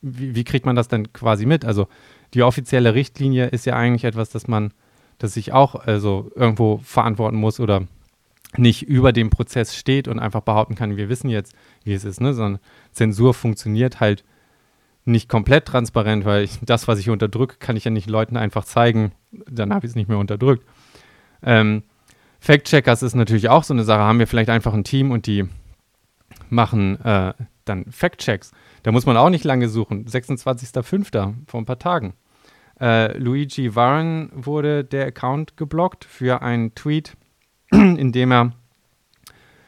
wie, 0.00 0.34
wie, 0.34 0.44
kriegt 0.44 0.66
man 0.66 0.76
das 0.76 0.88
dann 0.88 1.12
quasi 1.12 1.46
mit? 1.46 1.64
Also 1.64 1.88
die 2.34 2.42
offizielle 2.42 2.94
Richtlinie 2.94 3.46
ist 3.48 3.66
ja 3.66 3.76
eigentlich 3.76 4.04
etwas, 4.04 4.30
das 4.30 4.48
man, 4.48 4.72
das 5.22 5.36
ich 5.36 5.52
auch 5.52 5.74
also 5.74 6.30
irgendwo 6.34 6.78
verantworten 6.78 7.36
muss 7.36 7.60
oder 7.60 7.86
nicht 8.56 8.82
über 8.82 9.12
dem 9.12 9.30
Prozess 9.30 9.76
steht 9.76 10.08
und 10.08 10.18
einfach 10.18 10.42
behaupten 10.42 10.74
kann, 10.74 10.96
wir 10.96 11.08
wissen 11.08 11.30
jetzt, 11.30 11.54
wie 11.84 11.94
es 11.94 12.04
ist, 12.04 12.20
ne? 12.20 12.34
sondern 12.34 12.60
Zensur 12.90 13.32
funktioniert 13.32 14.00
halt 14.00 14.24
nicht 15.04 15.28
komplett 15.28 15.66
transparent, 15.66 16.24
weil 16.24 16.44
ich, 16.44 16.58
das, 16.62 16.86
was 16.88 16.98
ich 16.98 17.08
unterdrücke, 17.08 17.56
kann 17.58 17.76
ich 17.76 17.84
ja 17.84 17.90
nicht 17.90 18.10
Leuten 18.10 18.36
einfach 18.36 18.64
zeigen, 18.64 19.12
dann 19.30 19.72
habe 19.72 19.86
ich 19.86 19.92
es 19.92 19.96
nicht 19.96 20.08
mehr 20.08 20.18
unterdrückt. 20.18 20.64
Ähm, 21.42 21.82
Fact-Checkers 22.40 23.02
ist 23.02 23.14
natürlich 23.14 23.48
auch 23.48 23.64
so 23.64 23.74
eine 23.74 23.84
Sache. 23.84 24.00
Haben 24.00 24.18
wir 24.18 24.26
vielleicht 24.26 24.50
einfach 24.50 24.74
ein 24.74 24.84
Team 24.84 25.12
und 25.12 25.26
die 25.26 25.48
machen 26.50 27.00
äh, 27.04 27.32
dann 27.64 27.84
Fact-Checks. 27.90 28.52
Da 28.82 28.92
muss 28.92 29.06
man 29.06 29.16
auch 29.16 29.30
nicht 29.30 29.44
lange 29.44 29.68
suchen. 29.68 30.06
26.05. 30.06 31.34
vor 31.46 31.60
ein 31.60 31.66
paar 31.66 31.78
Tagen. 31.78 32.14
Äh, 32.82 33.16
Luigi 33.16 33.76
Warren 33.76 34.28
wurde 34.34 34.82
der 34.82 35.06
Account 35.06 35.56
geblockt 35.56 36.04
für 36.04 36.42
einen 36.42 36.74
Tweet, 36.74 37.16
in 37.70 38.10
dem 38.10 38.32
er 38.32 38.52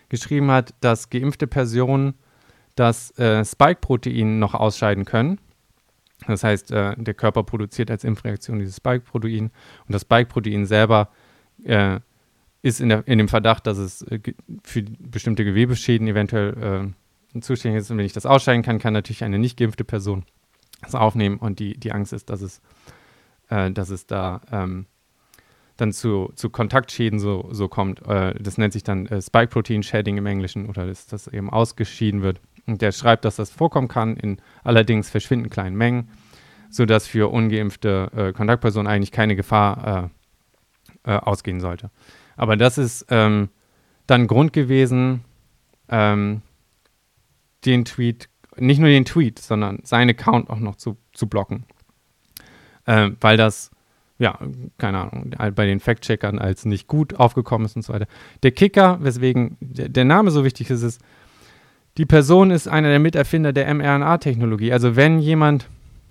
geschrieben 0.08 0.50
hat, 0.50 0.74
dass 0.80 1.10
geimpfte 1.10 1.46
Personen 1.46 2.14
das 2.74 3.16
äh, 3.18 3.44
Spike-Protein 3.44 4.40
noch 4.40 4.54
ausscheiden 4.54 5.04
können. 5.04 5.38
Das 6.26 6.42
heißt, 6.42 6.72
äh, 6.72 6.96
der 6.96 7.14
Körper 7.14 7.44
produziert 7.44 7.88
als 7.88 8.02
Impfreaktion 8.02 8.58
dieses 8.58 8.76
Spike-Protein 8.76 9.52
und 9.86 9.92
das 9.92 10.02
Spike-Protein 10.02 10.66
selber 10.66 11.10
äh, 11.62 12.00
ist 12.62 12.80
in, 12.80 12.88
der, 12.88 13.06
in, 13.06 13.18
dem 13.18 13.28
Verdacht, 13.28 13.68
dass 13.68 13.78
es 13.78 14.02
äh, 14.02 14.18
für 14.64 14.82
bestimmte 14.82 15.44
Gewebeschäden 15.44 16.08
eventuell 16.08 16.92
äh, 17.32 17.40
zuständig 17.40 17.82
ist. 17.82 17.92
Und 17.92 17.98
wenn 17.98 18.06
ich 18.06 18.12
das 18.12 18.26
ausscheiden 18.26 18.62
kann, 18.62 18.80
kann 18.80 18.92
natürlich 18.92 19.22
eine 19.22 19.38
nicht 19.38 19.56
geimpfte 19.56 19.84
Person 19.84 20.24
das 20.84 20.94
aufnehmen 20.94 21.38
und 21.38 21.58
die, 21.58 21.78
die 21.78 21.92
Angst 21.92 22.12
ist, 22.12 22.30
dass 22.30 22.42
es, 22.42 22.60
äh, 23.48 23.70
dass 23.70 23.90
es 23.90 24.06
da 24.06 24.40
ähm, 24.52 24.86
dann 25.76 25.92
zu, 25.92 26.32
zu 26.36 26.50
Kontaktschäden 26.50 27.18
so, 27.18 27.48
so 27.50 27.66
kommt. 27.66 28.00
das 28.06 28.58
nennt 28.58 28.72
sich 28.72 28.84
dann 28.84 29.08
Spike-Protein-Shedding 29.08 30.16
im 30.18 30.26
Englischen 30.26 30.66
oder 30.68 30.86
dass 30.86 31.08
das 31.08 31.26
eben 31.26 31.50
ausgeschieden 31.50 32.22
wird. 32.22 32.40
Und 32.66 32.80
der 32.80 32.92
schreibt, 32.92 33.24
dass 33.24 33.36
das 33.36 33.50
vorkommen 33.50 33.88
kann, 33.88 34.16
in 34.16 34.38
allerdings 34.62 35.10
verschwindend 35.10 35.52
kleinen 35.52 35.76
Mengen, 35.76 36.10
sodass 36.70 37.06
für 37.06 37.30
ungeimpfte 37.30 38.10
äh, 38.14 38.32
Kontaktpersonen 38.32 38.90
eigentlich 38.90 39.12
keine 39.12 39.36
Gefahr 39.36 40.10
äh, 41.04 41.12
äh, 41.12 41.16
ausgehen 41.18 41.60
sollte. 41.60 41.90
Aber 42.36 42.56
das 42.56 42.78
ist 42.78 43.06
ähm, 43.10 43.50
dann 44.06 44.26
Grund 44.26 44.52
gewesen, 44.52 45.24
ähm, 45.88 46.42
den 47.64 47.84
Tweet, 47.84 48.28
nicht 48.56 48.80
nur 48.80 48.88
den 48.88 49.04
Tweet, 49.04 49.38
sondern 49.38 49.80
seinen 49.84 50.10
Account 50.10 50.50
auch 50.50 50.58
noch 50.58 50.76
zu, 50.76 50.96
zu 51.12 51.28
blocken. 51.28 51.64
Ähm, 52.86 53.16
weil 53.20 53.36
das, 53.36 53.70
ja, 54.18 54.38
keine 54.78 54.98
Ahnung, 54.98 55.30
bei 55.54 55.66
den 55.66 55.80
Fact-Checkern 55.80 56.38
als 56.38 56.64
nicht 56.64 56.86
gut 56.86 57.14
aufgekommen 57.14 57.66
ist 57.66 57.76
und 57.76 57.82
so 57.82 57.92
weiter. 57.92 58.06
Der 58.42 58.52
Kicker, 58.52 58.98
weswegen 59.00 59.56
der, 59.60 60.04
Name 60.04 60.30
so 60.30 60.44
wichtig 60.44 60.70
ist, 60.70 60.82
ist, 60.82 61.00
die 61.96 62.06
Person 62.06 62.50
ist 62.50 62.68
einer 62.68 62.88
der 62.88 62.98
Miterfinder 62.98 63.52
der 63.52 63.72
mRNA-Technologie. 63.72 64.72
Also 64.72 64.96
wenn 64.96 65.18
jemand 65.18 65.68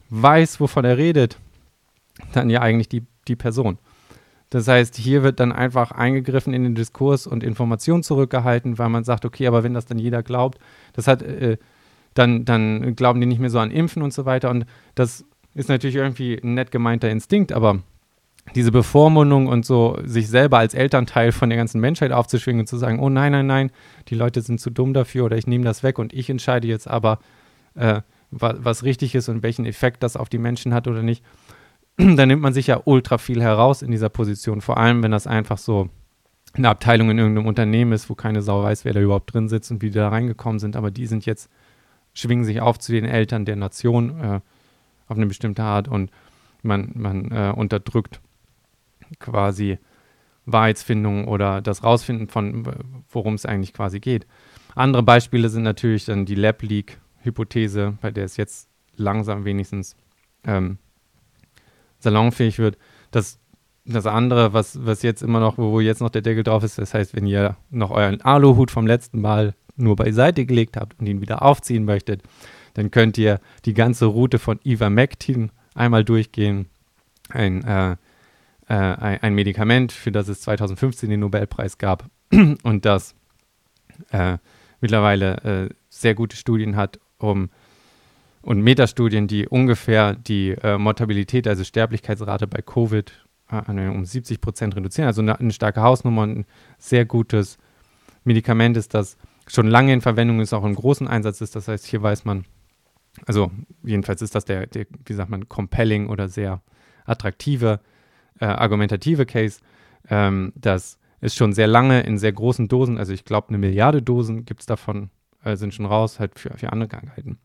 weiß, 0.09 0.59
wovon 0.59 0.85
er 0.85 0.97
redet, 0.97 1.37
dann 2.33 2.49
ja 2.49 2.61
eigentlich 2.61 2.89
die, 2.89 3.03
die 3.27 3.35
Person. 3.35 3.77
Das 4.49 4.67
heißt, 4.67 4.95
hier 4.95 5.23
wird 5.23 5.39
dann 5.39 5.51
einfach 5.51 5.91
eingegriffen 5.91 6.53
in 6.53 6.63
den 6.63 6.75
Diskurs 6.75 7.25
und 7.25 7.43
Informationen 7.43 8.03
zurückgehalten, 8.03 8.77
weil 8.77 8.89
man 8.89 9.03
sagt, 9.03 9.25
okay, 9.25 9.47
aber 9.47 9.63
wenn 9.63 9.73
das 9.73 9.87
dann 9.87 9.97
jeder 9.97 10.21
glaubt, 10.21 10.59
das 10.93 11.07
hat, 11.07 11.23
äh, 11.23 11.57
dann, 12.13 12.45
dann 12.45 12.95
glauben 12.95 13.19
die 13.19 13.25
nicht 13.25 13.39
mehr 13.39 13.49
so 13.49 13.57
an 13.57 13.71
Impfen 13.71 14.03
und 14.03 14.13
so 14.13 14.25
weiter. 14.25 14.51
Und 14.51 14.65
das 14.93 15.25
ist 15.53 15.69
natürlich 15.69 15.95
irgendwie 15.95 16.39
ein 16.41 16.53
nett 16.53 16.71
gemeinter 16.71 17.09
Instinkt, 17.09 17.51
aber 17.51 17.79
diese 18.55 18.71
Bevormundung 18.71 19.47
und 19.47 19.65
so, 19.65 19.97
sich 20.03 20.27
selber 20.27 20.57
als 20.57 20.73
Elternteil 20.73 21.31
von 21.31 21.49
der 21.49 21.57
ganzen 21.57 21.79
Menschheit 21.79 22.11
aufzuschwingen 22.11 22.61
und 22.61 22.67
zu 22.67 22.77
sagen, 22.77 22.99
oh 22.99 23.09
nein, 23.09 23.31
nein, 23.31 23.47
nein, 23.47 23.71
die 24.09 24.15
Leute 24.15 24.41
sind 24.41 24.59
zu 24.59 24.69
dumm 24.69 24.93
dafür 24.93 25.25
oder 25.25 25.37
ich 25.37 25.47
nehme 25.47 25.63
das 25.63 25.81
weg 25.81 25.97
und 25.97 26.13
ich 26.13 26.29
entscheide 26.29 26.67
jetzt 26.67 26.87
aber, 26.87 27.19
äh, 27.75 28.01
was, 28.31 28.55
was 28.59 28.83
richtig 28.83 29.15
ist 29.15 29.29
und 29.29 29.43
welchen 29.43 29.65
Effekt 29.65 30.03
das 30.03 30.17
auf 30.17 30.29
die 30.29 30.37
Menschen 30.37 30.73
hat 30.73 30.87
oder 30.87 31.03
nicht, 31.03 31.23
da 31.97 32.25
nimmt 32.25 32.41
man 32.41 32.53
sich 32.53 32.67
ja 32.67 32.81
ultra 32.83 33.17
viel 33.17 33.41
heraus 33.41 33.81
in 33.81 33.91
dieser 33.91 34.09
Position. 34.09 34.61
Vor 34.61 34.77
allem, 34.77 35.03
wenn 35.03 35.11
das 35.11 35.27
einfach 35.27 35.57
so 35.57 35.89
eine 36.53 36.69
Abteilung 36.69 37.09
in 37.09 37.17
irgendeinem 37.17 37.47
Unternehmen 37.47 37.93
ist, 37.93 38.09
wo 38.09 38.15
keine 38.15 38.41
Sau 38.41 38.61
weiß, 38.61 38.85
wer 38.85 38.93
da 38.93 38.99
überhaupt 38.99 39.33
drin 39.33 39.49
sitzt 39.49 39.71
und 39.71 39.81
wie 39.81 39.89
die 39.89 39.97
da 39.97 40.09
reingekommen 40.09 40.59
sind, 40.59 40.75
aber 40.75 40.91
die 40.91 41.07
sind 41.07 41.25
jetzt, 41.25 41.49
schwingen 42.13 42.45
sich 42.45 42.61
auf 42.61 42.77
zu 42.77 42.91
den 42.91 43.05
Eltern 43.05 43.45
der 43.45 43.55
Nation 43.55 44.19
äh, 44.19 44.39
auf 45.07 45.17
eine 45.17 45.25
bestimmte 45.25 45.63
Art 45.63 45.87
und 45.87 46.11
man, 46.61 46.91
man 46.95 47.31
äh, 47.31 47.53
unterdrückt 47.55 48.21
quasi 49.19 49.77
Wahrheitsfindung 50.45 51.27
oder 51.27 51.61
das 51.61 51.83
Rausfinden 51.83 52.27
von, 52.27 52.67
worum 53.09 53.33
es 53.35 53.45
eigentlich 53.45 53.73
quasi 53.73 53.99
geht. 53.99 54.25
Andere 54.75 55.03
Beispiele 55.03 55.49
sind 55.49 55.63
natürlich 55.63 56.05
dann 56.05 56.25
die 56.25 56.35
Lab 56.35 56.61
Leak 56.61 56.99
Hypothese, 57.19 57.97
bei 58.01 58.11
der 58.11 58.25
es 58.25 58.37
jetzt 58.37 58.69
langsam 58.95 59.45
wenigstens 59.45 59.95
ähm, 60.45 60.77
salonfähig 61.99 62.59
wird. 62.59 62.77
Das, 63.11 63.39
das 63.85 64.05
andere, 64.05 64.53
was, 64.53 64.85
was 64.85 65.01
jetzt 65.01 65.21
immer 65.21 65.39
noch, 65.39 65.57
wo 65.57 65.79
jetzt 65.79 66.01
noch 66.01 66.09
der 66.09 66.21
Deckel 66.21 66.43
drauf 66.43 66.63
ist, 66.63 66.77
das 66.77 66.93
heißt, 66.93 67.15
wenn 67.15 67.25
ihr 67.25 67.55
noch 67.69 67.91
euren 67.91 68.21
Aluhut 68.21 68.71
vom 68.71 68.87
letzten 68.87 69.21
Mal 69.21 69.55
nur 69.75 69.95
beiseite 69.95 70.45
gelegt 70.45 70.77
habt 70.77 70.99
und 70.99 71.07
ihn 71.07 71.21
wieder 71.21 71.41
aufziehen 71.41 71.85
möchtet, 71.85 72.23
dann 72.73 72.91
könnt 72.91 73.17
ihr 73.17 73.39
die 73.65 73.73
ganze 73.73 74.05
Route 74.05 74.39
von 74.39 74.59
Ivermectin 74.65 75.51
einmal 75.75 76.03
durchgehen. 76.03 76.67
Ein 77.29 77.63
äh, 77.63 77.95
äh, 78.67 78.73
ein, 78.73 79.33
Medikament, 79.33 79.91
für 79.91 80.11
das 80.11 80.27
es 80.27 80.41
2015 80.41 81.09
den 81.09 81.19
Nobelpreis 81.19 81.77
gab 81.77 82.09
und 82.63 82.85
das 82.85 83.15
äh, 84.11 84.37
mittlerweile 84.81 85.69
äh, 85.69 85.69
sehr 85.89 86.15
gute 86.15 86.35
Studien 86.37 86.75
hat, 86.75 86.99
um 87.17 87.49
und 88.41 88.61
Metastudien, 88.61 89.27
die 89.27 89.47
ungefähr 89.47 90.15
die 90.15 90.49
äh, 90.51 90.77
Mortabilität, 90.77 91.47
also 91.47 91.63
Sterblichkeitsrate 91.63 92.45
bei 92.45 92.61
Covid 92.61 93.11
äh, 93.49 93.87
um 93.87 94.03
70 94.03 94.41
Prozent 94.41 94.75
reduzieren. 94.75 95.07
Also 95.07 95.21
eine, 95.21 95.39
eine 95.39 95.53
starke 95.53 95.81
Hausnummer 95.81 96.23
und 96.23 96.39
ein 96.39 96.45
sehr 96.77 97.05
gutes 97.05 97.57
Medikament 98.25 98.75
ist, 98.75 98.93
das 98.93 99.17
schon 99.47 99.67
lange 99.67 99.93
in 99.93 100.01
Verwendung 100.01 100.41
ist, 100.41 100.51
auch 100.51 100.65
im 100.65 100.75
großen 100.75 101.07
Einsatz 101.07 101.39
ist. 101.39 101.55
Das 101.55 101.69
heißt, 101.69 101.85
hier 101.85 102.01
weiß 102.01 102.25
man, 102.25 102.43
also 103.25 103.51
jedenfalls 103.83 104.21
ist 104.21 104.35
das 104.35 104.45
der, 104.45 104.67
der 104.67 104.85
wie 105.05 105.13
sagt 105.13 105.29
man, 105.29 105.47
compelling 105.49 106.09
oder 106.09 106.27
sehr 106.27 106.61
attraktive, 107.05 107.79
äh, 108.39 108.45
argumentative 108.45 109.25
Case, 109.25 109.59
ähm, 110.09 110.53
dass 110.55 110.97
es 111.21 111.35
schon 111.35 111.53
sehr 111.53 111.67
lange 111.67 112.01
in 112.01 112.17
sehr 112.17 112.33
großen 112.33 112.67
Dosen, 112.67 112.97
also 112.97 113.13
ich 113.13 113.25
glaube 113.25 113.49
eine 113.49 113.57
Milliarde 113.57 114.01
Dosen 114.01 114.45
gibt 114.45 114.61
es 114.61 114.65
davon, 114.65 115.09
äh, 115.43 115.55
sind 115.55 115.73
schon 115.73 115.85
raus, 115.85 116.19
halt 116.19 116.37
für, 116.39 116.57
für 116.57 116.71
andere 116.71 116.89
Krankheiten 116.89 117.37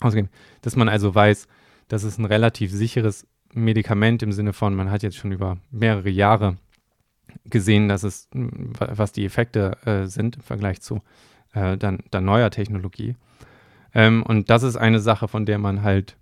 ausgegeben. 0.00 0.30
Dass 0.62 0.76
man 0.76 0.88
also 0.88 1.14
weiß, 1.14 1.46
dass 1.88 2.02
es 2.02 2.18
ein 2.18 2.24
relativ 2.24 2.72
sicheres 2.72 3.26
Medikament 3.52 4.22
im 4.22 4.32
Sinne 4.32 4.52
von, 4.52 4.74
man 4.74 4.90
hat 4.90 5.02
jetzt 5.02 5.16
schon 5.16 5.32
über 5.32 5.58
mehrere 5.70 6.10
Jahre 6.10 6.56
gesehen, 7.44 7.88
dass 7.88 8.02
es, 8.02 8.28
was 8.32 9.12
die 9.12 9.24
Effekte 9.24 9.76
äh, 9.84 10.06
sind 10.06 10.36
im 10.36 10.42
Vergleich 10.42 10.80
zu 10.80 11.02
äh, 11.52 11.76
dann, 11.76 12.00
dann 12.10 12.24
neuer 12.24 12.50
Technologie. 12.50 13.16
Ähm, 13.94 14.22
und 14.22 14.50
das 14.50 14.62
ist 14.62 14.76
eine 14.76 15.00
Sache, 15.00 15.28
von 15.28 15.46
der 15.46 15.58
man 15.58 15.82
halt 15.82 16.16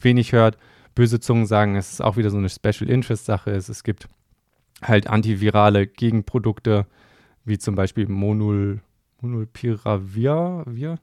wenig 0.00 0.32
hört. 0.32 0.56
Böse 0.94 1.20
Zungen 1.20 1.46
sagen, 1.46 1.76
es 1.76 1.92
ist 1.92 2.00
auch 2.00 2.16
wieder 2.16 2.30
so 2.30 2.38
eine 2.38 2.48
Special 2.48 2.88
Interest 2.88 3.24
Sache. 3.24 3.50
Es, 3.50 3.68
es 3.68 3.82
gibt 3.82 4.08
halt 4.82 5.06
antivirale 5.06 5.86
Gegenprodukte, 5.86 6.86
wie 7.44 7.58
zum 7.58 7.74
Beispiel 7.74 8.08
Monul, 8.08 8.80
Monulpiravir, 9.20 10.98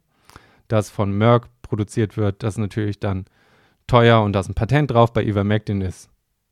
das 0.68 0.90
von 0.90 1.18
Merck 1.18 1.48
produziert 1.62 2.18
wird, 2.18 2.44
das 2.44 2.58
natürlich 2.58 3.00
dann 3.00 3.26
teuer 3.88 4.22
und 4.22 4.34
da 4.34 4.42
ist 4.42 4.50
ein 4.50 4.56
Patent 4.56 4.92
drauf. 4.92 5.14
Bei 5.14 5.24
Ivermectin 5.24 5.82
ist 5.82 6.10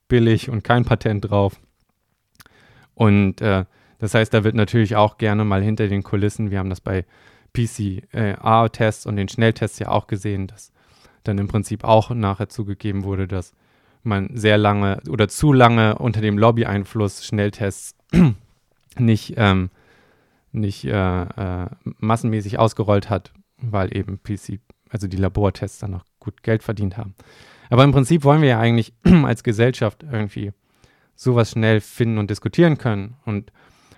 billig 0.08 0.50
und 0.50 0.64
kein 0.64 0.86
Patent 0.86 1.30
drauf. 1.30 1.60
Und 2.96 3.42
äh, 3.42 3.66
das 4.00 4.14
heißt, 4.14 4.34
da 4.34 4.44
wird 4.44 4.56
natürlich 4.56 4.96
auch 4.96 5.18
gerne 5.18 5.44
mal 5.44 5.62
hinter 5.62 5.88
den 5.88 6.04
Kulissen, 6.04 6.52
wir 6.52 6.60
haben 6.60 6.70
das 6.70 6.82
bei 6.82 7.06
PCR-Tests 7.54 9.06
und 9.06 9.16
den 9.16 9.30
Schnelltests 9.30 9.80
ja 9.80 9.90
auch 9.90 10.08
gesehen, 10.08 10.48
dass 10.48 10.72
dann 11.24 11.38
im 11.38 11.48
Prinzip 11.48 11.84
auch 11.84 12.10
nachher 12.12 12.50
zugegeben 12.50 13.04
wurde, 13.04 13.28
dass 13.28 13.54
man 14.04 14.30
sehr 14.34 14.58
lange 14.58 15.02
oder 15.10 15.28
zu 15.28 15.54
lange 15.54 15.98
unter 15.98 16.22
dem 16.22 16.38
Lobby-Einfluss 16.38 17.26
Schnelltests 17.26 17.96
nicht, 18.98 19.34
ähm, 19.38 19.70
nicht 20.52 20.86
äh, 20.86 21.24
äh, 21.24 21.68
massenmäßig 21.84 22.60
ausgerollt 22.60 23.10
hat, 23.10 23.34
weil 23.58 23.96
eben 23.96 24.22
PC, 24.24 24.60
also 24.90 25.08
die 25.08 25.18
Labortests 25.18 25.80
dann 25.80 25.92
noch 25.92 26.06
gut 26.20 26.44
Geld 26.44 26.64
verdient 26.64 26.98
haben. 26.98 27.16
Aber 27.70 27.84
im 27.84 27.92
Prinzip 27.92 28.24
wollen 28.24 28.42
wir 28.42 28.50
ja 28.50 28.60
eigentlich 28.60 28.94
als 29.04 29.44
Gesellschaft 29.44 30.04
irgendwie 30.10 30.54
sowas 31.16 31.52
schnell 31.52 31.82
finden 31.82 32.18
und 32.18 32.30
diskutieren 32.30 32.78
können 32.78 33.16
und 33.26 33.52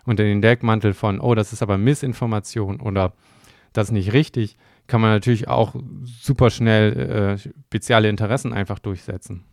unter 0.05 0.23
den 0.23 0.41
Deckmantel 0.41 0.93
von, 0.93 1.19
oh, 1.19 1.35
das 1.35 1.53
ist 1.53 1.61
aber 1.61 1.77
Missinformation 1.77 2.79
oder 2.79 3.13
das 3.73 3.87
ist 3.87 3.93
nicht 3.93 4.13
richtig, 4.13 4.57
kann 4.87 5.01
man 5.01 5.11
natürlich 5.11 5.47
auch 5.47 5.75
super 6.03 6.49
schnell 6.49 6.97
äh, 6.97 7.37
spezielle 7.37 8.09
Interessen 8.09 8.53
einfach 8.53 8.79
durchsetzen. 8.79 9.43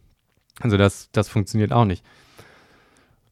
Also 0.61 0.77
das, 0.77 1.11
das 1.13 1.29
funktioniert 1.29 1.73
auch 1.73 1.85
nicht. 1.85 2.05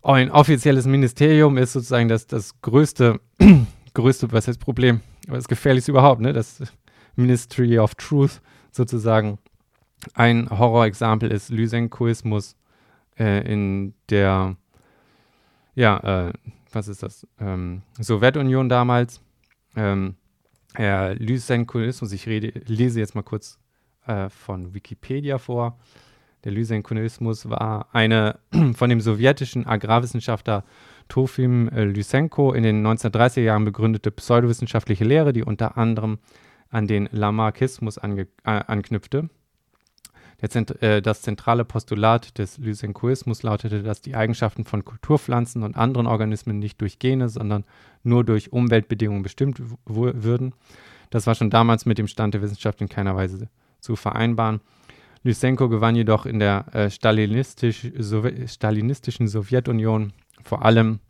Ein 0.02 0.30
offizielles 0.30 0.86
Ministerium 0.86 1.56
ist 1.56 1.72
sozusagen 1.72 2.08
das, 2.08 2.26
das 2.26 2.60
größte, 2.60 3.20
größte, 3.94 4.30
was 4.32 4.46
heißt 4.46 4.60
Problem, 4.60 5.00
aber 5.26 5.36
das 5.36 5.48
gefährlichste 5.48 5.92
überhaupt, 5.92 6.20
ne? 6.20 6.34
Das 6.34 6.62
Ministry 7.16 7.78
of 7.78 7.94
Truth 7.94 8.42
sozusagen. 8.70 9.38
Ein 10.12 10.50
Horrorexempel 10.50 11.32
ist 11.32 11.48
Lysenkoismus 11.48 12.56
äh, 13.18 13.50
in 13.50 13.94
der, 14.10 14.56
ja, 15.74 16.26
äh, 16.28 16.32
was 16.70 16.88
ist 16.88 17.02
das, 17.02 17.26
ähm, 17.40 17.80
Sowjetunion 17.98 18.68
damals. 18.68 19.22
Ähm, 19.76 20.16
äh, 20.76 21.14
Lysenkoismus, 21.14 22.12
ich 22.12 22.26
rede, 22.26 22.60
lese 22.66 23.00
jetzt 23.00 23.14
mal 23.14 23.22
kurz 23.22 23.58
äh, 24.06 24.28
von 24.28 24.74
Wikipedia 24.74 25.38
vor. 25.38 25.78
Der 26.44 26.52
Lysenkoismus 26.52 27.48
war 27.48 27.88
eine 27.92 28.38
von 28.74 28.90
dem 28.90 29.00
sowjetischen 29.00 29.66
Agrarwissenschaftler 29.66 30.64
Trofim 31.08 31.68
äh, 31.68 31.84
Lysenko 31.84 32.52
in 32.52 32.62
den 32.62 32.86
1930er 32.86 33.40
Jahren 33.40 33.64
begründete 33.64 34.10
pseudowissenschaftliche 34.10 35.04
Lehre, 35.04 35.32
die 35.32 35.42
unter 35.42 35.76
anderem 35.76 36.18
an 36.70 36.86
den 36.86 37.08
Lamarckismus 37.12 37.98
äh, 37.98 38.26
anknüpfte. 38.44 39.28
Zent 40.48 40.82
äh, 40.82 41.00
das 41.00 41.22
zentrale 41.22 41.64
Postulat 41.64 42.38
des 42.38 42.58
Lysenkoismus 42.58 43.42
lautete, 43.42 43.82
dass 43.82 44.00
die 44.00 44.14
Eigenschaften 44.14 44.64
von 44.64 44.84
Kulturpflanzen 44.84 45.62
und 45.62 45.76
anderen 45.76 46.06
Organismen 46.06 46.58
nicht 46.58 46.80
durch 46.80 46.98
Gene, 46.98 47.28
sondern 47.28 47.64
nur 48.02 48.24
durch 48.24 48.52
Umweltbedingungen 48.52 49.22
bestimmt 49.22 49.60
würden. 49.86 50.54
Das 51.10 51.26
war 51.26 51.34
schon 51.34 51.50
damals 51.50 51.86
mit 51.86 51.98
dem 51.98 52.08
Stand 52.08 52.34
der 52.34 52.42
Wissenschaft 52.42 52.80
in 52.80 52.88
keiner 52.88 53.14
Weise 53.16 53.48
zu 53.80 53.96
vereinbaren. 53.96 54.60
Lysenko 55.22 55.68
gewann 55.68 55.96
jedoch 55.96 56.26
in 56.26 56.38
der 56.38 56.66
äh, 56.74 56.90
stalinistisch, 56.90 57.86
Sow 57.98 58.28
stalinistischen 58.46 59.26
Sowjetunion 59.26 60.12
vor 60.42 60.64
allem 60.64 61.00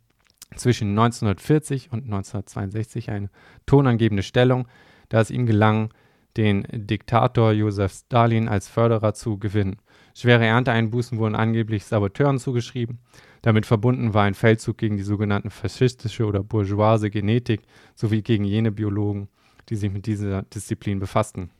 zwischen 0.55 0.89
1940 0.89 1.91
und 1.91 2.05
1962 2.05 3.09
eine 3.09 3.29
tonangebende 3.65 4.23
Stellung, 4.23 4.67
da 5.09 5.19
es 5.19 5.31
ihm 5.31 5.45
gelang, 5.45 5.89
den 6.37 6.65
Diktator 6.71 7.51
Josef 7.51 7.93
Stalin 7.93 8.47
als 8.47 8.67
Förderer 8.67 9.13
zu 9.13 9.37
gewinnen. 9.37 9.77
Schwere 10.13 10.45
Ernteeinbußen 10.45 11.17
wurden 11.17 11.35
angeblich 11.35 11.85
Saboteuren 11.85 12.39
zugeschrieben. 12.39 12.99
Damit 13.41 13.65
verbunden 13.65 14.13
war 14.13 14.23
ein 14.23 14.33
Feldzug 14.33 14.77
gegen 14.77 14.97
die 14.97 15.03
sogenannten 15.03 15.49
faschistische 15.49 16.25
oder 16.25 16.43
bourgeoise 16.43 17.09
Genetik 17.09 17.61
sowie 17.95 18.21
gegen 18.21 18.43
jene 18.43 18.71
Biologen, 18.71 19.27
die 19.69 19.75
sich 19.75 19.91
mit 19.91 20.05
dieser 20.05 20.43
Disziplin 20.43 20.99
befassten. 20.99 21.51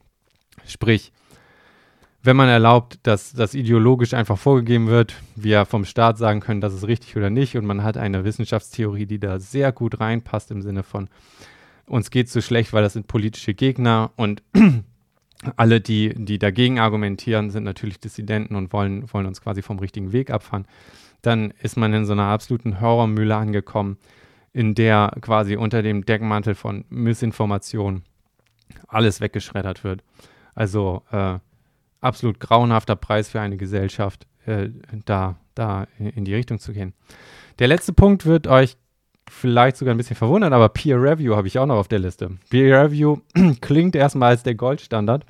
Sprich, 0.66 1.12
wenn 2.24 2.38
man 2.38 2.50
erlaubt, 2.50 2.98
dass 3.04 3.34
das 3.34 3.54
ideologisch 3.54 4.16
einfach 4.16 4.40
vorgegeben 4.40 4.88
wird, 4.88 5.14
wir 5.36 5.66
vom 5.66 5.86
Staat 5.86 6.18
sagen 6.18 6.40
können, 6.40 6.60
das 6.60 6.74
ist 6.74 6.88
richtig 6.88 7.16
oder 7.18 7.30
nicht, 7.30 7.56
und 7.56 7.66
man 7.66 7.84
hat 7.84 7.98
eine 7.98 8.24
Wissenschaftstheorie, 8.24 9.06
die 9.06 9.20
da 9.20 9.40
sehr 9.40 9.72
gut 9.72 10.00
reinpasst 10.00 10.50
im 10.50 10.64
Sinne 10.64 10.82
von, 10.82 11.08
uns 11.88 12.10
geht 12.10 12.30
so 12.30 12.42
schlecht, 12.42 12.74
weil 12.74 12.84
das 12.84 12.94
sind 12.94 13.08
politische 13.08 13.54
Gegner 13.54 14.12
und 14.16 14.44
alle, 15.56 15.82
die, 15.82 16.14
die 16.16 16.40
dagegen 16.40 16.80
argumentieren, 16.80 17.50
sind 17.52 17.64
natürlich 17.64 18.00
Dissidenten 18.00 18.56
und 18.56 18.74
wollen, 18.74 19.12
wollen 19.14 19.26
uns 19.26 19.42
quasi 19.42 19.62
vom 19.62 19.80
richtigen 19.80 20.12
Weg 20.12 20.32
abfahren. 20.32 20.68
Dann 21.22 21.52
ist 21.62 21.78
man 21.78 21.94
in 21.94 22.06
so 22.06 22.14
einer 22.14 22.24
absoluten 22.26 22.82
Horrormühle 22.82 23.36
angekommen, 23.36 23.98
in 24.54 24.74
der 24.74 25.12
quasi 25.22 25.56
unter 25.58 25.82
dem 25.82 26.06
Deckmantel 26.06 26.56
von 26.56 26.86
Missinformation 26.90 28.04
alles 28.88 29.22
weggeschreddert 29.22 29.84
wird. 29.84 30.04
Also 30.54 31.04
äh, 31.12 31.40
absolut 32.00 32.40
grauenhafter 32.40 32.96
Preis 32.96 33.30
für 33.30 33.42
eine 33.42 33.58
Gesellschaft, 33.58 34.28
äh, 34.46 34.70
da, 35.06 35.36
da 35.56 35.88
in 35.98 36.26
die 36.26 36.36
Richtung 36.36 36.60
zu 36.60 36.72
gehen. 36.72 36.94
Der 37.60 37.68
letzte 37.68 37.94
Punkt 37.94 38.26
wird 38.26 38.48
euch 38.48 38.78
vielleicht 39.30 39.78
sogar 39.78 39.94
ein 39.94 39.98
bisschen 39.98 40.16
verwundern, 40.16 40.54
aber 40.54 40.70
Peer 40.70 41.02
Review 41.02 41.36
habe 41.36 41.48
ich 41.48 41.58
auch 41.60 41.66
noch 41.66 41.78
auf 41.78 41.88
der 41.88 42.00
Liste. 42.00 42.38
Peer 42.50 42.84
Review 42.84 43.18
klingt 43.62 43.96
erstmal 43.96 44.30
als 44.30 44.44
der 44.44 44.56
Goldstandard, 44.56 45.26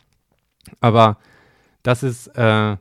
aber 0.80 1.18
das 1.84 2.04
ist, 2.04 2.28
äh, 2.36 2.78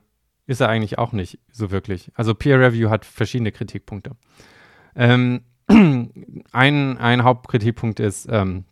ist 0.47 0.61
er 0.61 0.69
eigentlich 0.69 0.99
auch 0.99 1.13
nicht 1.13 1.39
so 1.53 1.71
wirklich. 1.71 2.11
Also 2.15 2.35
Peer 2.35 2.61
Review 2.61 2.91
hat 2.91 3.05
verschiedene 3.05 3.53
Kritikpunkte. 3.53 4.13
Ähm, 4.97 5.43
ein, 5.69 6.99
ein 6.99 7.25
Hauptkritikpunkt 7.25 8.01
ist, 8.01 8.27
ähm, 8.31 8.65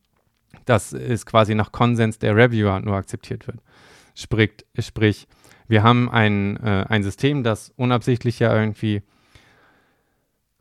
dass 0.64 0.92
es 0.92 1.26
quasi 1.26 1.54
nach 1.54 1.72
Konsens 1.72 2.18
der 2.18 2.36
Reviewer 2.36 2.80
nur 2.80 2.96
akzeptiert 2.96 3.46
wird. 3.46 3.58
Sprich, 4.14 4.52
sprich 4.78 5.26
wir 5.68 5.82
haben 5.82 6.10
ein, 6.10 6.58
äh, 6.58 6.84
ein 6.88 7.02
System, 7.02 7.42
das 7.42 7.72
unabsichtlich 7.76 8.38
ja 8.38 8.54
irgendwie 8.54 9.02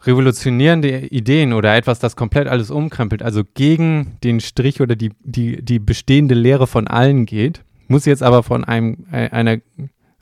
revolutionierende 0.03 1.07
Ideen 1.07 1.53
oder 1.53 1.75
etwas, 1.75 1.99
das 1.99 2.15
komplett 2.15 2.47
alles 2.47 2.71
umkrempelt, 2.71 3.21
also 3.21 3.43
gegen 3.53 4.17
den 4.23 4.39
Strich 4.39 4.81
oder 4.81 4.95
die, 4.95 5.11
die, 5.23 5.61
die 5.63 5.79
bestehende 5.79 6.35
Lehre 6.35 6.67
von 6.67 6.87
allen 6.87 7.25
geht, 7.25 7.63
muss 7.87 8.05
jetzt 8.05 8.23
aber 8.23 8.41
von 8.43 8.63
einem, 8.63 9.05
äh, 9.11 9.29
einer, 9.29 9.57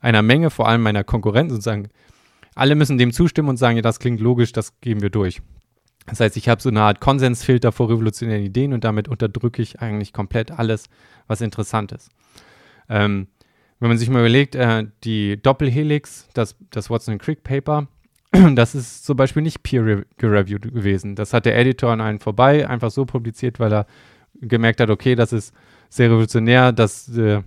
einer 0.01 0.21
Menge, 0.21 0.49
vor 0.49 0.67
allem 0.67 0.81
meiner 0.81 1.03
Konkurrenten 1.03 1.51
sozusagen, 1.51 1.89
alle 2.55 2.75
müssen 2.75 2.97
dem 2.97 3.13
zustimmen 3.13 3.49
und 3.49 3.57
sagen, 3.57 3.77
ja, 3.77 3.81
das 3.81 3.99
klingt 3.99 4.19
logisch, 4.19 4.51
das 4.51 4.79
geben 4.81 5.01
wir 5.01 5.09
durch. 5.09 5.41
Das 6.07 6.19
heißt, 6.19 6.35
ich 6.37 6.49
habe 6.49 6.61
so 6.61 6.69
eine 6.69 6.81
Art 6.81 6.99
Konsensfilter 6.99 7.71
vor 7.71 7.89
revolutionären 7.89 8.43
Ideen 8.43 8.73
und 8.73 8.83
damit 8.83 9.07
unterdrücke 9.07 9.61
ich 9.61 9.79
eigentlich 9.79 10.11
komplett 10.11 10.51
alles, 10.51 10.89
was 11.27 11.41
interessant 11.41 11.91
ist. 11.91 12.09
Ähm, 12.89 13.27
wenn 13.79 13.89
man 13.89 13.97
sich 13.97 14.09
mal 14.09 14.19
überlegt, 14.19 14.55
äh, 14.55 14.87
die 15.03 15.41
Doppelhelix, 15.41 16.27
das, 16.33 16.55
das 16.71 16.89
Watson 16.89 17.17
Crick 17.17 17.43
Paper, 17.43 17.87
das 18.55 18.75
ist 18.75 19.05
zum 19.05 19.17
Beispiel 19.17 19.41
nicht 19.41 19.63
peer-reviewed 19.63 20.73
gewesen. 20.73 21.15
Das 21.15 21.33
hat 21.33 21.45
der 21.45 21.57
Editor 21.57 21.91
an 21.91 22.01
einen 22.01 22.19
vorbei 22.19 22.67
einfach 22.67 22.91
so 22.91 23.05
publiziert, 23.05 23.59
weil 23.59 23.73
er 23.73 23.85
gemerkt 24.41 24.79
hat, 24.79 24.89
okay, 24.89 25.15
das 25.15 25.33
ist 25.33 25.53
sehr 25.89 26.09
revolutionär, 26.09 26.71
das, 26.71 27.09
äh, 27.17 27.41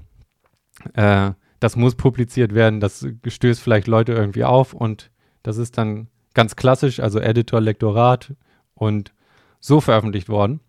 äh, 0.94 1.32
das 1.60 1.76
muss 1.76 1.94
publiziert 1.94 2.54
werden, 2.54 2.80
das 2.80 3.06
stößt 3.26 3.60
vielleicht 3.60 3.86
Leute 3.86 4.12
irgendwie 4.12 4.44
auf 4.44 4.74
und 4.74 5.10
das 5.44 5.56
ist 5.56 5.78
dann 5.78 6.08
ganz 6.34 6.56
klassisch, 6.56 6.98
also 6.98 7.20
Editor, 7.20 7.60
Lektorat 7.60 8.34
und 8.74 9.12
so 9.60 9.80
veröffentlicht 9.80 10.28
worden. 10.28 10.60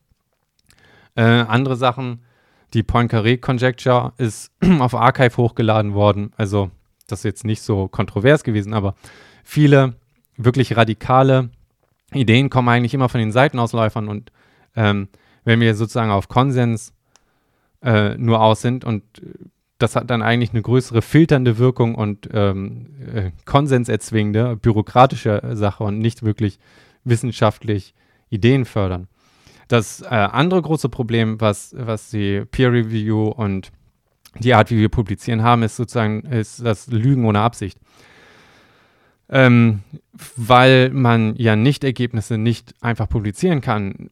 Äh, 1.15 1.23
andere 1.23 1.75
Sachen, 1.75 2.23
die 2.73 2.83
Poincaré 2.83 3.39
Conjecture 3.39 4.13
ist 4.17 4.51
auf 4.79 4.93
Archive 4.93 5.37
hochgeladen 5.37 5.95
worden, 5.95 6.31
also 6.37 6.69
das 7.07 7.19
ist 7.19 7.25
jetzt 7.25 7.45
nicht 7.45 7.63
so 7.63 7.87
kontrovers 7.87 8.43
gewesen, 8.43 8.73
aber 8.73 8.95
viele 9.43 9.95
wirklich 10.37 10.75
radikale 10.75 11.49
Ideen 12.13 12.49
kommen 12.49 12.69
eigentlich 12.69 12.93
immer 12.93 13.09
von 13.09 13.19
den 13.19 13.31
Seitenausläufern 13.31 14.07
und 14.07 14.31
ähm, 14.75 15.07
wenn 15.43 15.59
wir 15.59 15.75
sozusagen 15.75 16.11
auf 16.11 16.29
Konsens 16.29 16.93
äh, 17.81 18.15
nur 18.17 18.41
aus 18.41 18.61
sind 18.61 18.85
und 18.85 19.03
das 19.77 19.95
hat 19.95 20.09
dann 20.09 20.21
eigentlich 20.21 20.51
eine 20.51 20.61
größere 20.61 21.01
filternde 21.01 21.57
Wirkung 21.57 21.95
und 21.95 22.29
ähm, 22.31 22.87
äh, 23.13 23.31
konsenserzwingende, 23.45 24.55
bürokratische 24.55 25.41
Sache 25.53 25.83
und 25.83 25.99
nicht 25.99 26.23
wirklich 26.23 26.59
wissenschaftlich 27.03 27.93
Ideen 28.29 28.65
fördern. 28.65 29.07
Das 29.67 30.01
äh, 30.01 30.05
andere 30.05 30.61
große 30.61 30.89
Problem, 30.89 31.41
was, 31.41 31.75
was 31.77 32.09
die 32.09 32.45
Peer 32.45 32.71
Review 32.71 33.27
und 33.27 33.71
die 34.39 34.53
Art, 34.53 34.71
wie 34.71 34.77
wir 34.77 34.89
publizieren 34.89 35.43
haben, 35.43 35.63
ist 35.63 35.75
sozusagen 35.75 36.21
ist 36.21 36.65
das 36.65 36.87
Lügen 36.87 37.25
ohne 37.25 37.39
Absicht. 37.39 37.77
Ähm, 39.29 39.81
weil 40.35 40.89
man 40.89 41.35
ja 41.37 41.55
Nicht-Ergebnisse 41.55 42.37
nicht 42.37 42.75
einfach 42.81 43.09
publizieren 43.09 43.61
kann. 43.61 44.09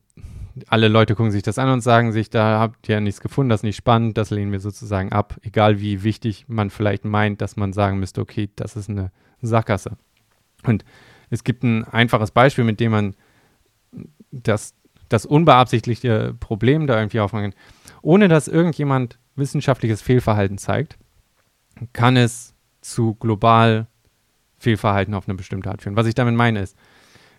Alle 0.68 0.88
Leute 0.88 1.16
gucken 1.16 1.32
sich 1.32 1.44
das 1.44 1.60
an 1.60 1.70
und 1.70 1.82
sagen 1.82 2.12
sich, 2.12 2.30
da 2.30 2.60
habt 2.60 2.90
ihr 2.90 2.96
ja 2.96 3.02
nichts 3.02 3.22
gefunden, 3.22 3.50
das 3.50 3.60
ist 3.60 3.66
nicht 3.66 3.76
spannend, 3.76 4.18
das 4.18 4.32
lehnen 4.32 4.52
wir 4.52 4.60
sozusagen 4.60 5.12
ab, 5.12 5.38
egal 5.44 5.80
wie 5.80 6.04
wichtig 6.04 6.46
man 6.48 6.70
vielleicht 6.70 7.06
meint, 7.06 7.42
dass 7.42 7.56
man 7.56 7.72
sagen 7.72 8.00
müsste, 8.00 8.22
okay, 8.22 8.50
das 8.56 8.76
ist 8.76 8.90
eine 8.90 9.12
Sackgasse. 9.42 9.98
Und 10.64 10.84
es 11.30 11.44
gibt 11.44 11.64
ein 11.64 11.84
einfaches 11.86 12.32
Beispiel, 12.32 12.64
mit 12.64 12.80
dem 12.80 12.92
man 12.92 13.16
das, 14.32 14.74
das 15.10 15.26
unbeabsichtigte 15.26 16.36
Problem 16.40 16.88
da 16.88 16.98
irgendwie 16.98 17.20
aufmachen 17.20 17.52
kann. 17.52 17.60
Ohne 18.02 18.28
dass 18.28 18.48
irgendjemand 18.48 19.18
wissenschaftliches 19.36 20.02
Fehlverhalten 20.02 20.58
zeigt, 20.58 20.98
kann 21.94 22.18
es 22.18 22.54
zu 22.82 23.16
global 23.16 23.88
Fehlverhalten 24.62 25.14
auf 25.14 25.28
eine 25.28 25.36
bestimmte 25.36 25.70
Art 25.70 25.82
führen. 25.82 25.96
Was 25.96 26.08
ich 26.08 26.16
damit 26.16 26.36
meine 26.36 26.62
ist, 26.62 26.78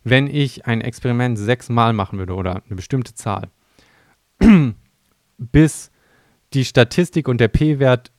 wenn 0.04 0.26
ich 0.26 0.66
ein 0.66 0.80
Experiment 0.80 1.38
sechsmal 1.38 1.92
machen 1.92 2.18
würde 2.18 2.34
oder 2.34 2.62
eine 2.66 2.76
bestimmte 2.76 3.14
Zahl, 3.14 3.48
bis 5.38 5.90
die 6.52 6.64
Statistik 6.64 7.28
und 7.28 7.40
der 7.40 7.48
P-Wert 7.48 8.10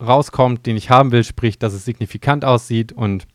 rauskommt, 0.00 0.66
den 0.66 0.76
ich 0.76 0.90
haben 0.90 1.12
will, 1.12 1.24
sprich, 1.24 1.58
dass 1.58 1.72
es 1.72 1.84
signifikant 1.84 2.44
aussieht 2.44 2.92
und 2.92 3.26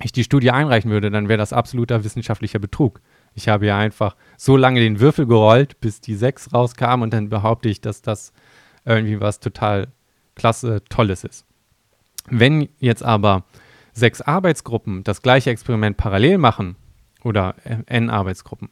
ich 0.00 0.12
die 0.12 0.24
Studie 0.24 0.50
einreichen 0.50 0.90
würde, 0.90 1.10
dann 1.10 1.28
wäre 1.28 1.38
das 1.38 1.52
absoluter 1.52 2.02
wissenschaftlicher 2.02 2.58
Betrug. 2.58 3.00
Ich 3.34 3.48
habe 3.48 3.66
ja 3.66 3.78
einfach 3.78 4.16
so 4.36 4.56
lange 4.56 4.80
den 4.80 5.00
Würfel 5.00 5.26
gerollt, 5.26 5.80
bis 5.80 6.00
die 6.00 6.14
6 6.14 6.52
rauskam 6.52 7.02
und 7.02 7.12
dann 7.12 7.28
behaupte 7.28 7.68
ich, 7.68 7.80
dass 7.80 8.02
das 8.02 8.32
irgendwie 8.84 9.20
was 9.20 9.40
total 9.40 9.88
klasse, 10.34 10.82
tolles 10.88 11.24
ist. 11.24 11.46
Wenn 12.28 12.68
jetzt 12.78 13.02
aber 13.02 13.44
sechs 13.94 14.20
Arbeitsgruppen 14.20 15.04
das 15.04 15.22
gleiche 15.22 15.50
Experiment 15.50 15.96
parallel 15.96 16.38
machen 16.38 16.76
oder 17.22 17.54
n 17.86 18.10
Arbeitsgruppen, 18.10 18.68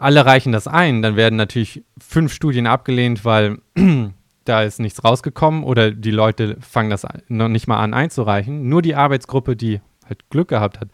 alle 0.00 0.24
reichen 0.24 0.52
das 0.52 0.66
ein, 0.66 1.02
dann 1.02 1.16
werden 1.16 1.36
natürlich 1.36 1.84
fünf 1.98 2.32
Studien 2.32 2.66
abgelehnt, 2.66 3.24
weil 3.26 3.58
da 4.44 4.62
ist 4.62 4.80
nichts 4.80 5.04
rausgekommen 5.04 5.62
oder 5.62 5.90
die 5.90 6.10
Leute 6.10 6.56
fangen 6.60 6.88
das 6.88 7.06
noch 7.28 7.48
nicht 7.48 7.68
mal 7.68 7.78
an 7.78 7.92
einzureichen. 7.92 8.66
Nur 8.68 8.80
die 8.80 8.94
Arbeitsgruppe, 8.94 9.56
die 9.56 9.82
halt 10.08 10.30
Glück 10.30 10.48
gehabt 10.48 10.80
hat, 10.80 10.88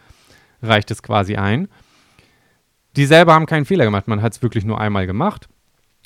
reicht 0.61 0.91
es 0.91 1.01
quasi 1.01 1.37
ein. 1.37 1.69
Die 2.97 3.05
selber 3.05 3.33
haben 3.33 3.45
keinen 3.45 3.65
Fehler 3.65 3.85
gemacht, 3.85 4.09
man 4.09 4.21
hat 4.21 4.33
es 4.33 4.41
wirklich 4.41 4.65
nur 4.65 4.81
einmal 4.81 5.07
gemacht. 5.07 5.47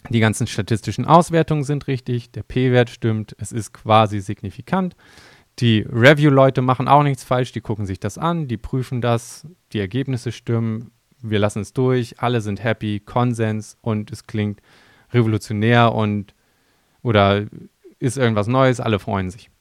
Die 0.09 0.19
ganzen 0.19 0.45
statistischen 0.45 1.05
Auswertungen 1.05 1.63
sind 1.63 1.87
richtig, 1.87 2.31
der 2.31 2.43
P-Wert 2.43 2.89
stimmt, 2.89 3.35
es 3.39 3.51
ist 3.51 3.73
quasi 3.73 4.19
signifikant. 4.19 4.95
Die 5.61 5.85
Review-Leute 5.87 6.61
machen 6.61 6.87
auch 6.87 7.03
nichts 7.03 7.23
falsch, 7.23 7.51
die 7.51 7.61
gucken 7.61 7.85
sich 7.85 7.99
das 7.99 8.17
an, 8.17 8.47
die 8.47 8.57
prüfen 8.57 8.99
das, 8.99 9.45
die 9.73 9.79
Ergebnisse 9.79 10.31
stimmen, 10.31 10.91
wir 11.21 11.37
lassen 11.37 11.61
es 11.61 11.73
durch, 11.73 12.19
alle 12.19 12.41
sind 12.41 12.63
happy, 12.63 12.99
Konsens 12.99 13.77
und 13.81 14.11
es 14.11 14.25
klingt 14.25 14.59
revolutionär 15.13 15.93
und 15.93 16.33
oder 17.03 17.45
ist 17.99 18.17
irgendwas 18.17 18.47
Neues, 18.47 18.79
alle 18.79 18.97
freuen 18.97 19.29
sich. 19.29 19.51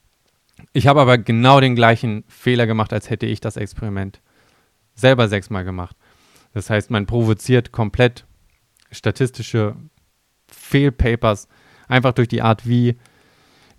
Ich 0.73 0.87
habe 0.87 1.01
aber 1.03 1.19
genau 1.19 1.61
den 1.61 1.75
gleichen 1.75 2.25
Fehler 2.29 2.67
gemacht, 2.67 2.93
als 2.93 3.11
hätte 3.11 3.27
ich 3.27 3.41
das 3.41 3.59
Experiment 3.59 4.23
selber 4.95 5.29
sechsmal 5.29 5.65
gemacht. 5.65 5.97
Das 6.55 6.71
heißt, 6.71 6.91
man 6.91 7.07
provoziert 7.07 7.73
komplett 7.73 8.25
statistische 8.91 9.77
Fehlpapers, 10.49 11.49
einfach 11.89 12.13
durch 12.13 12.29
die 12.29 12.43
Art, 12.43 12.67
wie, 12.67 12.97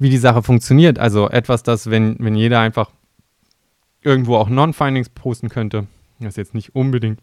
wie 0.02 0.10
die 0.10 0.18
Sache 0.18 0.42
funktioniert. 0.42 0.98
Also 0.98 1.30
etwas, 1.30 1.62
das, 1.62 1.92
wenn, 1.92 2.16
wenn 2.18 2.34
jeder 2.34 2.60
einfach 2.60 2.90
irgendwo 4.02 4.36
auch 4.36 4.50
Non-Findings 4.50 5.10
posten 5.10 5.48
könnte, 5.48 5.86
das 6.20 6.38
jetzt 6.38 6.56
nicht 6.56 6.74
unbedingt, 6.76 7.20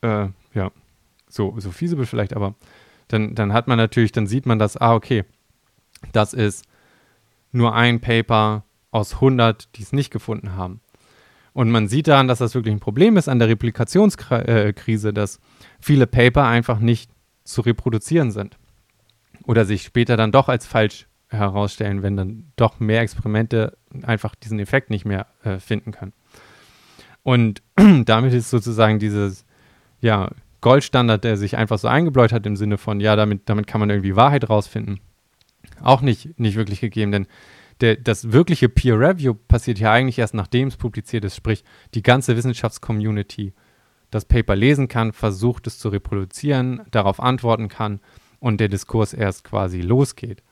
äh, 0.00 0.28
ja, 0.54 0.70
so, 1.28 1.58
so 1.58 1.72
feasible 1.72 2.06
vielleicht, 2.06 2.36
aber 2.36 2.54
dann, 3.08 3.34
dann 3.34 3.52
hat 3.52 3.66
man 3.66 3.78
natürlich, 3.78 4.12
dann 4.12 4.28
sieht 4.28 4.46
man 4.46 4.60
das, 4.60 4.76
ah, 4.76 4.94
okay, 4.94 5.24
das 6.12 6.34
ist 6.34 6.64
nur 7.50 7.74
ein 7.74 8.00
Paper 8.00 8.62
aus 8.92 9.14
100, 9.14 9.76
die 9.76 9.82
es 9.82 9.92
nicht 9.92 10.12
gefunden 10.12 10.54
haben. 10.54 10.80
Und 11.52 11.72
man 11.72 11.88
sieht 11.88 12.06
daran, 12.06 12.28
dass 12.28 12.38
das 12.38 12.54
wirklich 12.54 12.74
ein 12.74 12.80
Problem 12.80 13.16
ist 13.16 13.28
an 13.28 13.40
der 13.40 13.48
Replikationskrise, 13.48 15.12
dass 15.12 15.40
viele 15.80 16.06
Paper 16.06 16.46
einfach 16.46 16.78
nicht 16.78 17.10
zu 17.42 17.62
reproduzieren 17.62 18.30
sind. 18.30 18.56
Oder 19.42 19.64
sich 19.64 19.82
später 19.82 20.16
dann 20.16 20.30
doch 20.30 20.48
als 20.48 20.64
falsch 20.64 21.08
herausstellen, 21.28 22.02
wenn 22.02 22.16
dann 22.16 22.52
doch 22.56 22.80
mehr 22.80 23.00
Experimente 23.00 23.76
einfach 24.02 24.34
diesen 24.34 24.58
Effekt 24.58 24.90
nicht 24.90 25.04
mehr 25.04 25.26
äh, 25.42 25.58
finden 25.58 25.92
können. 25.92 26.12
Und 27.22 27.62
damit 28.04 28.32
ist 28.32 28.50
sozusagen 28.50 28.98
dieses 28.98 29.44
ja, 30.00 30.30
Goldstandard, 30.60 31.24
der 31.24 31.36
sich 31.36 31.56
einfach 31.56 31.78
so 31.78 31.88
eingebläut 31.88 32.32
hat 32.32 32.46
im 32.46 32.56
Sinne 32.56 32.78
von, 32.78 33.00
ja, 33.00 33.16
damit, 33.16 33.48
damit 33.48 33.66
kann 33.66 33.80
man 33.80 33.90
irgendwie 33.90 34.16
Wahrheit 34.16 34.48
rausfinden, 34.48 35.00
auch 35.82 36.00
nicht, 36.00 36.38
nicht 36.38 36.56
wirklich 36.56 36.80
gegeben. 36.80 37.12
Denn 37.12 37.26
der, 37.80 37.96
das 37.96 38.32
wirkliche 38.32 38.68
Peer 38.68 38.98
Review 38.98 39.34
passiert 39.34 39.78
ja 39.78 39.92
eigentlich 39.92 40.18
erst 40.18 40.34
nachdem 40.34 40.68
es 40.68 40.76
publiziert 40.76 41.24
ist, 41.24 41.36
sprich 41.36 41.64
die 41.94 42.02
ganze 42.02 42.36
Wissenschaftscommunity 42.36 43.52
das 44.10 44.24
Paper 44.24 44.56
lesen 44.56 44.88
kann, 44.88 45.12
versucht 45.12 45.66
es 45.66 45.78
zu 45.78 45.88
reproduzieren, 45.88 46.82
darauf 46.90 47.20
antworten 47.20 47.68
kann 47.68 48.00
und 48.38 48.60
der 48.60 48.68
Diskurs 48.68 49.12
erst 49.12 49.44
quasi 49.44 49.80
losgeht. 49.80 50.42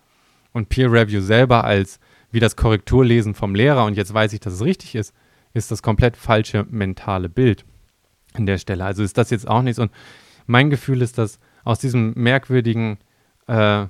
Und 0.55 0.71
Peer 0.71 0.91
Review 0.91 1.21
selber 1.21 1.65
als 1.65 2.01
wie 2.31 2.41
das 2.41 2.57
Korrekturlesen 2.57 3.35
vom 3.35 3.55
Lehrer 3.55 3.85
und 3.85 3.97
jetzt 3.97 4.15
weiß 4.15 4.33
ich, 4.33 4.41
dass 4.41 4.55
es 4.55 4.65
richtig 4.65 4.95
ist, 4.95 5.15
ist 5.53 5.71
das 5.71 5.83
komplett 5.83 6.17
falsche 6.17 6.67
mentale 6.69 7.29
Bild 7.29 7.67
an 8.33 8.47
der 8.47 8.59
Stelle. 8.59 8.85
Also 8.85 9.03
ist 9.03 9.19
das 9.19 9.31
jetzt 9.31 9.47
auch 9.47 9.63
nichts. 9.63 9.79
Und 9.79 9.93
mein 10.47 10.71
Gefühl 10.71 11.03
ist, 11.03 11.19
dass 11.19 11.39
aus 11.65 11.79
diesem 11.79 12.13
merkwürdigen, 12.17 12.99
äh, 13.47 13.87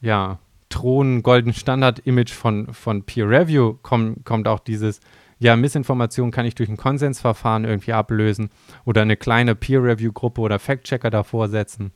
ja, 0.00 0.38
Thron, 0.68 1.22
Golden 1.22 1.52
Standard-Image 1.52 2.32
von, 2.32 2.72
von 2.74 3.04
Peer 3.04 3.28
Review 3.28 3.78
komm, 3.82 4.22
kommt 4.24 4.46
auch 4.46 4.60
dieses, 4.60 5.00
ja, 5.38 5.56
Missinformation 5.56 6.30
kann 6.30 6.46
ich 6.46 6.54
durch 6.54 6.68
ein 6.68 6.76
Konsensverfahren 6.76 7.64
irgendwie 7.64 7.92
ablösen 7.92 8.50
oder 8.84 9.02
eine 9.02 9.16
kleine 9.16 9.54
Peer-Review-Gruppe 9.54 10.40
oder 10.40 10.58
Fact-Checker 10.58 11.10
davor 11.10 11.48
setzen, 11.48 11.92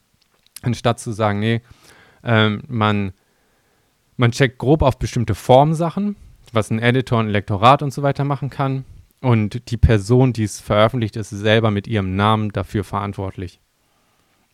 anstatt 0.63 1.01
zu 1.01 1.13
sagen, 1.13 1.41
nee, 1.41 1.61
ähm, 2.25 2.63
man, 2.69 3.13
man 4.17 4.33
checkt 4.33 4.59
grob 4.59 4.83
auf 4.83 4.99
bestimmte 4.99 5.35
Formsachen, 5.35 6.17
was 6.53 6.71
ein 6.71 6.79
Editor, 6.79 7.21
ein 7.21 7.29
Lektorat 7.29 7.83
und 7.83 7.93
so 7.93 8.03
weiter 8.03 8.25
machen 8.25 8.51
kann. 8.51 8.85
Und 9.21 9.71
die 9.71 9.77
Person, 9.77 10.33
die 10.33 10.45
es 10.45 10.61
veröffentlicht, 10.61 11.17
ist 11.17 11.31
selber 11.31 11.71
mit 11.71 11.87
ihrem 11.87 12.17
Namen 12.17 12.51
dafür 12.51 12.83
verantwortlich 12.83 13.61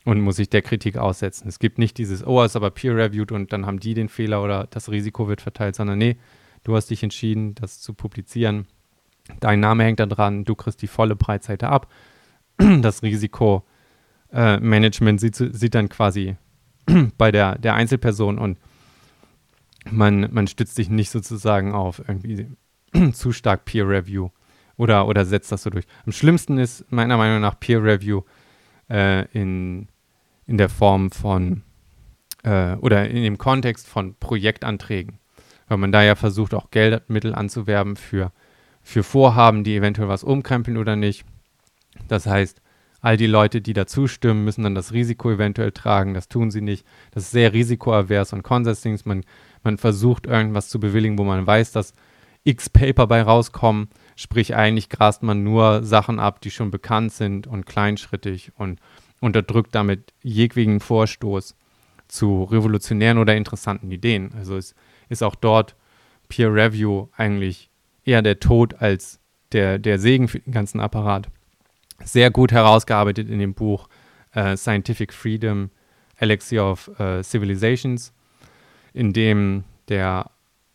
und 0.04 0.20
muss 0.20 0.36
sich 0.36 0.50
der 0.50 0.62
Kritik 0.62 0.98
aussetzen. 0.98 1.48
Es 1.48 1.58
gibt 1.58 1.78
nicht 1.78 1.96
dieses, 1.96 2.26
oh, 2.26 2.42
ist 2.42 2.56
aber 2.56 2.70
peer-reviewed 2.70 3.32
und 3.32 3.52
dann 3.52 3.66
haben 3.66 3.80
die 3.80 3.94
den 3.94 4.08
Fehler 4.08 4.42
oder 4.42 4.66
das 4.70 4.90
Risiko 4.90 5.28
wird 5.28 5.40
verteilt, 5.40 5.74
sondern 5.74 5.98
nee, 5.98 6.18
du 6.64 6.76
hast 6.76 6.90
dich 6.90 7.02
entschieden, 7.02 7.54
das 7.54 7.80
zu 7.80 7.94
publizieren 7.94 8.66
Dein 9.40 9.60
Name 9.60 9.84
hängt 9.84 10.00
da 10.00 10.06
dran, 10.06 10.44
du 10.44 10.56
kriegst 10.56 10.82
die 10.82 10.88
volle 10.88 11.16
Breitseite 11.16 11.68
ab. 11.68 11.88
Das 12.82 13.02
Risikomanagement 13.02 15.22
äh, 15.22 15.30
sieht, 15.30 15.36
sieht, 15.36 15.76
dann 15.76 15.88
quasi 15.88 16.36
bei 17.18 17.30
der, 17.30 17.56
der 17.56 17.74
Einzelperson 17.74 18.36
und 18.38 18.58
man, 19.90 20.28
man 20.32 20.46
stützt 20.46 20.74
sich 20.74 20.90
nicht 20.90 21.10
sozusagen 21.10 21.74
auf 21.74 22.02
irgendwie 22.06 22.48
zu 23.12 23.32
stark 23.32 23.64
Peer 23.64 23.88
Review 23.88 24.30
oder, 24.76 25.06
oder 25.08 25.24
setzt 25.24 25.52
das 25.52 25.62
so 25.62 25.70
durch. 25.70 25.86
Am 26.06 26.12
schlimmsten 26.12 26.58
ist 26.58 26.90
meiner 26.90 27.16
Meinung 27.16 27.40
nach 27.40 27.58
Peer 27.58 27.82
Review 27.82 28.22
äh, 28.90 29.26
in, 29.32 29.88
in 30.46 30.58
der 30.58 30.68
Form 30.68 31.10
von 31.10 31.62
äh, 32.44 32.74
oder 32.76 33.08
in 33.08 33.22
dem 33.22 33.38
Kontext 33.38 33.86
von 33.86 34.14
Projektanträgen 34.14 35.18
weil 35.68 35.78
man 35.78 35.92
da 35.92 36.02
ja 36.02 36.14
versucht, 36.14 36.54
auch 36.54 36.70
Geldmittel 36.70 37.34
anzuwerben 37.34 37.96
für, 37.96 38.32
für 38.82 39.02
Vorhaben, 39.02 39.64
die 39.64 39.76
eventuell 39.76 40.08
was 40.08 40.24
umkrempeln 40.24 40.78
oder 40.78 40.96
nicht. 40.96 41.24
Das 42.08 42.26
heißt, 42.26 42.60
all 43.00 43.16
die 43.16 43.26
Leute, 43.26 43.60
die 43.60 43.74
da 43.74 43.86
zustimmen, 43.86 44.44
müssen 44.44 44.64
dann 44.64 44.74
das 44.74 44.92
Risiko 44.92 45.30
eventuell 45.30 45.72
tragen. 45.72 46.14
Das 46.14 46.28
tun 46.28 46.50
sie 46.50 46.62
nicht. 46.62 46.84
Das 47.12 47.24
ist 47.24 47.30
sehr 47.30 47.52
risikoavers 47.52 48.32
und 48.32 48.42
Konsensdings. 48.42 49.04
Man, 49.04 49.24
man 49.62 49.78
versucht 49.78 50.26
irgendwas 50.26 50.68
zu 50.68 50.80
bewilligen, 50.80 51.18
wo 51.18 51.24
man 51.24 51.46
weiß, 51.46 51.72
dass 51.72 51.92
x 52.44 52.70
Paper 52.70 53.06
bei 53.06 53.22
rauskommen. 53.22 53.88
Sprich, 54.16 54.54
eigentlich 54.56 54.88
grast 54.88 55.22
man 55.22 55.44
nur 55.44 55.84
Sachen 55.84 56.18
ab, 56.18 56.40
die 56.40 56.50
schon 56.50 56.70
bekannt 56.70 57.12
sind 57.12 57.46
und 57.46 57.66
kleinschrittig 57.66 58.52
und 58.56 58.80
unterdrückt 59.20 59.74
damit 59.74 60.12
jeglichen 60.22 60.80
Vorstoß 60.80 61.56
zu 62.08 62.44
revolutionären 62.44 63.18
oder 63.18 63.36
interessanten 63.36 63.90
Ideen. 63.90 64.32
Also 64.36 64.56
es 64.56 64.74
ist 65.08 65.22
auch 65.22 65.34
dort 65.34 65.76
Peer 66.28 66.52
Review 66.52 67.08
eigentlich 67.16 67.70
eher 68.04 68.22
der 68.22 68.40
Tod 68.40 68.80
als 68.80 69.20
der, 69.52 69.78
der 69.78 69.98
Segen 69.98 70.28
für 70.28 70.40
den 70.40 70.52
ganzen 70.52 70.80
Apparat. 70.80 71.28
Sehr 72.04 72.30
gut 72.30 72.52
herausgearbeitet 72.52 73.28
in 73.28 73.38
dem 73.38 73.54
Buch 73.54 73.88
äh, 74.32 74.56
Scientific 74.56 75.12
Freedom, 75.12 75.70
Elixir 76.16 76.64
of 76.64 76.88
äh, 76.98 77.22
Civilizations, 77.22 78.12
in 78.98 79.12
dem 79.12 79.62
der 79.88 80.30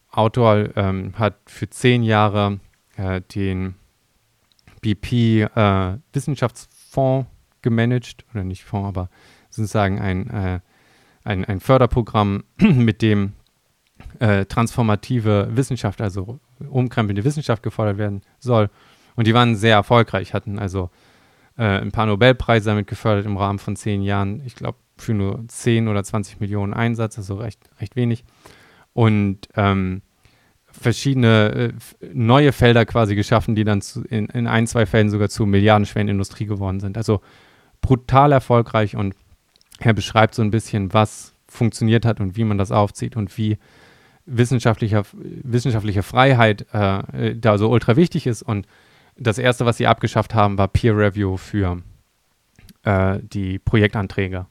Autor 0.09 0.69
ähm, 0.77 1.13
hat 1.17 1.35
für 1.45 1.69
zehn 1.69 2.03
Jahre 2.03 2.59
äh, 2.95 3.19
den 3.35 3.75
BP 4.81 5.41
äh, 5.41 5.97
Wissenschaftsfonds 6.13 7.27
gemanagt, 7.61 8.25
oder 8.33 8.45
nicht 8.45 8.63
Fonds, 8.63 8.87
aber 8.87 9.09
sozusagen 9.49 9.99
ein, 9.99 10.29
äh, 10.29 10.59
ein, 11.25 11.43
ein 11.43 11.59
Förderprogramm, 11.59 12.45
mit 12.57 13.01
dem 13.01 13.33
äh, 14.19 14.45
transformative 14.45 15.49
Wissenschaft, 15.51 15.99
also 15.99 16.39
umkrempelnde 16.59 17.25
Wissenschaft 17.25 17.61
gefordert 17.61 17.97
werden 17.97 18.21
soll. 18.39 18.69
Und 19.15 19.27
die 19.27 19.33
waren 19.33 19.55
sehr 19.55 19.75
erfolgreich, 19.75 20.33
hatten 20.33 20.59
also 20.59 20.89
äh, 21.57 21.63
ein 21.63 21.91
paar 21.91 22.05
Nobelpreise 22.05 22.69
damit 22.69 22.87
gefördert 22.87 23.25
im 23.25 23.35
Rahmen 23.35 23.59
von 23.59 23.75
zehn 23.75 24.01
Jahren. 24.01 24.41
Ich 24.45 24.55
glaube, 24.55 24.77
für 24.97 25.13
nur 25.13 25.43
10 25.47 25.87
oder 25.87 26.03
20 26.03 26.39
Millionen 26.39 26.73
Einsatz, 26.73 27.17
also 27.17 27.35
recht, 27.35 27.59
recht 27.79 27.95
wenig. 27.95 28.23
Und 28.93 29.47
ähm, 29.55 30.01
verschiedene 30.73 31.73
äh, 32.01 32.07
neue 32.13 32.51
Felder 32.51 32.85
quasi 32.85 33.15
geschaffen, 33.15 33.55
die 33.55 33.63
dann 33.63 33.81
zu, 33.81 34.03
in, 34.03 34.27
in 34.27 34.47
ein, 34.47 34.67
zwei 34.67 34.85
Fällen 34.85 35.09
sogar 35.09 35.29
zu 35.29 35.45
milliardenschweren 35.45 36.07
Industrie 36.07 36.45
geworden 36.45 36.79
sind. 36.79 36.97
Also 36.97 37.21
brutal 37.81 38.31
erfolgreich 38.31 38.95
und 38.95 39.15
er 39.79 39.93
beschreibt 39.93 40.35
so 40.35 40.41
ein 40.41 40.51
bisschen, 40.51 40.93
was 40.93 41.33
funktioniert 41.47 42.05
hat 42.05 42.19
und 42.19 42.35
wie 42.35 42.43
man 42.43 42.57
das 42.57 42.71
aufzieht 42.71 43.15
und 43.15 43.37
wie 43.37 43.57
wissenschaftlicher, 44.25 45.03
wissenschaftliche 45.13 46.03
Freiheit 46.03 46.65
äh, 46.73 47.35
da 47.35 47.57
so 47.57 47.69
ultra 47.69 47.95
wichtig 47.95 48.25
ist. 48.25 48.41
Und 48.41 48.67
das 49.15 49.37
erste, 49.37 49.65
was 49.65 49.77
sie 49.77 49.87
abgeschafft 49.87 50.33
haben, 50.33 50.57
war 50.57 50.67
Peer 50.67 50.97
Review 50.97 51.37
für 51.37 51.81
äh, 52.83 53.19
die 53.21 53.59
Projektanträge. 53.59 54.47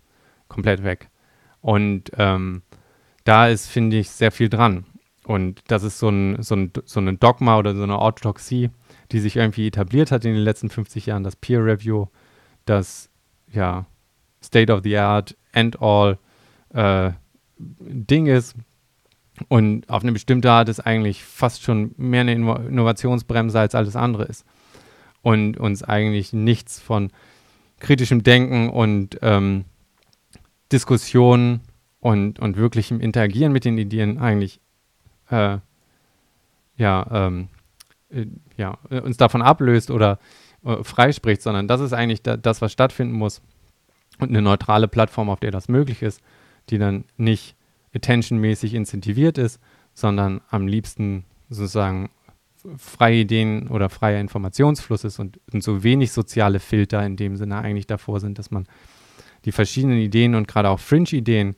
Komplett 0.53 0.85
weg. 0.85 1.09
Und 1.63 2.11
ähm, 2.19 2.61
da 3.25 3.49
ist, 3.49 3.69
finde 3.69 3.97
ich, 3.97 4.11
sehr 4.11 4.31
viel 4.31 4.51
dran. 4.51 4.85
Und 5.25 5.63
das 5.69 5.83
ist 5.83 5.99
so 5.99 6.11
ein, 6.11 6.43
so, 6.43 6.55
ein, 6.57 6.73
so 6.85 7.01
ein 7.01 7.19
Dogma 7.19 7.57
oder 7.57 7.75
so 7.75 7.83
eine 7.85 7.99
Orthodoxie, 7.99 8.71
die 9.13 9.21
sich 9.21 9.37
irgendwie 9.37 9.69
etabliert 9.69 10.11
hat 10.11 10.27
in 10.27 10.35
den 10.35 10.43
letzten 10.43 10.69
50 10.69 11.07
Jahren, 11.07 11.25
das 11.25 11.37
Peer 11.37 11.65
Review, 11.65 12.07
das 12.67 13.09
ja 13.51 13.87
State 14.43 14.71
of 14.71 14.83
the 14.83 14.99
Art, 14.99 15.37
End 15.53 15.81
All 15.81 16.19
äh, 16.75 17.13
Ding 17.59 18.27
ist. 18.27 18.55
Und 19.49 19.89
auf 19.89 20.03
eine 20.03 20.13
bestimmte 20.13 20.51
Art 20.51 20.69
ist 20.69 20.81
eigentlich 20.81 21.25
fast 21.25 21.63
schon 21.63 21.95
mehr 21.97 22.21
eine 22.21 22.33
Innovationsbremse 22.33 23.59
als 23.59 23.75
alles 23.75 23.97
andere 23.97 24.25
ist. 24.25 24.45
Und 25.23 25.57
uns 25.57 25.83
eigentlich 25.83 26.35
nichts 26.35 26.79
von 26.79 27.11
kritischem 27.79 28.23
Denken 28.23 28.69
und 28.69 29.19
ähm, 29.23 29.65
Diskussionen 30.73 31.61
und, 32.01 32.39
und 32.39 32.57
wirklichem 32.57 33.01
Interagieren 33.01 33.53
mit 33.53 33.65
den 33.65 33.79
Ideen 33.79 34.19
eigentlich 34.19 34.61
äh, 35.31 35.59
ja, 36.77 37.07
ähm, 37.11 37.49
äh, 38.11 38.27
ja, 38.57 38.79
uns 38.91 39.17
davon 39.17 39.43
ablöst 39.43 39.91
oder 39.91 40.19
äh, 40.65 40.83
freispricht, 40.83 41.43
sondern 41.43 41.69
das 41.69 41.81
ist 41.81 41.93
eigentlich 41.93 42.23
da, 42.23 42.37
das, 42.37 42.61
was 42.61 42.73
stattfinden 42.73 43.15
muss. 43.15 43.43
Und 44.19 44.29
eine 44.29 44.43
neutrale 44.43 44.89
Plattform, 44.89 45.31
auf 45.31 45.41
der 45.41 45.51
das 45.51 45.69
möglich 45.69 46.03
ist, 46.03 46.21
die 46.71 46.79
dann 46.79 47.05
nicht 47.17 47.57
attentionmäßig 47.95 48.75
incentiviert 48.75 49.39
ist, 49.39 49.61
sondern 49.95 50.41
am 50.51 50.67
liebsten 50.67 51.25
sozusagen 51.49 52.11
freie 52.77 53.21
Ideen 53.21 53.69
oder 53.69 53.89
freier 53.91 54.21
Informationsfluss 54.21 55.05
ist 55.05 55.19
und, 55.19 55.41
und 55.53 55.63
so 55.63 55.83
wenig 55.83 56.13
soziale 56.13 56.61
Filter 56.61 57.05
in 57.05 57.17
dem 57.17 57.37
Sinne 57.37 57.59
eigentlich 57.59 57.87
davor 57.87 58.21
sind, 58.21 58.39
dass 58.39 58.51
man 58.51 58.67
die 59.45 59.53
verschiedenen 59.53 59.99
Ideen 59.99 60.35
und 60.35 60.49
gerade 60.49 60.69
auch 60.69 60.81
Fringe-Ideen 60.81 61.57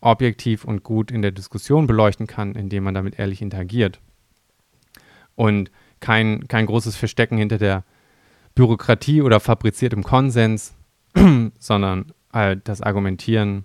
objektiv 0.00 0.64
und 0.64 0.82
gut 0.82 1.10
in 1.10 1.22
der 1.22 1.32
Diskussion 1.32 1.86
beleuchten 1.86 2.26
kann, 2.26 2.54
indem 2.54 2.84
man 2.84 2.94
damit 2.94 3.18
ehrlich 3.18 3.40
interagiert. 3.40 4.00
Und 5.34 5.70
kein, 6.00 6.46
kein 6.48 6.66
großes 6.66 6.96
Verstecken 6.96 7.38
hinter 7.38 7.58
der 7.58 7.84
Bürokratie 8.54 9.22
oder 9.22 9.40
fabriziertem 9.40 10.02
Konsens, 10.02 10.74
sondern 11.58 12.12
äh, 12.32 12.56
das 12.62 12.82
Argumentieren 12.82 13.64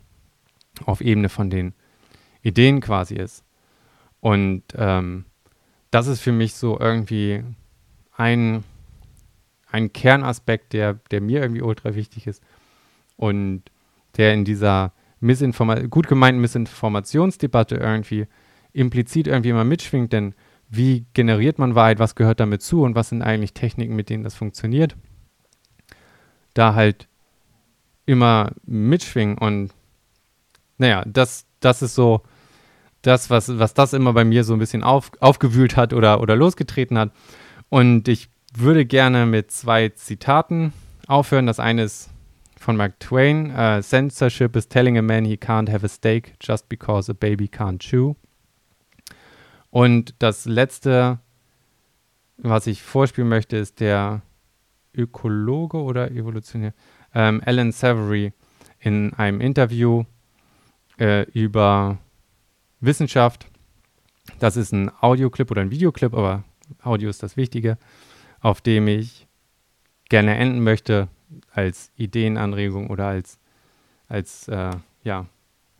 auf 0.85 1.01
Ebene 1.01 1.29
von 1.29 1.49
den 1.49 1.73
Ideen 2.41 2.79
quasi 2.79 3.15
ist. 3.15 3.43
Und 4.21 4.63
ähm, 4.75 5.25
das 5.91 6.07
ist 6.07 6.21
für 6.21 6.31
mich 6.31 6.53
so 6.53 6.79
irgendwie 6.79 7.43
ein, 8.15 8.63
ein 9.69 9.91
Kernaspekt, 9.91 10.73
der, 10.73 10.95
der 11.11 11.21
mir 11.21 11.41
irgendwie 11.41 11.61
ultra 11.61 11.95
wichtig 11.95 12.27
ist 12.27 12.41
und 13.19 13.63
der 14.15 14.33
in 14.33 14.45
dieser 14.45 14.93
Missinforma 15.19 15.75
gut 15.81 16.07
gemeinten 16.07 16.39
Missinformationsdebatte 16.39 17.75
irgendwie 17.75 18.27
implizit 18.71 19.27
irgendwie 19.27 19.49
immer 19.49 19.65
mitschwingt, 19.65 20.13
denn 20.13 20.33
wie 20.69 21.05
generiert 21.13 21.59
man 21.59 21.75
Wahrheit, 21.75 21.99
was 21.99 22.15
gehört 22.15 22.39
damit 22.39 22.61
zu 22.61 22.83
und 22.83 22.95
was 22.95 23.09
sind 23.09 23.21
eigentlich 23.21 23.53
Techniken, 23.53 23.95
mit 23.95 24.09
denen 24.09 24.23
das 24.23 24.35
funktioniert, 24.35 24.95
da 26.53 26.75
halt 26.75 27.09
immer 28.05 28.51
mitschwingen 28.65 29.37
und 29.37 29.71
naja, 30.77 31.03
das, 31.05 31.45
das 31.59 31.81
ist 31.81 31.95
so 31.95 32.21
das, 33.01 33.29
was, 33.29 33.59
was 33.59 33.73
das 33.73 33.91
immer 33.91 34.13
bei 34.13 34.23
mir 34.23 34.45
so 34.45 34.53
ein 34.53 34.59
bisschen 34.59 34.83
auf, 34.83 35.11
aufgewühlt 35.19 35.75
hat 35.75 35.91
oder, 35.93 36.21
oder 36.21 36.37
losgetreten 36.37 36.97
hat. 36.97 37.11
Und 37.67 38.07
ich 38.07 38.29
würde 38.55 38.85
gerne 38.85 39.25
mit 39.25 39.51
zwei 39.51 39.89
Zitaten 39.89 40.71
aufhören. 41.07 41.47
Das 41.47 41.59
eine 41.59 41.83
ist 41.83 42.09
von 42.59 42.75
Mark 42.75 42.99
Twain. 42.99 43.51
Uh, 43.51 43.81
Censorship 43.81 44.55
is 44.55 44.67
telling 44.67 44.97
a 44.97 45.01
man 45.01 45.25
he 45.25 45.37
can't 45.37 45.69
have 45.69 45.83
a 45.83 45.89
steak 45.89 46.33
just 46.39 46.67
because 46.69 47.09
a 47.09 47.13
baby 47.13 47.47
can't 47.47 47.79
chew. 47.79 48.15
Und 49.71 50.13
das 50.19 50.45
letzte, 50.45 51.19
was 52.37 52.67
ich 52.67 52.81
vorspielen 52.81 53.29
möchte, 53.29 53.57
ist 53.57 53.79
der 53.79 54.21
Ökologe 54.93 55.77
oder 55.77 56.11
Evolutionär 56.11 56.73
ähm, 57.13 57.41
Alan 57.45 57.71
Savory 57.71 58.33
in 58.79 59.13
einem 59.13 59.39
Interview 59.41 60.03
äh, 60.99 61.23
über 61.31 61.97
Wissenschaft. 62.81 63.47
Das 64.39 64.57
ist 64.57 64.73
ein 64.73 64.91
Audioclip 65.01 65.51
oder 65.51 65.61
ein 65.61 65.71
Videoclip, 65.71 66.13
aber 66.13 66.43
Audio 66.83 67.09
ist 67.09 67.23
das 67.23 67.37
Wichtige, 67.37 67.77
auf 68.41 68.61
dem 68.61 68.87
ich 68.87 69.27
gerne 70.09 70.35
enden 70.35 70.63
möchte 70.63 71.07
als 71.53 71.91
Ideenanregung 71.95 72.89
oder 72.89 73.07
als, 73.07 73.39
als 74.07 74.47
äh, 74.47 74.71
ja, 75.03 75.25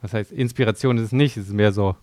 was 0.01 0.13
heißt, 0.13 0.31
Inspiration 0.31 0.97
ist 0.97 1.05
es 1.05 1.11
nicht, 1.11 1.37
es 1.37 1.47
ist 1.47 1.53
mehr 1.53 1.71
so 1.71 1.95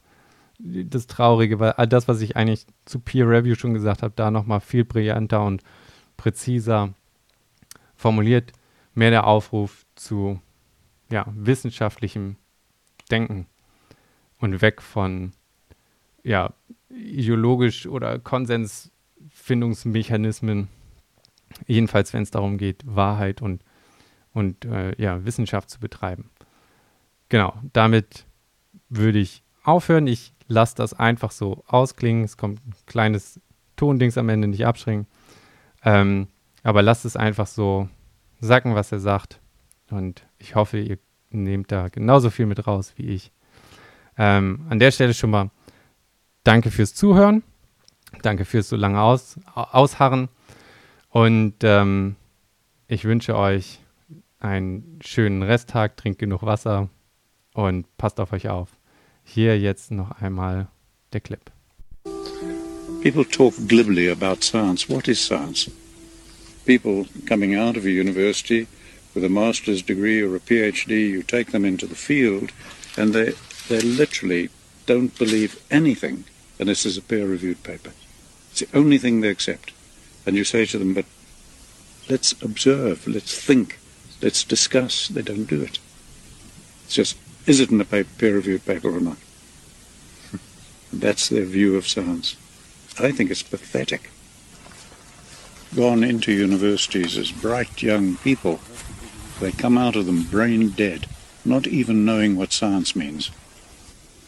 das 0.59 1.07
Traurige, 1.07 1.61
weil 1.61 1.73
all 1.73 1.87
das, 1.87 2.09
was 2.09 2.21
ich 2.21 2.37
eigentlich 2.37 2.67
zu 2.85 2.99
Peer 2.99 3.29
Review 3.29 3.55
schon 3.55 3.75
gesagt 3.75 4.03
habe, 4.03 4.13
da 4.17 4.31
nochmal 4.31 4.61
viel 4.61 4.85
brillanter 4.85 5.45
und 5.45 5.63
präziser 6.17 6.95
formuliert, 7.95 8.53
mehr 8.95 9.11
der 9.11 9.27
Aufruf 9.27 9.85
zu 9.95 10.41
ja, 11.11 11.27
wissenschaftlichem 11.29 12.37
Denken 13.11 13.47
und 14.39 14.63
weg 14.63 14.83
von 14.83 15.33
ja, 16.23 16.53
ideologisch 16.89 17.87
oder 17.87 18.19
Konsensfindungsmechanismen, 18.19 20.69
jedenfalls 21.67 22.13
wenn 22.13 22.23
es 22.23 22.31
darum 22.31 22.59
geht, 22.59 22.83
Wahrheit 22.85 23.43
und, 23.43 23.63
und 24.33 24.65
äh, 24.65 25.01
ja, 25.01 25.25
Wissenschaft 25.25 25.71
zu 25.71 25.81
betreiben. 25.81 26.31
Genau, 27.29 27.55
damit 27.73 28.27
würde 28.89 29.19
ich 29.19 29.43
aufhören. 29.65 30.07
Ich 30.07 30.33
lasse 30.49 30.77
das 30.77 30.95
einfach 30.95 31.31
so 31.31 31.65
ausklingen. 31.67 32.25
Es 32.25 32.37
kommt 32.37 32.61
ein 32.67 32.75
kleines 32.87 33.41
Tondings 33.77 34.17
am 34.17 34.29
Ende, 34.29 34.49
nicht 34.49 34.67
abschrecken. 34.67 35.07
Ähm, 35.85 36.29
aber 36.63 36.83
lasst 36.83 37.05
es 37.05 37.17
einfach 37.17 37.47
so 37.47 37.89
sacken, 38.41 38.75
was 38.75 38.93
er 38.93 39.01
sagt. 39.01 39.41
Und 39.91 40.27
ich 40.39 40.55
hoffe, 40.55 40.79
ihr 40.79 40.99
nehmt 41.31 41.73
da 41.73 41.89
genauso 41.89 42.31
viel 42.31 42.47
mit 42.47 42.67
raus 42.67 42.95
wie 42.97 43.09
ich. 43.09 43.33
Ähm, 44.19 44.67
an 44.69 44.79
der 44.79 44.91
Stelle 44.91 45.15
schon 45.15 45.31
mal 45.31 45.51
danke 46.45 46.71
fürs 46.71 46.95
Zuhören. 46.95 47.43
Danke 48.23 48.45
fürs 48.45 48.69
so 48.69 48.77
lange 48.77 49.01
Aus, 49.01 49.39
Ausharren. 49.55 50.29
Und 51.17 51.55
ähm, 51.63 52.17
ich 52.89 53.07
wünsche 53.07 53.39
euch 53.39 53.79
einen 54.39 54.99
schönen 55.03 55.43
Resttag, 55.43 55.97
trinkt 55.97 56.19
genug 56.19 56.43
Wasser 56.43 56.91
und 57.55 57.87
passt 57.97 58.21
auf 58.21 58.35
euch 58.35 58.51
auf. 58.51 58.69
Hier 59.25 59.59
jetzt 59.59 59.91
noch 59.91 60.21
einmal 60.21 60.69
der 61.15 61.23
Clip. 61.23 61.41
People 63.03 63.27
talk 63.27 63.55
glibly 63.67 64.11
about 64.11 64.43
science. 64.43 64.91
What 64.91 65.09
is 65.09 65.19
science? 65.19 65.71
People 66.67 67.07
coming 67.27 67.57
out 67.57 67.79
of 67.79 67.87
a 67.87 67.89
university 67.89 68.67
with 69.15 69.25
a 69.25 69.31
master's 69.31 69.83
degree 69.83 70.23
or 70.23 70.37
a 70.37 70.39
PhD, 70.39 71.09
you 71.09 71.23
take 71.23 71.51
them 71.51 71.65
into 71.65 71.87
the 71.87 71.95
field 71.95 72.53
and 72.99 73.15
they, 73.15 73.33
they 73.71 73.81
literally 73.81 74.51
don't 74.85 75.19
believe 75.19 75.57
anything 75.71 76.25
unless 76.59 76.83
there's 76.83 76.99
a 76.99 77.03
peer-reviewed 77.03 77.63
paper. 77.63 77.93
It's 78.51 78.61
the 78.61 78.79
only 78.79 78.99
thing 78.99 79.23
they 79.23 79.31
accept. 79.31 79.73
And 80.27 80.37
you 80.37 80.45
say 80.45 80.67
to 80.67 80.79
them, 80.79 80.93
but 80.93 81.05
let's 82.11 82.33
observe, 82.43 83.07
let's 83.07 83.41
think, 83.41 83.79
let's 84.21 84.43
discuss. 84.45 85.09
They 85.09 85.23
don't 85.23 85.45
do 85.45 85.63
it. 85.63 85.79
It's 86.85 86.95
just, 86.95 87.17
is 87.47 87.61
it 87.61 87.71
in 87.71 87.81
a 87.81 87.85
peer-reviewed 87.85 88.67
paper 88.67 88.95
or 88.95 89.01
not? 89.01 89.19
That's 90.93 91.29
their 91.29 91.45
view 91.45 91.77
of 91.77 91.87
science. 91.87 92.37
I 92.99 93.13
think 93.13 93.31
it's 93.31 93.43
pathetic. 93.43 94.11
Gone 95.75 96.03
into 96.03 96.33
universities 96.33 97.17
as 97.17 97.31
bright 97.31 97.83
young 97.83 98.17
people, 98.17 98.61
they 99.41 99.53
come 99.53 99.77
out 99.77 99.97
of 99.97 100.07
them 100.07 100.23
brain 100.23 100.71
dead, 100.71 101.07
not 101.45 101.67
even 101.67 102.05
knowing 102.05 102.37
what 102.37 102.53
science 102.53 102.97
means. 102.97 103.31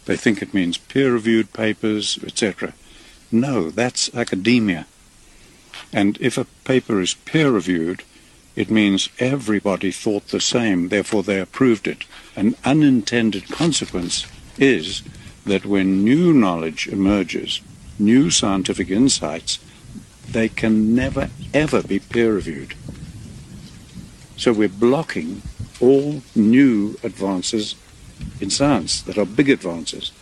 They 0.05 0.16
think 0.16 0.42
it 0.42 0.55
means 0.55 0.78
peer-reviewed 0.78 1.53
papers, 1.53 2.18
etc. 2.22 2.74
No, 3.32 3.70
that's 3.70 4.14
academia. 4.14 4.86
And 5.93 6.18
if 6.20 6.36
a 6.36 6.47
paper 6.64 7.01
is 7.01 7.14
peer-reviewed, 7.14 8.03
it 8.57 8.70
means 8.70 9.09
everybody 9.18 9.93
thought 9.93 10.28
the 10.28 10.41
same, 10.41 10.89
therefore 10.89 11.22
they 11.22 11.41
approved 11.41 11.86
it. 11.86 12.05
An 12.34 12.57
unintended 12.64 13.49
consequence 13.49 14.26
is 14.59 15.03
that 15.47 15.64
when 15.64 16.05
new 16.05 16.32
knowledge 16.32 16.89
emerges, 16.89 17.61
new 17.99 18.30
scientific 18.30 18.91
insights, 18.91 19.59
they 20.28 20.49
can 20.49 20.95
never 20.95 21.30
ever 21.55 21.82
be 21.82 21.99
peer 21.99 22.34
reviewed. 22.34 22.74
So 24.36 24.53
we're 24.53 24.68
blocking 24.68 25.43
all 25.80 26.22
new 26.34 26.99
advances 27.03 27.74
in 28.41 28.51
science 28.51 29.01
that 29.03 29.18
are 29.18 29.24
big 29.24 29.49
advances. 29.49 30.12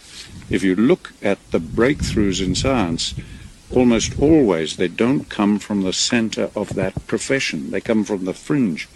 If 0.48 0.62
you 0.62 0.76
look 0.76 1.12
at 1.22 1.38
the 1.50 1.58
breakthroughs 1.58 2.44
in 2.44 2.54
science, 2.54 3.14
almost 3.74 4.18
always 4.20 4.76
they 4.76 4.88
don't 4.88 5.28
come 5.28 5.58
from 5.58 5.82
the 5.82 5.92
center 5.92 6.50
of 6.54 6.74
that 6.74 7.06
profession. 7.06 7.70
They 7.70 7.80
come 7.80 8.04
from 8.04 8.24
the 8.24 8.34
fringe. 8.34 8.88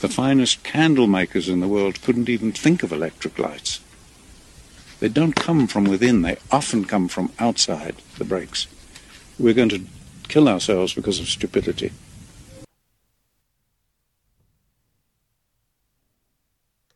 The 0.00 0.08
finest 0.08 0.62
candle 0.64 1.06
makers 1.06 1.48
in 1.48 1.60
the 1.60 1.68
world 1.68 2.02
couldn't 2.02 2.28
even 2.28 2.52
think 2.52 2.82
of 2.82 2.92
electric 2.92 3.38
lights. 3.38 3.80
They 5.00 5.08
don't 5.08 5.34
come 5.34 5.66
from 5.66 5.84
within, 5.84 6.22
they 6.22 6.36
often 6.50 6.84
come 6.84 7.08
from 7.08 7.32
outside 7.38 7.96
the 8.18 8.24
breaks. 8.24 8.66
We're 9.38 9.54
going 9.54 9.68
to 9.70 9.84
kill 10.28 10.48
ourselves 10.48 10.94
because 10.94 11.18
of 11.18 11.28
stupidity. 11.28 11.92